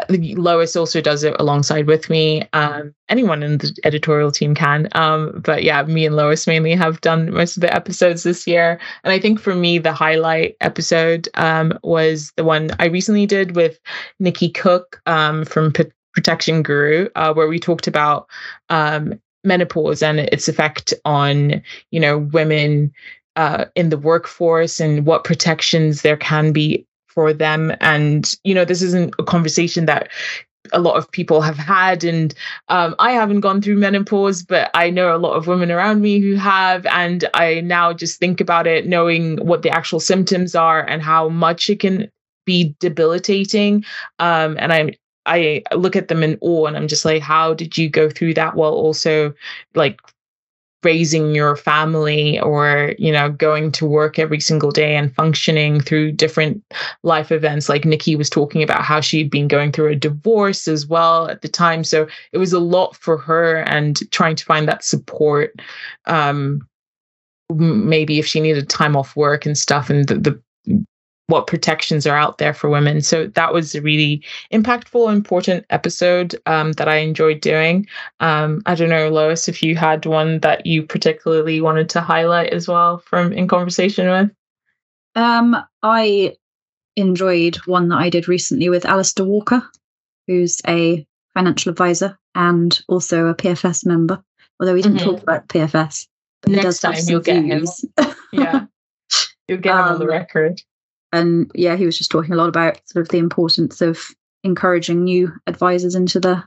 Lois 0.08 0.76
also 0.76 1.00
does 1.00 1.24
it 1.24 1.36
alongside 1.38 1.86
with 1.86 2.08
me. 2.10 2.42
Um, 2.52 2.94
anyone 3.08 3.42
in 3.42 3.58
the 3.58 3.76
editorial 3.84 4.32
team 4.32 4.54
can. 4.54 4.88
Um, 4.92 5.40
but 5.44 5.62
yeah, 5.62 5.82
me 5.82 6.06
and 6.06 6.16
Lois 6.16 6.46
mainly 6.46 6.74
have 6.74 7.00
done 7.00 7.32
most 7.32 7.56
of 7.56 7.60
the 7.60 7.74
episodes 7.74 8.22
this 8.22 8.46
year. 8.46 8.80
And 9.04 9.12
I 9.12 9.20
think 9.20 9.38
for 9.38 9.54
me, 9.54 9.78
the 9.78 9.92
highlight 9.92 10.56
episode 10.60 11.28
um, 11.34 11.78
was 11.82 12.32
the 12.36 12.44
one 12.44 12.70
I 12.78 12.86
recently 12.86 13.26
did 13.26 13.54
with 13.54 13.78
Nikki 14.18 14.48
Cook 14.48 15.00
um, 15.06 15.44
from 15.44 15.72
P- 15.72 15.92
Protection 16.12 16.62
Guru, 16.62 17.08
uh, 17.14 17.32
where 17.32 17.48
we 17.48 17.58
talked 17.58 17.86
about 17.86 18.28
um, 18.68 19.20
menopause 19.44 20.02
and 20.02 20.20
its 20.20 20.48
effect 20.48 20.92
on, 21.04 21.62
you 21.90 22.00
know, 22.00 22.18
women 22.18 22.92
uh, 23.36 23.66
in 23.74 23.90
the 23.90 23.98
workforce 23.98 24.80
and 24.80 25.06
what 25.06 25.24
protections 25.24 26.02
there 26.02 26.16
can 26.16 26.52
be 26.52 26.86
for 27.08 27.32
them. 27.32 27.74
And, 27.80 28.32
you 28.44 28.54
know, 28.54 28.64
this 28.64 28.82
isn't 28.82 29.14
a 29.18 29.24
conversation 29.24 29.86
that 29.86 30.08
a 30.72 30.80
lot 30.80 30.96
of 30.96 31.10
people 31.10 31.40
have 31.40 31.56
had 31.56 32.04
and 32.04 32.34
um, 32.68 32.94
i 32.98 33.12
haven't 33.12 33.40
gone 33.40 33.62
through 33.62 33.76
menopause 33.76 34.42
but 34.42 34.70
i 34.74 34.90
know 34.90 35.14
a 35.14 35.18
lot 35.18 35.32
of 35.32 35.46
women 35.46 35.70
around 35.70 36.02
me 36.02 36.20
who 36.20 36.34
have 36.36 36.84
and 36.86 37.28
i 37.34 37.60
now 37.62 37.92
just 37.92 38.20
think 38.20 38.40
about 38.40 38.66
it 38.66 38.86
knowing 38.86 39.38
what 39.38 39.62
the 39.62 39.70
actual 39.70 39.98
symptoms 39.98 40.54
are 40.54 40.86
and 40.86 41.02
how 41.02 41.28
much 41.28 41.70
it 41.70 41.80
can 41.80 42.08
be 42.44 42.74
debilitating 42.78 43.82
um, 44.18 44.56
and 44.60 44.72
i'm 44.72 44.90
I 45.30 45.62
look 45.74 45.94
at 45.94 46.08
them 46.08 46.22
in 46.22 46.36
awe 46.40 46.66
and 46.66 46.76
I'm 46.76 46.88
just 46.88 47.04
like, 47.04 47.22
how 47.22 47.54
did 47.54 47.78
you 47.78 47.88
go 47.88 48.10
through 48.10 48.34
that 48.34 48.56
while 48.56 48.72
also 48.72 49.32
like 49.74 50.00
raising 50.82 51.34
your 51.34 51.56
family 51.56 52.40
or 52.40 52.94
you 52.98 53.12
know 53.12 53.30
going 53.30 53.70
to 53.70 53.84
work 53.84 54.18
every 54.18 54.40
single 54.40 54.70
day 54.70 54.96
and 54.96 55.14
functioning 55.14 55.78
through 55.80 56.12
different 56.12 56.64
life 57.04 57.30
events? 57.30 57.68
Like 57.68 57.84
nikki 57.84 58.16
was 58.16 58.28
talking 58.28 58.62
about 58.62 58.82
how 58.82 59.00
she'd 59.00 59.30
been 59.30 59.46
going 59.46 59.70
through 59.70 59.92
a 59.92 59.96
divorce 59.96 60.66
as 60.66 60.86
well 60.86 61.28
at 61.28 61.42
the 61.42 61.48
time. 61.48 61.84
So 61.84 62.08
it 62.32 62.38
was 62.38 62.52
a 62.52 62.60
lot 62.60 62.96
for 62.96 63.16
her 63.16 63.58
and 63.58 63.98
trying 64.10 64.36
to 64.36 64.44
find 64.44 64.66
that 64.66 64.84
support 64.84 65.54
um 66.06 66.66
maybe 67.50 68.18
if 68.18 68.26
she 68.26 68.40
needed 68.40 68.68
time 68.68 68.96
off 68.96 69.16
work 69.16 69.44
and 69.46 69.58
stuff 69.58 69.90
and 69.90 70.08
the, 70.08 70.14
the 70.16 70.40
what 71.30 71.46
protections 71.46 72.06
are 72.06 72.16
out 72.16 72.38
there 72.38 72.52
for 72.52 72.68
women. 72.68 73.00
So 73.00 73.28
that 73.28 73.54
was 73.54 73.74
a 73.74 73.80
really 73.80 74.22
impactful, 74.52 75.12
important 75.12 75.64
episode 75.70 76.34
um, 76.46 76.72
that 76.72 76.88
I 76.88 76.96
enjoyed 76.96 77.40
doing. 77.40 77.86
Um, 78.20 78.62
I 78.66 78.74
don't 78.74 78.90
know, 78.90 79.08
Lois, 79.08 79.48
if 79.48 79.62
you 79.62 79.76
had 79.76 80.06
one 80.06 80.40
that 80.40 80.66
you 80.66 80.82
particularly 80.82 81.60
wanted 81.60 81.88
to 81.90 82.00
highlight 82.00 82.52
as 82.52 82.68
well 82.68 82.98
from 82.98 83.32
in 83.32 83.48
conversation 83.48 84.08
with. 84.10 84.30
Um, 85.14 85.56
I 85.82 86.36
enjoyed 86.96 87.56
one 87.66 87.88
that 87.88 87.98
I 87.98 88.10
did 88.10 88.28
recently 88.28 88.68
with 88.68 88.84
Alistair 88.84 89.24
Walker, 89.24 89.62
who's 90.26 90.60
a 90.66 91.06
financial 91.34 91.70
advisor 91.70 92.18
and 92.34 92.80
also 92.88 93.26
a 93.26 93.34
PFS 93.34 93.86
member. 93.86 94.22
Although 94.58 94.74
we 94.74 94.82
didn't 94.82 94.98
mm-hmm. 94.98 95.10
talk 95.10 95.22
about 95.22 95.48
PFS, 95.48 96.06
but 96.42 96.52
next 96.52 96.80
time 96.80 96.94
you'll 97.06 97.20
get 97.20 97.44
him. 97.44 97.66
yeah, 98.32 98.66
you'll 99.48 99.58
get 99.58 99.74
him 99.74 99.84
on 99.84 99.98
the 99.98 100.04
um, 100.04 100.10
record. 100.10 100.60
And 101.12 101.50
yeah, 101.54 101.76
he 101.76 101.86
was 101.86 101.98
just 101.98 102.10
talking 102.10 102.32
a 102.32 102.36
lot 102.36 102.48
about 102.48 102.80
sort 102.86 103.04
of 103.04 103.08
the 103.08 103.18
importance 103.18 103.80
of 103.80 104.08
encouraging 104.44 105.04
new 105.04 105.32
advisors 105.46 105.94
into 105.94 106.20
the 106.20 106.42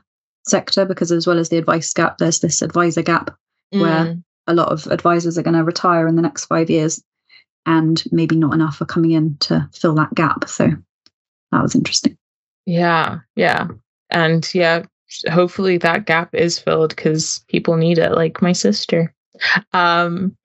sector 0.46 0.84
because 0.84 1.12
as 1.12 1.26
well 1.26 1.38
as 1.38 1.48
the 1.48 1.58
advice 1.58 1.92
gap, 1.92 2.18
there's 2.18 2.40
this 2.40 2.62
advisor 2.62 3.02
gap 3.02 3.30
mm. 3.74 3.80
where 3.80 4.16
a 4.46 4.54
lot 4.54 4.68
of 4.68 4.86
advisors 4.88 5.38
are 5.38 5.42
going 5.42 5.56
to 5.56 5.64
retire 5.64 6.06
in 6.06 6.16
the 6.16 6.22
next 6.22 6.46
five 6.46 6.70
years 6.70 7.02
and 7.66 8.02
maybe 8.12 8.36
not 8.36 8.54
enough 8.54 8.80
are 8.80 8.86
coming 8.86 9.12
in 9.12 9.36
to 9.38 9.68
fill 9.72 9.94
that 9.94 10.14
gap. 10.14 10.48
So 10.48 10.70
that 11.52 11.62
was 11.62 11.74
interesting. 11.74 12.16
Yeah, 12.66 13.20
yeah. 13.36 13.68
And 14.10 14.48
yeah, 14.54 14.84
hopefully 15.30 15.78
that 15.78 16.06
gap 16.06 16.34
is 16.34 16.58
filled 16.58 16.94
because 16.94 17.44
people 17.48 17.76
need 17.76 17.98
it, 17.98 18.12
like 18.12 18.42
my 18.42 18.52
sister. 18.52 19.14
Um, 19.72 20.36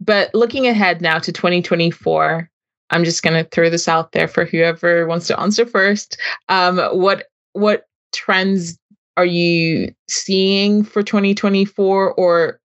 but 0.00 0.34
looking 0.34 0.66
ahead 0.66 1.00
now 1.00 1.18
to 1.18 1.32
2024, 1.32 2.50
I'm 2.90 3.04
just 3.04 3.22
going 3.22 3.42
to 3.42 3.48
throw 3.50 3.68
this 3.70 3.88
out 3.88 4.12
there 4.12 4.28
for 4.28 4.44
whoever 4.44 5.06
wants 5.06 5.26
to 5.28 5.40
answer 5.40 5.66
first. 5.66 6.16
Um, 6.48 6.78
what 6.78 7.24
what 7.52 7.86
trends 8.12 8.78
are 9.16 9.26
you 9.26 9.94
seeing 10.08 10.84
for 10.84 11.02
2024, 11.02 12.14
or 12.14 12.60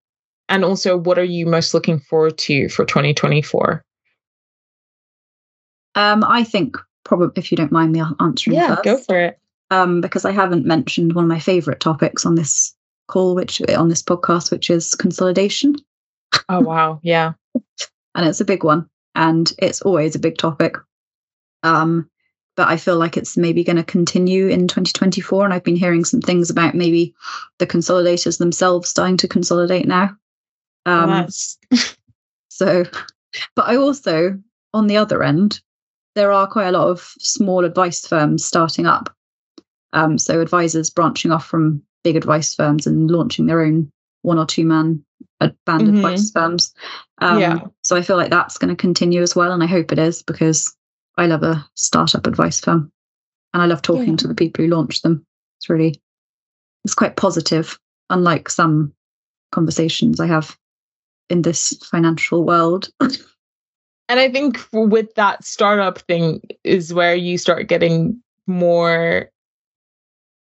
and 0.50 0.64
also 0.64 0.98
what 0.98 1.18
are 1.18 1.24
you 1.24 1.46
most 1.46 1.74
looking 1.74 2.00
forward 2.00 2.38
to 2.40 2.70
for 2.70 2.86
2024? 2.86 3.84
Um, 5.96 6.24
I 6.24 6.44
think 6.44 6.78
probably 7.04 7.32
if 7.36 7.52
you 7.52 7.56
don't 7.56 7.72
mind 7.72 7.92
me 7.92 8.02
answering. 8.20 8.58
Yeah, 8.58 8.76
first, 8.76 8.84
go 8.84 8.98
for 8.98 9.20
it. 9.20 9.40
Um, 9.72 10.02
because 10.02 10.26
I 10.26 10.32
haven't 10.32 10.66
mentioned 10.66 11.14
one 11.14 11.26
of 11.26 11.30
my 11.30 11.40
favorite 11.40 11.80
topics 11.80 12.26
on 12.26 12.36
this 12.36 12.76
call, 13.08 13.34
which 13.36 13.62
on 13.70 13.90
this 13.90 14.04
podcast, 14.04 14.52
which 14.52 14.70
is 14.70 14.94
consolidation. 14.96 15.76
Oh 16.48 16.60
wow, 16.60 17.00
yeah. 17.02 17.34
and 18.16 18.28
it's 18.28 18.42
a 18.42 18.46
big 18.46 18.64
one 18.64 18.88
and 19.16 19.52
it's 19.60 19.82
always 19.82 20.16
a 20.16 20.20
big 20.20 20.38
topic. 20.38 20.76
Um, 21.64 22.10
but 22.58 22.68
I 22.68 22.78
feel 22.78 22.98
like 22.98 23.18
it's 23.18 23.38
maybe 23.38 23.64
going 23.64 23.78
to 23.78 23.84
continue 23.84 24.48
in 24.48 24.68
2024. 24.68 25.46
And 25.46 25.54
I've 25.54 25.64
been 25.64 25.76
hearing 25.76 26.04
some 26.04 26.22
things 26.22 26.50
about 26.50 26.76
maybe 26.76 27.14
the 27.60 27.68
consolidators 27.68 28.38
themselves 28.38 28.90
starting 28.90 29.18
to 29.18 29.28
consolidate 29.28 29.88
now. 29.88 30.16
Um, 30.86 31.28
so, 32.50 32.84
but 33.56 33.68
I 33.68 33.78
also, 33.78 34.40
on 34.74 34.88
the 34.88 34.98
other 34.98 35.24
end, 35.24 35.62
there 36.16 36.32
are 36.32 36.48
quite 36.48 36.68
a 36.68 36.72
lot 36.72 36.90
of 36.90 37.00
small 37.20 37.64
advice 37.64 38.06
firms 38.06 38.44
starting 38.44 38.86
up. 38.86 39.16
Um, 39.94 40.18
so 40.18 40.42
advisors 40.42 40.90
branching 40.90 41.32
off 41.32 41.46
from 41.46 41.84
big 42.04 42.16
advice 42.16 42.54
firms 42.54 42.88
and 42.88 43.10
launching 43.10 43.46
their 43.46 43.62
own 43.62 43.92
one 44.24 44.38
or 44.38 44.46
two 44.46 44.66
man 44.66 45.04
band 45.66 45.84
mm-hmm. 45.84 45.98
advice 45.98 46.32
firms. 46.32 46.74
Um, 47.20 47.40
yeah. 47.40 47.60
So 47.82 47.96
I 47.96 48.02
feel 48.02 48.18
like 48.18 48.30
that's 48.30 48.58
going 48.58 48.70
to 48.70 48.80
continue 48.80 49.22
as 49.22 49.36
well, 49.36 49.52
and 49.52 49.64
I 49.64 49.68
hope 49.68 49.92
it 49.92 50.00
is 50.00 50.24
because 50.24 50.76
I 51.18 51.28
love 51.28 51.44
a 51.44 51.66
startup 51.76 52.26
advice 52.28 52.60
firm, 52.60 52.92
and 53.54 53.62
I 53.62 53.66
love 53.66 53.82
talking 53.82 54.12
yeah. 54.12 54.18
to 54.18 54.28
the 54.28 54.36
people 54.36 54.64
who 54.64 54.72
launch 54.72 55.02
them. 55.02 55.26
It's 55.60 55.70
really, 55.70 56.02
it's 56.86 56.94
quite 56.94 57.16
positive, 57.16 57.80
unlike 58.10 58.50
some 58.50 58.94
conversations 59.52 60.20
I 60.20 60.28
have 60.28 60.58
in 61.30 61.42
this 61.42 61.74
financial 61.90 62.44
world. 62.44 62.90
and 63.00 64.20
I 64.20 64.30
think 64.30 64.60
with 64.74 65.14
that 65.16 65.44
startup 65.44 66.00
thing 66.00 66.42
is 66.64 66.94
where 66.94 67.16
you 67.16 67.38
start 67.38 67.68
getting 67.68 68.22
more 68.48 69.30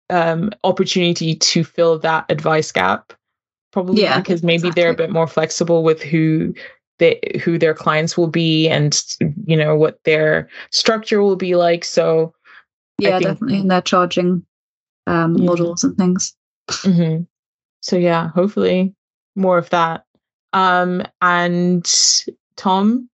um, 0.09 0.51
opportunity 0.63 1.35
to 1.35 1.63
fill 1.63 1.97
that 1.99 2.25
advice 2.29 2.71
gap 2.71 3.13
probably 3.71 4.01
yeah, 4.01 4.19
because 4.19 4.43
maybe 4.43 4.67
exactly. 4.67 4.81
they're 4.81 4.91
a 4.91 4.95
bit 4.95 5.11
more 5.11 5.27
flexible 5.27 5.83
with 5.83 6.01
who 6.01 6.53
they 7.01 7.19
who 7.43 7.57
their 7.57 7.73
clients 7.73 8.15
will 8.15 8.27
be 8.27 8.69
and 8.69 9.03
you 9.45 9.57
know 9.57 9.75
what 9.75 9.99
their 10.05 10.47
structure 10.69 11.21
will 11.21 11.35
be 11.35 11.55
like 11.55 11.83
so 11.83 12.33
yeah 12.99 13.17
think, 13.17 13.23
definitely 13.23 13.59
and 13.59 13.71
their 13.71 13.81
charging 13.81 14.45
um, 15.07 15.35
yeah. 15.35 15.45
models 15.45 15.83
and 15.83 15.97
things 15.97 16.35
mm-hmm. 16.69 17.23
so 17.81 17.97
yeah 17.97 18.29
hopefully 18.29 18.93
more 19.35 19.57
of 19.57 19.69
that 19.71 20.05
um 20.53 21.01
and 21.21 21.91
tom 22.55 23.09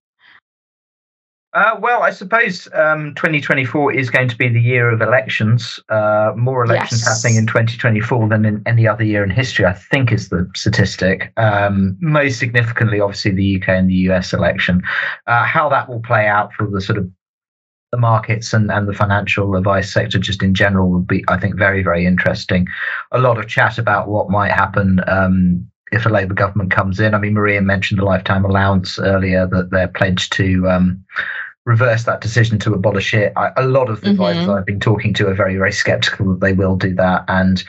uh, 1.54 1.76
well, 1.80 2.02
I 2.02 2.10
suppose 2.10 2.68
um, 2.74 3.14
2024 3.14 3.94
is 3.94 4.10
going 4.10 4.28
to 4.28 4.36
be 4.36 4.48
the 4.48 4.60
year 4.60 4.90
of 4.90 5.00
elections. 5.00 5.80
Uh, 5.88 6.32
more 6.36 6.62
elections 6.62 7.00
yes. 7.00 7.22
happening 7.22 7.38
in 7.38 7.46
2024 7.46 8.28
than 8.28 8.44
in 8.44 8.62
any 8.66 8.86
other 8.86 9.02
year 9.02 9.24
in 9.24 9.30
history, 9.30 9.64
I 9.64 9.72
think, 9.72 10.12
is 10.12 10.28
the 10.28 10.48
statistic. 10.54 11.32
Um, 11.38 11.96
most 12.00 12.38
significantly, 12.38 13.00
obviously, 13.00 13.30
the 13.30 13.56
UK 13.56 13.68
and 13.70 13.88
the 13.88 13.94
US 14.10 14.34
election. 14.34 14.82
Uh, 15.26 15.44
how 15.44 15.70
that 15.70 15.88
will 15.88 16.00
play 16.00 16.26
out 16.26 16.52
for 16.52 16.68
the 16.68 16.82
sort 16.82 16.98
of 16.98 17.10
the 17.92 17.98
markets 17.98 18.52
and, 18.52 18.70
and 18.70 18.86
the 18.86 18.92
financial 18.92 19.56
advice 19.56 19.90
sector 19.90 20.18
just 20.18 20.42
in 20.42 20.52
general 20.52 20.90
would 20.90 21.06
be, 21.06 21.24
I 21.28 21.38
think, 21.38 21.56
very, 21.56 21.82
very 21.82 22.04
interesting. 22.04 22.66
A 23.12 23.18
lot 23.18 23.38
of 23.38 23.48
chat 23.48 23.78
about 23.78 24.08
what 24.08 24.28
might 24.28 24.52
happen 24.52 25.00
um, 25.06 25.66
if 25.92 26.06
a 26.06 26.08
Labour 26.08 26.34
government 26.34 26.70
comes 26.70 27.00
in. 27.00 27.14
I 27.14 27.18
mean, 27.18 27.34
Maria 27.34 27.60
mentioned 27.60 28.00
the 28.00 28.04
lifetime 28.04 28.44
allowance 28.44 28.98
earlier 28.98 29.46
that 29.46 29.70
they're 29.70 29.88
pledged 29.88 30.32
to 30.34 30.68
um, 30.68 31.04
reverse 31.68 32.04
that 32.04 32.22
decision 32.22 32.58
to 32.58 32.72
abolish 32.72 33.12
it. 33.12 33.30
I, 33.36 33.52
a 33.58 33.66
lot 33.66 33.90
of 33.90 34.00
the 34.00 34.06
mm-hmm. 34.06 34.22
advisors 34.22 34.48
I've 34.48 34.64
been 34.64 34.80
talking 34.80 35.12
to 35.14 35.28
are 35.28 35.34
very, 35.34 35.54
very 35.56 35.70
skeptical 35.70 36.32
that 36.32 36.40
they 36.40 36.54
will 36.54 36.76
do 36.76 36.94
that. 36.94 37.26
And 37.28 37.62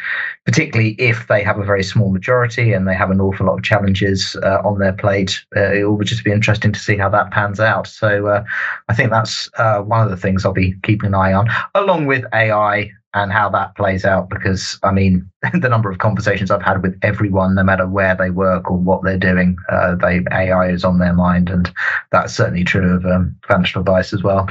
particularly 0.45 0.95
if 0.97 1.28
they 1.28 1.43
have 1.43 1.59
a 1.59 1.65
very 1.65 1.84
small 1.84 2.09
majority 2.09 2.72
and 2.72 2.88
they 2.88 2.95
have 2.95 3.11
an 3.11 3.20
awful 3.20 3.47
lot 3.47 3.57
of 3.57 3.63
challenges 3.63 4.38
uh, 4.41 4.61
on 4.63 4.80
their 4.80 4.93
plate, 4.93 5.43
uh, 5.55 5.74
it 5.74 5.84
will 5.84 5.99
just 5.99 6.24
be 6.24 6.32
interesting 6.32 6.72
to 6.72 6.80
see 6.80 6.95
how 6.95 7.09
that 7.09 7.32
pans 7.32 7.59
out. 7.59 7.88
So 7.88 8.28
uh, 8.28 8.43
I 8.88 8.95
think 8.95 9.09
that's 9.11 9.49
uh, 9.57 9.82
one 9.82 10.01
of 10.01 10.09
the 10.09 10.17
things 10.17 10.45
I'll 10.45 10.53
be 10.53 10.76
keeping 10.84 11.07
an 11.07 11.15
eye 11.15 11.34
on, 11.34 11.49
along 11.76 12.05
with 12.05 12.24
AI 12.34 12.91
and 13.14 13.32
how 13.32 13.49
that 13.49 13.76
plays 13.76 14.05
out 14.05 14.30
because 14.30 14.80
I 14.84 14.91
mean 14.91 15.30
the 15.53 15.70
number 15.70 15.89
of 15.89 15.97
conversations 15.97 16.51
I've 16.51 16.62
had 16.62 16.82
with 16.82 16.97
everyone, 17.01 17.55
no 17.55 17.64
matter 17.64 17.88
where 17.88 18.16
they 18.16 18.30
work 18.30 18.70
or 18.70 18.78
what 18.78 19.03
they're 19.03 19.18
doing, 19.18 19.57
uh, 19.72 19.95
they 19.95 20.22
AI 20.32 20.70
is 20.70 20.84
on 20.84 20.99
their 20.99 21.14
mind, 21.14 21.49
and 21.49 21.72
that's 22.12 22.34
certainly 22.34 22.64
true 22.64 22.95
of 22.95 23.05
um, 23.05 23.36
financial 23.47 23.82
advice 23.82 24.14
as 24.14 24.24
well. 24.24 24.49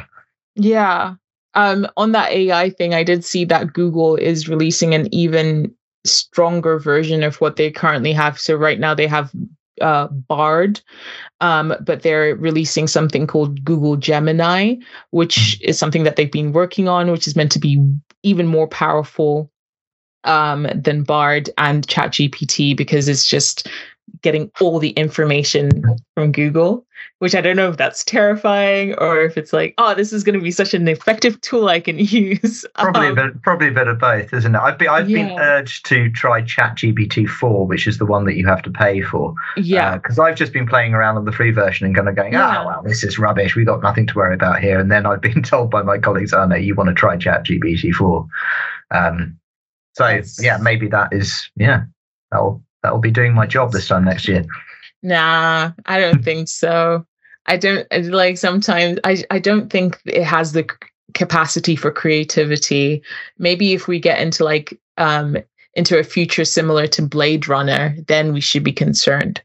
Yeah, 0.55 1.15
um, 1.55 1.87
on 1.97 2.13
that 2.13 2.33
AI 2.33 2.71
thing, 2.71 2.95
I 2.95 3.03
did 3.03 3.25
see 3.25 3.45
that 3.47 3.73
Google 3.73 4.17
is 4.17 4.49
releasing 4.49 4.95
an 4.95 5.13
even 5.13 5.75
stronger 6.05 6.79
version 6.79 7.23
of 7.23 7.41
what 7.41 7.57
they 7.57 7.71
currently 7.71 8.13
have. 8.13 8.39
So 8.39 8.55
right 8.55 8.79
now 8.79 8.95
they 8.95 9.07
have 9.07 9.33
uh, 9.81 10.09
Bard, 10.09 10.81
um, 11.41 11.75
but 11.81 12.03
they're 12.03 12.35
releasing 12.37 12.87
something 12.87 13.27
called 13.27 13.65
Google 13.65 13.97
Gemini, 13.97 14.77
which 15.11 15.37
mm. 15.37 15.61
is 15.63 15.79
something 15.79 16.05
that 16.05 16.17
they've 16.17 16.31
been 16.31 16.53
working 16.53 16.89
on, 16.89 17.11
which 17.11 17.27
is 17.27 17.37
meant 17.37 17.53
to 17.53 17.59
be 17.59 17.83
even 18.23 18.47
more 18.47 18.69
powerful 18.69 19.51
um, 20.25 20.67
than 20.75 21.05
Bard 21.05 21.51
and 21.59 21.87
ChatGPT 21.87 22.77
because 22.77 23.09
it's 23.09 23.27
just 23.27 23.69
getting 24.23 24.51
all 24.61 24.79
the 24.79 24.91
information 24.91 25.71
from 26.15 26.33
Google, 26.33 26.87
which 27.19 27.35
I 27.35 27.41
don't 27.41 27.57
know 27.57 27.69
if 27.69 27.77
that's 27.77 28.05
terrifying 28.05 28.95
or 28.99 29.21
if 29.21 29.37
it's 29.37 29.53
like, 29.53 29.75
oh, 29.79 29.95
this 29.95 30.13
is 30.13 30.25
going 30.25 30.39
to 30.39 30.43
be 30.43 30.51
such 30.51 30.75
an 30.75 30.89
effective 30.89 31.41
tool 31.41 31.69
I 31.69 31.81
can 31.81 31.99
use. 31.99 32.65
Probably, 32.75 33.09
um, 33.09 33.19
a 33.19 33.25
bit, 33.27 33.43
probably 33.43 33.69
a 33.69 33.73
bit 33.73 33.89
of 33.89 33.99
both, 33.99 34.33
isn't 34.33 34.55
it? 34.55 34.59
I've 34.59 34.79
been, 34.79 34.89
I've 34.89 35.09
yeah. 35.09 35.29
been 35.29 35.39
urged 35.39 35.87
to 35.87 36.11
try 36.11 36.43
ChatGPT 36.43 37.29
4, 37.29 37.67
which 37.67 37.87
is 37.87 37.99
the 37.99 38.07
one 38.07 38.25
that 38.25 38.37
you 38.37 38.47
have 38.47 38.63
to 38.63 38.71
pay 38.71 39.01
for. 39.03 39.35
Yeah. 39.57 39.97
Because 39.97 40.19
uh, 40.19 40.25
I've 40.25 40.37
just 40.37 40.53
been 40.53 40.67
playing 40.67 40.95
around 40.95 41.17
on 41.17 41.25
the 41.25 41.33
free 41.33 41.51
version 41.51 41.87
and 41.87 41.95
kind 41.95 42.09
of 42.09 42.17
going, 42.17 42.33
yeah. 42.33 42.63
oh, 42.63 42.67
well, 42.67 42.83
this 42.83 43.05
is 43.05 43.19
rubbish. 43.19 43.57
We've 43.57 43.67
got 43.67 43.83
nothing 43.83 44.07
to 44.07 44.15
worry 44.15 44.35
about 44.35 44.61
here. 44.61 44.79
And 44.79 44.91
then 44.91 45.07
I've 45.07 45.21
been 45.21 45.43
told 45.45 45.71
by 45.71 45.83
my 45.83 45.99
colleagues, 45.99 46.33
oh, 46.33 46.47
no, 46.47 46.57
you 46.57 46.75
want 46.75 46.89
to 46.89 46.95
try 46.95 47.17
ChatGPT 47.17 47.93
4. 47.93 48.27
Um, 48.91 49.39
so, 49.95 50.09
yes. 50.09 50.39
yeah, 50.41 50.59
maybe 50.59 50.87
that 50.89 51.13
is, 51.13 51.51
yeah, 51.57 51.85
that'll 52.31 52.63
that'll 52.83 52.99
be 52.99 53.11
doing 53.11 53.35
my 53.35 53.47
job 53.47 53.73
this 53.73 53.89
time 53.89 54.05
next 54.05 54.29
year. 54.29 54.45
Nah, 55.03 55.73
I 55.87 56.01
don't 56.01 56.25
think 56.25 56.49
so. 56.49 57.07
I 57.47 57.57
don't 57.57 57.87
like 58.11 58.37
sometimes 58.37 58.99
I 59.05 59.25
I 59.31 59.39
don't 59.39 59.71
think 59.71 59.99
it 60.05 60.25
has 60.25 60.53
the 60.53 60.69
capacity 61.15 61.77
for 61.77 61.91
creativity. 61.91 63.03
Maybe 63.39 63.73
if 63.73 63.89
we 63.89 63.99
get 63.99 64.21
into 64.21 64.45
like 64.45 64.79
um 64.99 65.37
into 65.75 65.99
a 65.99 66.05
future 66.05 66.45
similar 66.45 66.87
to 66.89 67.03
Blade 67.03 67.49
Runner, 67.49 67.97
then 68.07 68.33
we 68.33 68.41
should 68.41 68.65
be 68.65 68.73
concerned. 68.73 69.43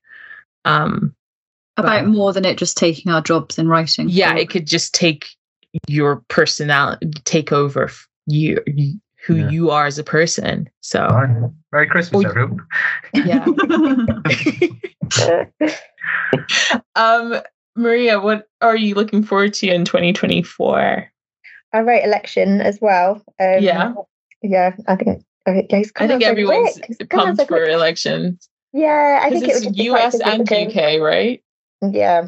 Um 0.66 1.16
about 1.78 2.04
but, 2.04 2.10
more 2.10 2.34
than 2.34 2.46
it 2.46 2.58
just 2.58 2.78
taking 2.78 3.12
our 3.12 3.22
jobs 3.22 3.58
in 3.58 3.68
writing. 3.68 4.10
Yeah, 4.10 4.36
it 4.36 4.50
could 4.50 4.68
just 4.68 4.94
take 4.94 5.28
your 5.88 6.18
personality 6.28 7.10
take 7.24 7.52
over 7.52 7.90
you, 8.26 8.62
you 8.68 9.00
who 9.26 9.38
Yeah. 9.38 9.50
you 9.50 9.72
are 9.72 9.86
as 9.86 9.98
a 9.98 10.04
person. 10.04 10.70
So 10.82 11.06
All 11.06 11.24
right. 11.24 11.50
Merry 11.72 11.88
Christmas, 11.88 12.26
Oh, 12.26 12.30
everyone. 12.30 12.58
yeah. 13.14 13.46
um, 16.96 17.36
Maria, 17.76 18.20
what 18.20 18.48
are 18.62 18.76
you 18.76 18.96
looking 18.96 19.24
forward 19.24 19.54
to 19.56 19.68
in 19.70 19.86
2024? 19.86 21.08
I 21.74 21.80
wrote 21.80 22.04
election 22.04 22.62
as 22.62 22.80
well. 22.82 23.22
Um, 23.40 23.62
Yeah. 23.62 23.94
Yeah, 24.42 24.76
I 24.88 24.96
think. 24.96 25.24
I 25.46 25.52
think, 25.54 25.72
yeah, 25.72 25.80
it's 25.80 25.92
I 25.98 26.08
think 26.08 26.22
out 26.22 26.22
so 26.22 26.28
everyone's 26.30 26.74
quick. 26.78 26.86
It's 27.00 27.10
pumped 27.14 27.40
so 27.42 27.46
for 27.46 27.58
quick. 27.60 27.70
elections. 27.74 28.48
Yeah, 28.72 29.20
I 29.22 29.30
Because 29.30 29.42
think 29.42 29.52
it 29.52 29.56
would 29.56 29.58
it's 29.58 29.66
just 29.66 29.78
be 29.78 29.90
quite 29.90 30.06
US 30.06 30.14
and 30.22 30.48
significant. 30.48 30.78
UK, 30.78 31.02
right? 31.02 31.44
Yeah, 31.82 32.28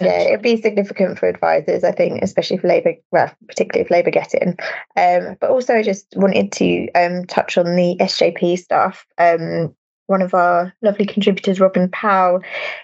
yeah, 0.00 0.20
it'd 0.22 0.42
be 0.42 0.60
significant 0.60 1.18
for 1.18 1.28
advisors, 1.28 1.84
I 1.84 1.92
think, 1.92 2.22
especially 2.22 2.56
if 2.56 2.64
Labour, 2.64 2.94
well, 3.10 3.30
particularly 3.48 3.84
if 3.84 3.90
Labour 3.90 4.10
get 4.10 4.34
in. 4.34 4.56
Um, 4.96 5.36
but 5.40 5.50
also, 5.50 5.74
I 5.74 5.82
just 5.82 6.06
wanted 6.16 6.52
to 6.52 6.88
um, 6.92 7.24
touch 7.26 7.58
on 7.58 7.76
the 7.76 7.96
SJP 8.00 8.58
stuff. 8.58 9.06
Um, 9.18 9.74
one 10.06 10.22
of 10.22 10.34
our 10.34 10.72
lovely 10.82 11.06
contributors, 11.06 11.60
Robin 11.60 11.88
Powell, 11.90 12.40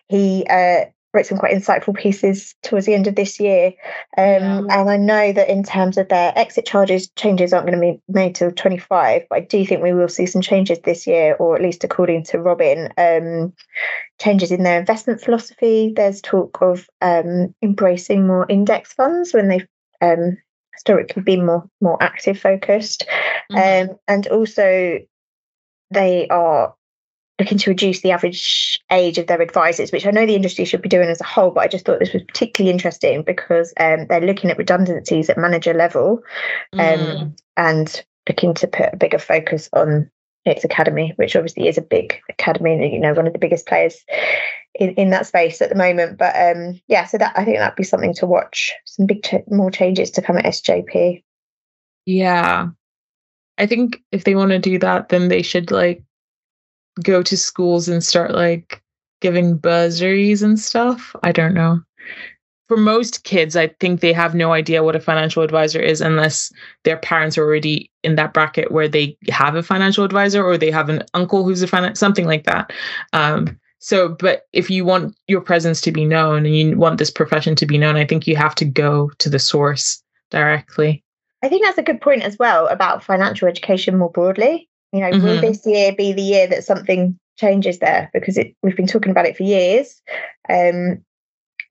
he 0.09 0.47
uh, 0.49 0.87
wrote 1.15 1.27
some 1.27 1.39
quite 1.39 1.55
insightful 1.55 1.97
pieces 1.97 2.55
towards 2.63 2.87
the 2.87 2.95
end 2.95 3.07
of 3.07 3.15
this 3.15 3.41
year. 3.41 3.73
Um, 4.17 4.69
And 4.71 4.91
I 4.91 4.97
know 4.97 5.33
that 5.33 5.49
in 5.49 5.63
terms 5.63 5.97
of 5.97 6.09
their 6.09 6.33
exit 6.37 6.67
charges, 6.67 7.09
changes 7.17 7.53
aren't 7.53 7.67
going 7.67 7.81
to 7.81 7.93
be 7.95 8.01
made 8.09 8.35
till 8.35 8.51
25, 8.51 9.23
but 9.31 9.37
I 9.37 9.41
do 9.41 9.65
think 9.65 9.83
we 9.83 9.95
will 9.95 10.09
see 10.09 10.27
some 10.27 10.43
changes 10.43 10.81
this 10.81 11.07
year, 11.07 11.35
or 11.39 11.57
at 11.57 11.63
least 11.63 11.85
according 11.85 12.25
to 12.25 12.39
Robin. 12.39 12.93
Um, 12.99 13.55
changes 14.19 14.51
in 14.51 14.65
their 14.65 14.81
investment 14.81 15.21
philosophy. 15.21 15.93
There's 15.95 16.21
talk 16.21 16.59
of 16.61 16.89
um, 17.01 17.55
embracing 17.63 18.27
more 18.27 18.47
index 18.49 18.93
funds 18.93 19.33
when 19.33 19.49
they've 19.49 19.69
um, 20.01 20.37
historically 20.75 21.23
been 21.23 21.47
more 21.47 21.65
more 21.81 22.03
active 22.03 22.39
focused, 22.39 23.07
Mhm. 23.51 23.91
um, 23.91 23.99
and 24.07 24.27
also 24.29 24.99
they 25.91 26.29
are 26.29 26.75
looking 27.39 27.59
to 27.59 27.71
reduce 27.71 28.01
the 28.01 28.11
average 28.11 28.81
age 28.91 29.19
of 29.19 29.27
their 29.27 29.41
advisors, 29.41 29.93
which 29.93 30.07
I 30.07 30.11
know 30.11 30.27
the 30.27 30.35
industry 30.35 30.65
should 30.65 30.83
be 30.83 30.89
doing 30.89 31.09
as 31.09 31.21
a 31.21 31.25
whole. 31.25 31.51
But 31.51 31.61
I 31.65 31.69
just 31.69 31.85
thought 31.85 32.01
this 32.01 32.13
was 32.13 32.23
particularly 32.25 32.73
interesting 32.73 33.23
because 33.23 33.73
um, 33.79 34.07
they're 34.09 34.21
looking 34.21 34.51
at 34.51 34.59
redundancies 34.59 35.31
at 35.31 35.39
manager 35.39 35.75
level 35.75 36.23
um, 36.73 36.99
Mm. 36.99 37.39
and 37.57 38.05
looking 38.29 38.55
to 38.55 38.67
put 38.67 38.93
a 38.93 38.97
bigger 38.97 39.19
focus 39.19 39.69
on 39.73 40.11
its 40.45 40.65
academy, 40.65 41.13
which 41.17 41.37
obviously 41.37 41.69
is 41.69 41.79
a 41.79 41.83
big 41.83 42.21
academy 42.29 42.73
and 42.73 42.93
you 42.93 42.99
know 42.99 43.13
one 43.15 43.27
of 43.27 43.33
the 43.33 43.39
biggest 43.39 43.67
players 43.67 44.05
in, 44.75 44.91
in 44.95 45.11
that 45.11 45.27
space 45.27 45.61
at 45.63 45.69
the 45.69 45.75
moment. 45.75 46.19
But 46.19 46.35
um, 46.37 46.81
yeah, 46.89 47.05
so 47.07 47.19
that 47.19 47.33
I 47.37 47.45
think 47.45 47.59
that'd 47.59 47.77
be 47.77 47.85
something 47.85 48.15
to 48.15 48.27
watch. 48.27 48.73
Some 48.85 49.07
big 49.07 49.23
ch- 49.23 49.47
more 49.49 49.71
changes 49.71 50.11
to 50.13 50.23
come 50.23 50.39
at 50.39 50.45
SJP. 50.47 51.23
Yeah. 52.07 52.69
I 53.59 53.67
think 53.67 54.01
if 54.13 54.25
they 54.25 54.35
want 54.35 54.51
to 54.53 54.59
do 54.59 54.79
that, 54.79 55.09
then 55.09 55.29
they 55.29 55.43
should 55.43 55.71
like 55.71 56.03
go 57.03 57.23
to 57.23 57.37
schools 57.37 57.89
and 57.89 58.03
start 58.03 58.33
like 58.33 58.83
giving 59.21 59.59
buzzeries 59.59 60.43
and 60.43 60.59
stuff. 60.59 61.15
I 61.23 61.33
don't 61.33 61.55
know. 61.55 61.81
For 62.69 62.77
most 62.77 63.25
kids, 63.25 63.57
I 63.57 63.69
think 63.81 64.01
they 64.01 64.13
have 64.13 64.35
no 64.35 64.53
idea 64.53 64.83
what 64.83 64.95
a 64.95 65.01
financial 65.01 65.43
advisor 65.43 65.81
is 65.81 66.03
unless 66.03 66.53
their 66.85 66.99
parents 66.99 67.39
are 67.39 67.43
already 67.43 67.91
in 68.05 68.17
that 68.17 68.35
bracket 68.35 68.71
where 68.71 68.89
they 68.89 69.17
have 69.31 69.55
a 69.55 69.63
financial 69.63 70.05
advisor 70.05 70.45
or 70.45 70.59
they 70.59 70.71
have 70.71 70.91
an 70.91 71.03
uncle 71.15 71.45
who's 71.45 71.63
a 71.63 71.67
finance, 71.67 71.99
something 71.99 72.27
like 72.27 72.45
that. 72.45 72.71
Um, 73.15 73.59
so, 73.79 74.11
but 74.11 74.43
if 74.53 74.69
you 74.69 74.85
want 74.85 75.17
your 75.29 75.41
presence 75.41 75.81
to 75.83 75.93
be 75.93 76.05
known 76.05 76.45
and 76.45 76.55
you 76.55 76.77
want 76.77 76.99
this 76.99 77.11
profession 77.11 77.55
to 77.57 77.67
be 77.67 77.79
known, 77.79 77.97
I 77.97 78.05
think 78.05 78.27
you 78.27 78.37
have 78.37 78.55
to 78.57 78.67
go 78.67 79.11
to 79.19 79.31
the 79.31 79.39
source 79.39 80.03
directly. 80.31 81.03
I 81.43 81.49
think 81.49 81.65
that's 81.65 81.79
a 81.79 81.83
good 81.83 82.01
point 82.01 82.23
as 82.23 82.37
well 82.39 82.67
about 82.67 83.05
financial 83.05 83.49
education 83.49 83.97
more 83.97 84.11
broadly. 84.11 84.68
You 84.93 85.01
know, 85.01 85.11
will 85.11 85.37
Mhm. 85.37 85.41
this 85.43 85.67
year 85.67 85.93
be 85.93 86.13
the 86.13 86.23
year 86.23 86.47
that 86.47 86.65
something 86.65 87.19
changes 87.39 87.79
there? 87.79 88.11
Because 88.13 88.39
it, 88.39 88.55
we've 88.63 88.77
been 88.77 88.87
talking 88.87 89.11
about 89.11 89.27
it 89.27 89.37
for 89.37 89.43
years. 89.43 90.01
Um, 90.49 91.05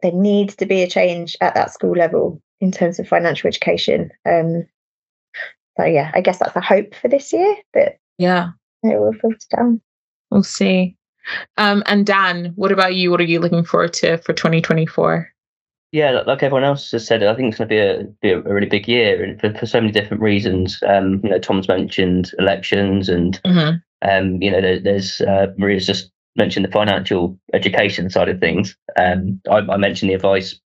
there 0.01 0.11
needs 0.13 0.55
to 0.57 0.65
be 0.65 0.83
a 0.83 0.87
change 0.87 1.35
at 1.41 1.55
that 1.55 1.71
school 1.73 1.93
level 1.95 2.41
in 2.61 2.71
terms 2.71 2.99
of 2.99 3.07
financial 3.07 3.47
education. 3.47 4.11
Um, 4.25 4.67
so 5.77 5.85
yeah, 5.85 6.11
I 6.13 6.21
guess 6.21 6.39
that's 6.39 6.55
a 6.55 6.61
hope 6.61 6.93
for 6.95 7.07
this 7.07 7.33
year 7.33 7.55
that 7.73 7.97
Yeah. 8.17 8.49
it 8.83 8.99
will 8.99 9.13
filter 9.13 9.37
down. 9.55 9.81
We'll 10.29 10.43
see. 10.43 10.95
Um, 11.57 11.83
and 11.87 12.05
Dan, 12.05 12.53
what 12.55 12.71
about 12.71 12.95
you? 12.95 13.11
What 13.11 13.19
are 13.19 13.25
you 13.25 13.39
looking 13.39 13.63
forward 13.65 13.93
to 13.93 14.17
for 14.19 14.33
2024? 14.33 15.27
Yeah, 15.91 16.21
like- 16.25 16.43
everyone 16.43 16.65
else 16.65 16.91
has 16.91 17.07
said, 17.07 17.23
I 17.23 17.33
think 17.35 17.49
it's 17.49 17.57
going 17.57 17.69
to 17.69 17.73
be 17.73 17.79
a, 17.79 18.03
be 18.21 18.31
a 18.31 18.41
really 18.53 18.67
big 18.67 18.87
year 18.87 19.23
and 19.23 19.39
for, 19.39 19.53
for 19.53 19.65
so 19.65 19.79
many 19.79 19.91
different 19.93 20.21
reasons. 20.21 20.79
Um, 20.85 21.21
you 21.23 21.29
know, 21.29 21.39
Tom's 21.39 21.67
mentioned 21.67 22.31
elections, 22.39 23.07
and 23.09 23.41
Mhm. 23.43 23.81
um, 24.01 24.41
you 24.41 24.51
know, 24.51 24.61
there, 24.61 24.79
there's 24.79 25.21
uh, 25.21 25.47
Maria's 25.57 25.87
just 25.87 26.11
mentioned 26.35 26.65
the 26.65 26.71
financial 26.71 27.39
education 27.53 28.09
side 28.09 28.29
of 28.29 28.39
things. 28.39 28.75
Um, 28.97 29.41
I, 29.49 29.57
I 29.59 29.77
mentioned 29.77 30.09
the 30.11 30.15
advice 30.15 30.59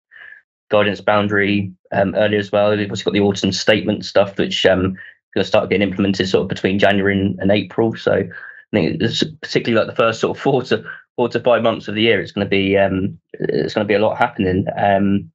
guidance 0.71 1.01
boundary 1.01 1.73
um, 1.93 2.15
earlier 2.15 2.39
as 2.39 2.51
well. 2.51 2.75
We've 2.77 2.91
also 2.91 3.05
got 3.05 3.13
the 3.13 3.21
autumn 3.21 3.53
statement 3.53 4.05
stuff, 4.05 4.39
which 4.39 4.65
um, 4.67 4.95
going 5.35 5.43
to 5.43 5.45
start 5.45 5.69
getting 5.69 5.87
implemented 5.87 6.29
sort 6.29 6.43
of 6.43 6.49
between 6.49 6.79
January 6.79 7.19
and, 7.19 7.39
and 7.41 7.51
April. 7.53 7.95
So 7.95 8.13
I 8.15 8.27
think 8.73 9.01
it's 9.03 9.23
particularly 9.43 9.85
like 9.87 9.95
the 9.95 10.03
first 10.03 10.21
sort 10.21 10.37
of 10.37 10.43
four 10.43 10.63
to 10.63 10.83
four 11.17 11.29
to 11.29 11.41
five 11.41 11.63
months 11.63 11.89
of 11.89 11.95
the 11.95 12.03
year, 12.03 12.21
it's 12.21 12.33
going 12.33 12.47
to 12.47 12.51
be 12.51 12.77
um, 12.77 13.19
it's 13.33 13.75
going 13.75 13.87
to 13.87 13.89
be 13.89 13.95
a 13.95 14.05
lot 14.05 14.19
happening. 14.19 14.67
Um, 14.77 15.31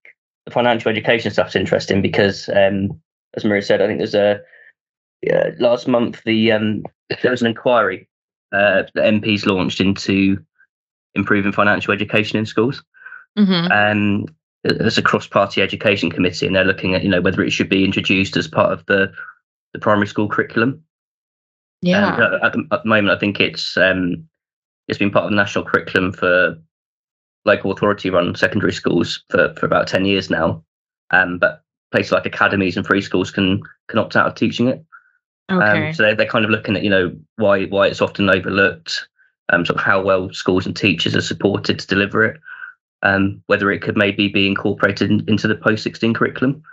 the 0.46 0.52
financial 0.52 0.90
education 0.90 1.32
stuff's 1.32 1.56
interesting 1.56 2.02
because, 2.02 2.50
um, 2.50 3.00
as 3.36 3.46
Maria 3.46 3.62
said, 3.62 3.82
I 3.82 3.88
think 3.88 4.00
there's 4.00 4.16
a 4.16 4.40
uh, 5.32 5.52
last 5.60 5.88
month 5.88 6.22
the 6.26 6.52
um, 6.52 6.84
there 7.22 7.32
was 7.32 7.42
an 7.42 7.48
inquiry 7.48 8.08
uh, 8.52 8.84
that 8.94 9.14
MPs 9.14 9.46
launched 9.46 9.82
into 9.82 10.38
improving 11.16 11.52
financial 11.52 11.94
education 11.94 12.38
in 12.38 12.46
schools. 12.46 12.84
Mhm. 13.38 13.72
Um, 13.72 14.26
there's 14.64 14.98
a 14.98 15.04
cross-party 15.04 15.62
education 15.62 16.10
committee, 16.10 16.48
and 16.48 16.56
they're 16.56 16.66
looking 16.66 16.96
at 16.96 17.04
you 17.04 17.10
know 17.10 17.22
whether 17.22 17.44
it 17.44 17.52
should 17.52 17.70
be 17.70 17.86
introduced 17.86 18.38
as 18.38 18.48
part 18.48 18.72
of 18.72 18.86
the 18.88 19.12
the 19.74 19.80
primary 19.80 20.08
school 20.08 20.28
curriculum. 20.28 20.82
Yeah. 21.82 22.16
Uh, 22.16 22.40
at, 22.46 22.54
the, 22.54 22.68
at 22.72 22.84
the 22.84 22.90
moment, 22.90 23.16
I 23.16 23.20
think 23.20 23.40
it's 23.40 23.78
um, 23.78 24.28
it's 24.88 25.00
been 25.00 25.12
part 25.12 25.26
of 25.26 25.32
the 25.32 25.36
national 25.36 25.66
curriculum 25.66 26.12
for 26.12 26.58
local 27.46 27.72
authority 27.72 28.10
run 28.10 28.36
secondary 28.36 28.74
schools 28.74 29.24
for, 29.30 29.54
for 29.56 29.66
about 29.66 29.88
10 29.88 30.06
years 30.06 30.30
now. 30.30 30.64
Um, 31.12 31.38
but 31.38 31.64
places 31.92 32.12
like 32.12 32.26
academies 32.26 32.76
and 32.78 32.86
free 32.86 33.02
schools 33.02 33.32
can 33.32 33.62
can 33.88 34.00
opt 34.00 34.16
out 34.16 34.28
of 34.28 34.36
teaching 34.36 34.68
it. 34.68 34.84
okay. 35.52 35.88
Um, 35.90 35.94
so 35.94 36.04
they're, 36.04 36.16
they're 36.16 36.26
kind 36.26 36.44
of 36.46 36.52
looking 36.52 36.76
at, 36.76 36.84
you 36.84 36.90
know, 36.90 37.16
why 37.38 37.66
why 37.66 37.88
it's 37.88 38.02
often 38.02 38.30
overlooked, 38.30 39.08
um, 39.50 39.66
sort 39.66 39.78
of 39.80 39.86
how 39.86 40.02
well 40.02 40.32
schools 40.34 40.66
and 40.66 40.76
teachers 40.76 41.16
are 41.16 41.22
supported 41.22 41.78
to 41.80 41.88
deliver 41.88 42.26
it, 42.26 42.40
um, 43.04 43.42
whether 43.48 43.72
it 43.72 43.82
could 43.84 43.96
maybe 43.98 44.28
be 44.28 44.48
incorporated 44.48 45.12
in, 45.12 45.24
into 45.28 45.48
the 45.48 45.56
post 45.56 45.84
16 45.84 46.14
curriculum. 46.16 46.64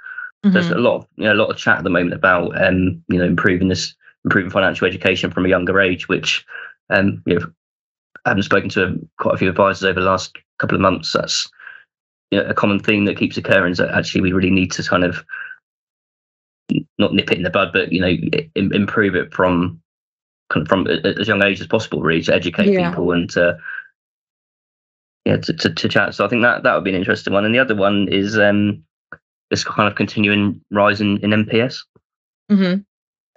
There's 0.44 0.70
Mhm. 0.70 0.76
a 0.76 0.78
lot 0.80 0.96
of 0.96 1.06
you 1.16 1.24
know 1.24 1.34
a 1.34 1.40
lot 1.42 1.50
of 1.50 1.56
chat 1.56 1.78
at 1.78 1.84
the 1.84 1.90
moment 1.90 2.14
about 2.14 2.60
um, 2.60 3.00
you 3.08 3.18
know 3.18 3.24
improving 3.26 3.68
this 3.68 3.94
improving 4.24 4.50
financial 4.50 4.86
education 4.88 5.30
from 5.30 5.44
a 5.46 5.48
younger 5.48 5.78
age, 5.80 6.08
which 6.08 6.44
um, 6.90 7.22
you 7.26 7.38
know 7.38 7.46
I 8.24 8.30
haven't 8.30 8.44
spoken 8.44 8.68
to 8.70 8.98
quite 9.18 9.34
a 9.34 9.38
few 9.38 9.48
advisors 9.48 9.84
over 9.84 10.00
the 10.00 10.06
last 10.06 10.36
couple 10.58 10.74
of 10.76 10.80
months. 10.80 11.12
That's 11.12 11.50
you 12.30 12.38
know, 12.40 12.46
a 12.48 12.54
common 12.54 12.78
theme 12.78 13.04
that 13.06 13.16
keeps 13.16 13.36
occurring 13.36 13.72
is 13.72 13.78
that 13.78 13.90
actually 13.90 14.20
we 14.20 14.32
really 14.32 14.50
need 14.50 14.72
to 14.72 14.82
kind 14.82 15.04
of 15.04 15.24
not 16.98 17.12
nip 17.12 17.30
it 17.30 17.36
in 17.38 17.42
the 17.42 17.50
bud, 17.50 17.70
but 17.72 17.92
you 17.92 18.00
know 18.00 18.16
improve 18.54 19.14
it 19.14 19.34
from 19.34 19.80
kind 20.50 20.62
of 20.62 20.68
from 20.68 20.86
as 20.86 21.28
young 21.28 21.42
age 21.42 21.60
as 21.60 21.66
possible, 21.66 22.00
really, 22.02 22.22
to 22.22 22.34
educate 22.34 22.72
Yeah. 22.72 22.90
people 22.90 23.12
and 23.12 23.28
to 23.30 23.58
yeah 25.24 25.36
to, 25.38 25.52
to, 25.52 25.70
to 25.74 25.88
chat. 25.88 26.14
So 26.14 26.24
I 26.24 26.28
think 26.28 26.42
that 26.42 26.62
that 26.62 26.74
would 26.74 26.84
be 26.84 26.90
an 26.90 26.96
interesting 26.96 27.32
one. 27.32 27.44
And 27.44 27.54
the 27.54 27.58
other 27.58 27.74
one 27.74 28.08
is 28.08 28.38
um, 28.38 28.82
this 29.50 29.64
kind 29.64 29.88
of 29.88 29.94
continuing 29.96 30.60
rise 30.70 31.00
in, 31.00 31.18
in 31.18 31.30
MPS. 31.30 31.78
Mhm. 32.50 32.84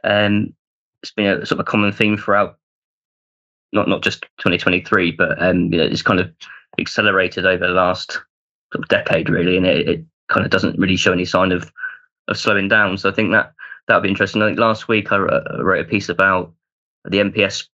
Um, 0.04 0.54
it's 1.02 1.12
been 1.12 1.26
a 1.26 1.46
sort 1.46 1.60
of 1.60 1.68
a 1.68 1.70
common 1.70 1.92
theme 1.92 2.18
throughout, 2.18 2.58
not 3.74 3.88
not 3.88 4.04
just 4.04 4.22
2023, 4.40 5.12
but 5.12 5.42
um, 5.42 5.72
you 5.72 5.78
know, 5.80 5.86
it's 5.86 6.02
kind 6.02 6.20
of 6.20 6.32
accelerated 6.80 7.46
over 7.46 7.66
the 7.68 7.74
last 7.74 8.14
sort 8.74 8.84
of 8.84 8.88
decade, 8.90 9.30
really, 9.30 9.58
and 9.58 9.66
it, 9.66 9.88
it 9.90 10.06
kind 10.30 10.46
of 10.46 10.52
doesn't 10.52 10.78
really 10.80 10.96
show 10.96 11.12
any 11.14 11.26
sign 11.26 11.52
of 11.52 11.72
of 12.28 12.38
slowing 12.38 12.68
down. 12.68 12.98
So 12.98 13.10
I 13.10 13.14
think 13.14 13.32
that 13.32 13.54
that 13.88 13.96
would 13.96 14.04
be 14.04 14.10
interesting. 14.10 14.42
I 14.42 14.48
think 14.48 14.60
last 14.60 14.88
week 14.88 15.12
I 15.12 15.18
wrote, 15.18 15.44
I 15.52 15.62
wrote 15.62 15.86
a 15.86 15.90
piece 15.90 16.10
about 16.10 16.52
the 17.06 17.20
MPS 17.20 17.68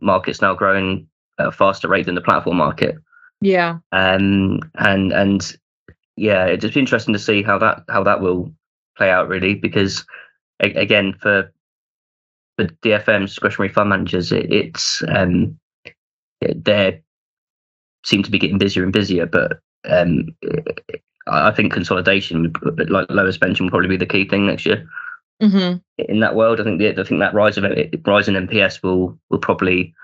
market's 0.00 0.40
now 0.40 0.54
growing 0.54 1.06
at 1.38 1.48
a 1.48 1.52
faster 1.52 1.88
rate 1.88 2.06
than 2.06 2.14
the 2.14 2.20
platform 2.20 2.56
market, 2.56 2.96
Yeah. 3.40 3.78
um, 3.92 4.60
and 4.76 5.12
and 5.12 5.56
yeah, 6.16 6.46
it'd 6.46 6.60
just 6.62 6.74
be 6.74 6.80
interesting 6.80 7.12
to 7.12 7.18
see 7.18 7.42
how 7.42 7.58
that 7.58 7.82
how 7.88 8.02
that 8.04 8.20
will 8.20 8.52
play 8.96 9.10
out, 9.10 9.28
really, 9.28 9.54
because 9.54 10.04
a- 10.62 10.72
again 10.74 11.14
for 11.20 11.52
for 12.56 12.64
DFM's 12.82 13.30
discretionary 13.30 13.72
fund 13.72 13.90
managers, 13.90 14.32
it, 14.32 14.52
it's 14.52 15.02
um, 15.08 15.58
they 16.40 17.02
seem 18.04 18.22
to 18.22 18.30
be 18.30 18.38
getting 18.38 18.58
busier 18.58 18.82
and 18.84 18.92
busier, 18.92 19.26
but 19.26 19.58
um, 19.88 20.28
I 21.26 21.50
think 21.50 21.72
consolidation, 21.72 22.52
like 22.88 23.10
Lois 23.10 23.40
mentioned, 23.40 23.66
will 23.66 23.70
probably 23.78 23.88
be 23.88 23.96
the 23.96 24.06
key 24.06 24.28
thing 24.28 24.46
next 24.46 24.66
year 24.66 24.86
hmm 25.40 25.74
in 25.98 26.20
that 26.20 26.34
world. 26.34 26.60
I 26.60 26.64
think 26.64 26.78
the, 26.78 26.88
I 26.98 27.04
think 27.04 27.20
that 27.20 27.34
rise 27.34 27.58
of 27.58 27.64
rise 28.06 28.28
in 28.28 28.34
MPS 28.46 28.82
will 28.82 29.18
will 29.28 29.38
probably 29.38 29.94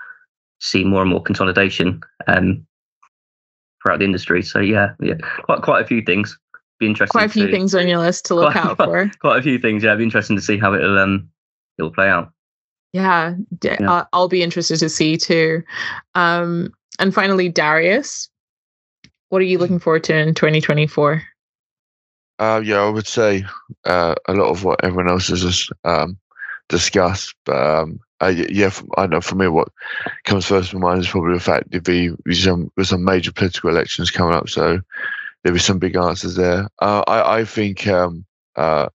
see 0.59 0.83
more 0.83 1.01
and 1.01 1.09
more 1.09 1.23
consolidation 1.23 2.01
um, 2.27 2.65
throughout 3.81 3.97
the 3.99 4.05
industry. 4.05 4.43
So 4.43 4.59
yeah, 4.59 4.93
yeah, 4.99 5.15
quite 5.43 5.61
quite 5.63 5.83
a 5.83 5.87
few 5.87 6.01
things. 6.03 6.37
Be 6.79 6.85
interesting. 6.87 7.17
Quite 7.17 7.29
a 7.29 7.33
few 7.33 7.45
to- 7.47 7.51
things 7.51 7.73
on 7.73 7.87
your 7.87 7.99
list 7.99 8.25
to 8.25 8.35
look 8.35 8.51
Quite- 8.51 8.65
out 8.65 8.77
for. 8.77 9.09
Quite 9.21 9.39
a 9.39 9.41
few 9.43 9.57
things. 9.59 9.83
Yeah, 9.83 9.91
it'd 9.91 9.99
be 9.99 10.03
interesting 10.03 10.35
to 10.35 10.41
see 10.41 10.57
how 10.57 10.73
it'll 10.73 10.99
um 10.99 11.29
it'll 11.77 11.91
play 11.91 12.09
out. 12.09 12.32
Yeah, 12.93 13.35
d- 13.59 13.69
Yeah. 13.79 13.91
uh, 13.91 14.05
I'll 14.13 14.27
be 14.29 14.43
interested 14.43 14.77
to 14.79 14.89
see 14.89 15.17
too. 15.17 15.63
Um, 16.15 16.73
and 16.99 17.13
finally, 17.13 17.49
Darius, 17.49 18.29
what 19.29 19.41
are 19.41 19.45
you 19.45 19.57
looking 19.57 19.79
forward 19.79 20.03
to 20.05 20.15
in 20.15 20.33
2024? 20.35 21.23
Uh, 22.39 22.61
yeah, 22.63 22.77
I 22.81 22.89
would 22.89 23.07
say 23.07 23.45
uh, 23.85 24.15
a 24.27 24.33
lot 24.33 24.49
of 24.49 24.63
what 24.63 24.83
everyone 24.83 25.09
else 25.09 25.27
has 25.29 25.41
just 25.41 25.71
um, 25.85 26.17
discussed. 26.69 27.35
But 27.45 27.55
um, 27.57 27.99
uh, 28.21 28.33
y- 28.35 28.47
yeah, 28.49 28.67
f- 28.67 28.83
I 28.97 29.07
know 29.07 29.21
for 29.21 29.35
me, 29.35 29.47
what 29.47 29.69
comes 30.25 30.45
first 30.45 30.71
to 30.71 30.79
mind 30.79 31.01
is 31.01 31.07
probably 31.09 31.33
the 31.33 31.39
fact 31.39 31.71
that 31.71 31.85
the 31.85 32.15
there's 32.25 32.43
some 32.43 32.71
there's 32.75 32.89
some 32.89 33.03
major 33.03 33.31
political 33.31 33.69
elections 33.69 34.11
coming 34.11 34.35
up, 34.35 34.49
so 34.49 34.79
there'll 35.43 35.55
be 35.55 35.59
some 35.59 35.79
big 35.79 35.95
answers 35.95 36.35
there. 36.35 36.67
Uh, 36.79 37.03
I 37.07 37.39
I 37.39 37.45
think 37.45 37.87
um, 37.87 38.25
uh, 38.55 38.89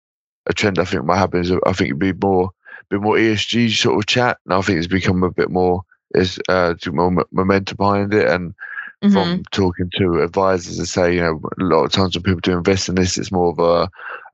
a 0.47 0.53
trend 0.53 0.79
I 0.79 0.85
think 0.85 1.05
might 1.05 1.19
happen 1.19 1.41
is 1.41 1.51
I 1.51 1.73
think 1.73 1.89
it'd 1.91 1.99
be 1.99 2.13
more 2.13 2.51
bit 2.91 3.01
more 3.01 3.19
ESG 3.19 3.69
sort 3.69 3.99
of 3.99 4.07
chat, 4.07 4.39
and 4.45 4.55
I 4.55 4.61
think 4.63 4.79
it's 4.79 4.87
become 4.87 5.23
a 5.23 5.31
bit 5.31 5.51
more 5.51 5.83
is 6.15 6.39
uh, 6.49 6.75
more 6.93 7.25
momentum 7.33 7.77
behind 7.77 8.15
it 8.15 8.29
and 8.29 8.55
Mhm. 9.03 9.13
from 9.13 9.43
talking 9.53 9.91
to 9.97 10.23
advisors 10.23 10.79
that 10.79 10.87
say, 10.87 11.15
you 11.15 11.21
know, 11.21 11.41
a 11.61 11.65
lot 11.65 11.85
of 11.85 11.93
times 11.93 12.15
when 12.17 12.23
people 12.23 12.41
do 12.41 12.57
invest 12.57 12.89
in 12.89 12.95
this, 12.95 13.19
it's 13.19 13.33
more 13.33 13.51
of 13.51 13.59
a 13.59 13.91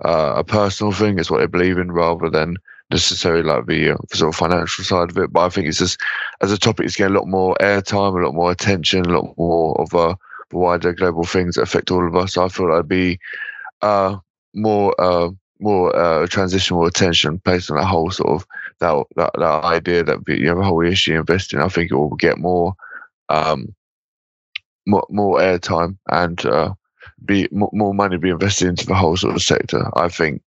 uh, 0.09 0.35
a 0.37 0.45
personal 0.45 0.93
thing. 0.93 1.19
It's 1.19 1.31
what 1.31 1.39
they 1.41 1.47
believe 1.47 1.79
in 1.79 1.93
rather 1.93 2.29
than 2.31 2.57
necessarily 2.91 3.43
like 3.43 3.67
the 3.67 3.91
uh, 3.93 3.97
sort 4.13 4.31
of 4.35 4.37
financial 4.37 4.85
side 4.85 5.11
of 5.11 5.19
it. 5.19 5.33
But 5.33 5.41
I 5.47 5.49
think 5.49 5.67
it's 5.69 5.79
just 5.79 6.01
as 6.41 6.53
a 6.53 6.59
topic, 6.59 6.87
it's 6.87 6.97
getting 6.97 7.15
a 7.15 7.19
lot 7.19 7.29
more 7.29 7.57
airtime, 7.61 8.19
a 8.21 8.25
lot 8.25 8.35
more 8.35 8.51
attention, 8.51 9.07
a 9.07 9.21
lot 9.21 9.35
more 9.37 9.81
of 9.81 9.93
a 9.95 10.17
wider 10.53 10.93
global 10.93 11.25
things 11.25 11.55
that 11.55 11.63
affect 11.63 11.91
all 11.91 12.07
of 12.07 12.17
us. 12.17 12.37
I 12.37 12.49
feel 12.49 12.69
like 12.71 12.81
I'd 12.81 12.89
be 12.89 13.19
uh, 13.83 14.17
more 14.55 14.95
uh, 15.01 15.31
more 15.65 15.95
uh, 15.97 16.27
transition, 16.27 16.77
more 16.77 16.87
attention 16.87 17.41
placed 17.41 17.71
on 17.71 17.79
that 17.79 17.87
whole 17.87 18.11
sort 18.11 18.31
of 18.31 18.47
that 18.81 19.05
that, 19.17 19.31
that 19.35 19.65
idea 19.65 20.05
that 20.05 20.21
you 20.29 20.49
have 20.49 20.59
a 20.59 20.65
whole 20.65 20.85
issue 20.85 21.15
investing. 21.15 21.61
I 21.61 21.69
think 21.69 21.91
it 21.91 21.97
will 21.97 22.15
get 22.17 22.39
more. 22.39 22.75
Um, 23.29 23.75
more, 24.87 25.07
more 25.09 25.39
airtime 25.39 25.97
and 26.09 26.45
uh, 26.47 26.75
be 27.25 27.49
more, 27.51 27.71
more 27.73 27.95
money 27.95 28.17
be 28.17 28.31
invested 28.31 28.69
into 28.69 28.87
the 28.87 28.95
whole 28.95 29.17
sort 29.17 29.35
of 29.35 29.43
sector. 29.43 29.91
I 29.97 30.09
think, 30.09 30.43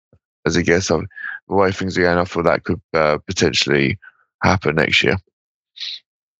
as 0.45 0.57
a 0.57 0.63
guess, 0.63 0.91
of 0.91 1.05
the 1.49 1.55
way 1.55 1.73
things 1.73 1.97
are 1.97 2.03
going, 2.03 2.19
I 2.19 2.25
feel 2.25 2.43
that 2.43 2.65
could 2.65 2.81
uh, 2.93 3.19
potentially 3.27 3.99
happen 4.43 4.77
next 4.77 5.03
year. 5.03 5.17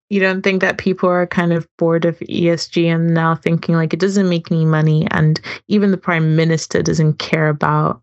You 0.09 0.21
don't 0.21 0.43
think 0.43 0.61
that 0.61 0.79
people 0.79 1.09
are 1.09 1.27
kind 1.27 1.53
of 1.53 1.67
bored 1.79 2.05
of 2.05 2.19
ESG 2.21 2.87
and 2.87 3.13
now 3.13 3.35
thinking 3.35 3.75
like 3.75 3.93
it 3.93 3.99
doesn't 3.99 4.29
make 4.29 4.53
any 4.53 4.65
money, 4.65 5.09
and 5.11 5.41
even 5.69 5.91
the 5.91 5.97
prime 5.97 6.37
minister 6.37 6.83
doesn't 6.83 7.19
care 7.19 7.49
about. 7.49 8.03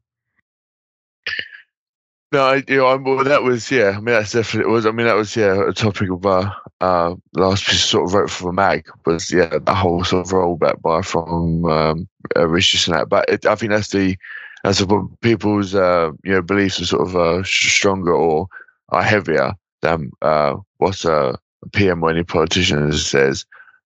No, 2.34 2.46
I, 2.46 2.64
you 2.68 2.78
know, 2.78 2.88
I'm, 2.88 3.04
well, 3.04 3.24
that 3.24 3.44
was 3.44 3.70
yeah. 3.70 3.90
I 3.90 3.98
mean, 3.98 4.06
that's 4.06 4.32
definitely 4.32 4.72
it 4.72 4.74
was. 4.74 4.88
I 4.88 4.92
mean, 4.92 5.06
that 5.06 5.14
was 5.16 5.36
yeah 5.36 5.70
a 5.70 5.72
topic 5.72 6.10
of 6.10 6.26
uh, 6.26 6.50
uh 6.82 7.14
last 7.34 7.68
piece 7.68 7.86
sort 7.86 8.08
of 8.08 8.14
wrote 8.16 8.32
for 8.32 8.46
the 8.46 8.54
mag 8.54 8.90
was 9.06 9.32
yeah 9.32 9.60
the 9.62 9.76
whole 9.76 10.04
sort 10.04 10.26
of 10.26 10.34
rollback 10.34 10.82
by 10.82 11.04
from 11.04 11.64
um, 11.66 12.08
uh, 12.36 12.48
Rishi. 12.48 12.92
But 13.08 13.30
it, 13.30 13.46
I 13.46 13.54
think 13.54 13.72
that's 13.72 13.90
the 13.90 14.18
that's 14.64 14.82
what 14.82 15.22
people's 15.22 15.76
uh 15.76 16.10
you 16.24 16.32
know 16.34 16.42
beliefs 16.42 16.82
are 16.82 16.86
sort 16.86 17.08
of 17.08 17.16
uh, 17.16 17.44
stronger 17.44 18.16
or 18.16 18.48
are 18.90 19.04
heavier 19.04 19.54
than 19.84 20.10
uh 20.24 20.56
what 20.78 21.06
uh 21.06 21.34
PM 21.72 22.02
or 22.02 22.10
any 22.10 22.24
politician 22.24 22.92
says. 22.94 23.46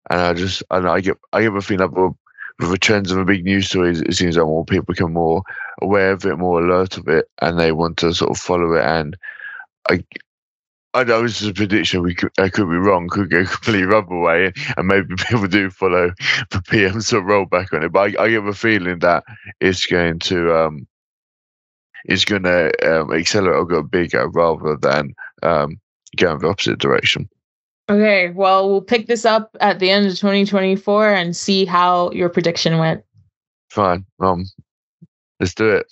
And 0.09 0.21
I 0.21 0.33
just 0.33 0.63
I 0.71 0.79
know 0.79 0.93
I 0.93 1.01
get 1.01 1.17
I 1.33 1.41
get 1.41 1.53
a 1.53 1.59
feeling 1.59 1.91
that 1.91 2.15
with 2.59 2.71
the 2.71 2.77
trends 2.77 3.11
of 3.11 3.17
a 3.17 3.25
big 3.25 3.43
news 3.43 3.67
story, 3.67 3.91
it 3.91 4.15
seems 4.15 4.37
like 4.37 4.45
more 4.45 4.63
people 4.63 4.85
become 4.85 5.11
more 5.11 5.43
aware 5.81 6.11
of 6.11 6.25
it, 6.25 6.37
more 6.37 6.63
alert 6.63 6.97
of 6.97 7.07
it, 7.07 7.29
and 7.41 7.59
they 7.59 7.71
want 7.71 7.97
to 7.97 8.13
sort 8.13 8.31
of 8.31 8.37
follow 8.37 8.73
it. 8.73 8.83
And 8.83 9.17
I, 9.89 10.03
I 10.93 11.03
know 11.03 11.21
this 11.21 11.41
is 11.41 11.49
a 11.49 11.53
prediction. 11.53 12.01
We 12.01 12.15
could, 12.15 12.31
I 12.37 12.49
could 12.49 12.69
be 12.69 12.75
wrong. 12.75 13.09
Could 13.09 13.29
go 13.29 13.45
completely 13.45 13.95
other 13.95 14.17
way, 14.17 14.53
and 14.75 14.87
maybe 14.87 15.15
people 15.15 15.47
do 15.47 15.69
follow 15.69 16.11
the 16.51 16.61
PM 16.67 17.01
sort 17.01 17.23
of 17.23 17.29
rollback 17.29 17.73
on 17.73 17.83
it. 17.83 17.91
But 17.91 18.19
I, 18.19 18.23
I 18.23 18.29
get 18.29 18.45
a 18.45 18.53
feeling 18.53 18.99
that 18.99 19.23
it's 19.59 19.85
going 19.85 20.19
to, 20.19 20.55
um, 20.55 20.87
it's 22.05 22.25
going 22.25 22.43
to 22.43 22.71
um, 23.01 23.13
accelerate 23.13 23.57
or 23.57 23.65
go 23.65 23.83
bigger 23.83 24.27
rather 24.29 24.77
than 24.77 25.13
um, 25.43 25.79
go 26.15 26.33
in 26.33 26.39
the 26.39 26.47
opposite 26.47 26.79
direction. 26.79 27.29
Okay, 27.89 28.31
well, 28.31 28.69
we'll 28.69 28.81
pick 28.81 29.07
this 29.07 29.23
up 29.23 29.55
at 29.61 29.79
the 29.79 29.89
end 29.89 30.07
of 30.07 30.13
2024 30.13 31.13
and 31.13 31.35
see 31.35 31.63
how 31.63 32.11
your 32.11 32.27
prediction 32.27 32.79
went. 32.79 33.03
Fine. 33.69 34.05
Um, 34.19 34.45
let's 35.39 35.53
do 35.53 35.69
it. 35.69 35.87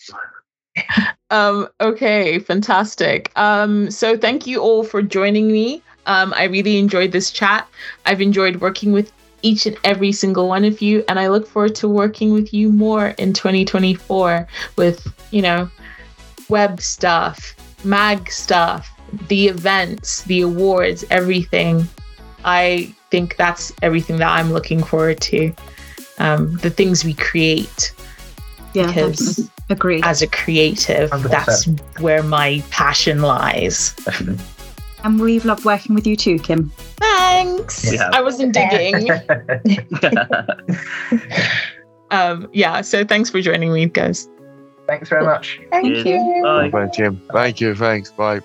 Um, 1.31 1.67
okay, 1.81 2.39
fantastic. 2.39 3.31
Um, 3.35 3.89
so 3.89 4.15
thank 4.15 4.45
you 4.45 4.61
all 4.61 4.83
for 4.83 5.01
joining 5.01 5.51
me. 5.51 5.81
Um, 6.05 6.33
I 6.35 6.43
really 6.43 6.77
enjoyed 6.77 7.11
this 7.11 7.31
chat. 7.31 7.67
I've 8.05 8.21
enjoyed 8.21 8.57
working 8.57 8.91
with 8.91 9.11
each 9.41 9.65
and 9.65 9.77
every 9.83 10.11
single 10.11 10.47
one 10.47 10.63
of 10.65 10.81
you, 10.81 11.03
and 11.07 11.19
I 11.19 11.27
look 11.27 11.47
forward 11.47 11.75
to 11.75 11.87
working 11.87 12.33
with 12.33 12.53
you 12.53 12.71
more 12.71 13.09
in 13.17 13.33
2024 13.33 14.47
with, 14.75 15.07
you 15.31 15.41
know, 15.41 15.69
web 16.49 16.79
stuff, 16.79 17.55
mag 17.83 18.29
stuff, 18.31 18.89
the 19.27 19.47
events, 19.47 20.23
the 20.23 20.41
awards, 20.41 21.03
everything. 21.09 21.87
I 22.43 22.93
think 23.11 23.35
that's 23.35 23.73
everything 23.81 24.17
that 24.17 24.31
I'm 24.31 24.51
looking 24.51 24.83
forward 24.83 25.19
to. 25.21 25.53
Um, 26.17 26.57
the 26.57 26.69
things 26.69 27.03
we 27.03 27.13
create 27.13 27.93
Yeah, 28.75 28.87
Because- 28.87 29.19
definitely. 29.37 29.51
Agreed. 29.69 30.05
as 30.05 30.21
a 30.21 30.27
creative, 30.27 31.09
100%. 31.09 31.29
that's 31.31 31.65
where 31.99 32.21
my 32.21 32.63
passion 32.69 33.23
lies. 33.23 33.95
And 35.03 35.19
we've 35.19 35.43
loved 35.45 35.65
working 35.65 35.95
with 35.95 36.05
you 36.05 36.15
too, 36.15 36.37
Kim. 36.37 36.69
Thanks. 36.97 37.91
Yeah. 37.91 38.09
I 38.13 38.21
wasn't 38.21 38.53
digging. 38.53 39.09
um, 42.11 42.47
yeah, 42.53 42.81
so 42.81 43.03
thanks 43.05 43.29
for 43.29 43.41
joining 43.41 43.73
me, 43.73 43.85
guys. 43.87 44.29
Thanks 44.87 45.09
very 45.09 45.25
much. 45.25 45.59
Thank 45.71 45.87
Cheers. 45.87 46.05
you. 46.05 46.41
Bye. 46.43 46.69
Thank 46.71 46.97
you. 46.99 47.19
Thank 47.33 47.61
you. 47.61 47.75
Thanks. 47.75 48.11
Bye. 48.11 48.41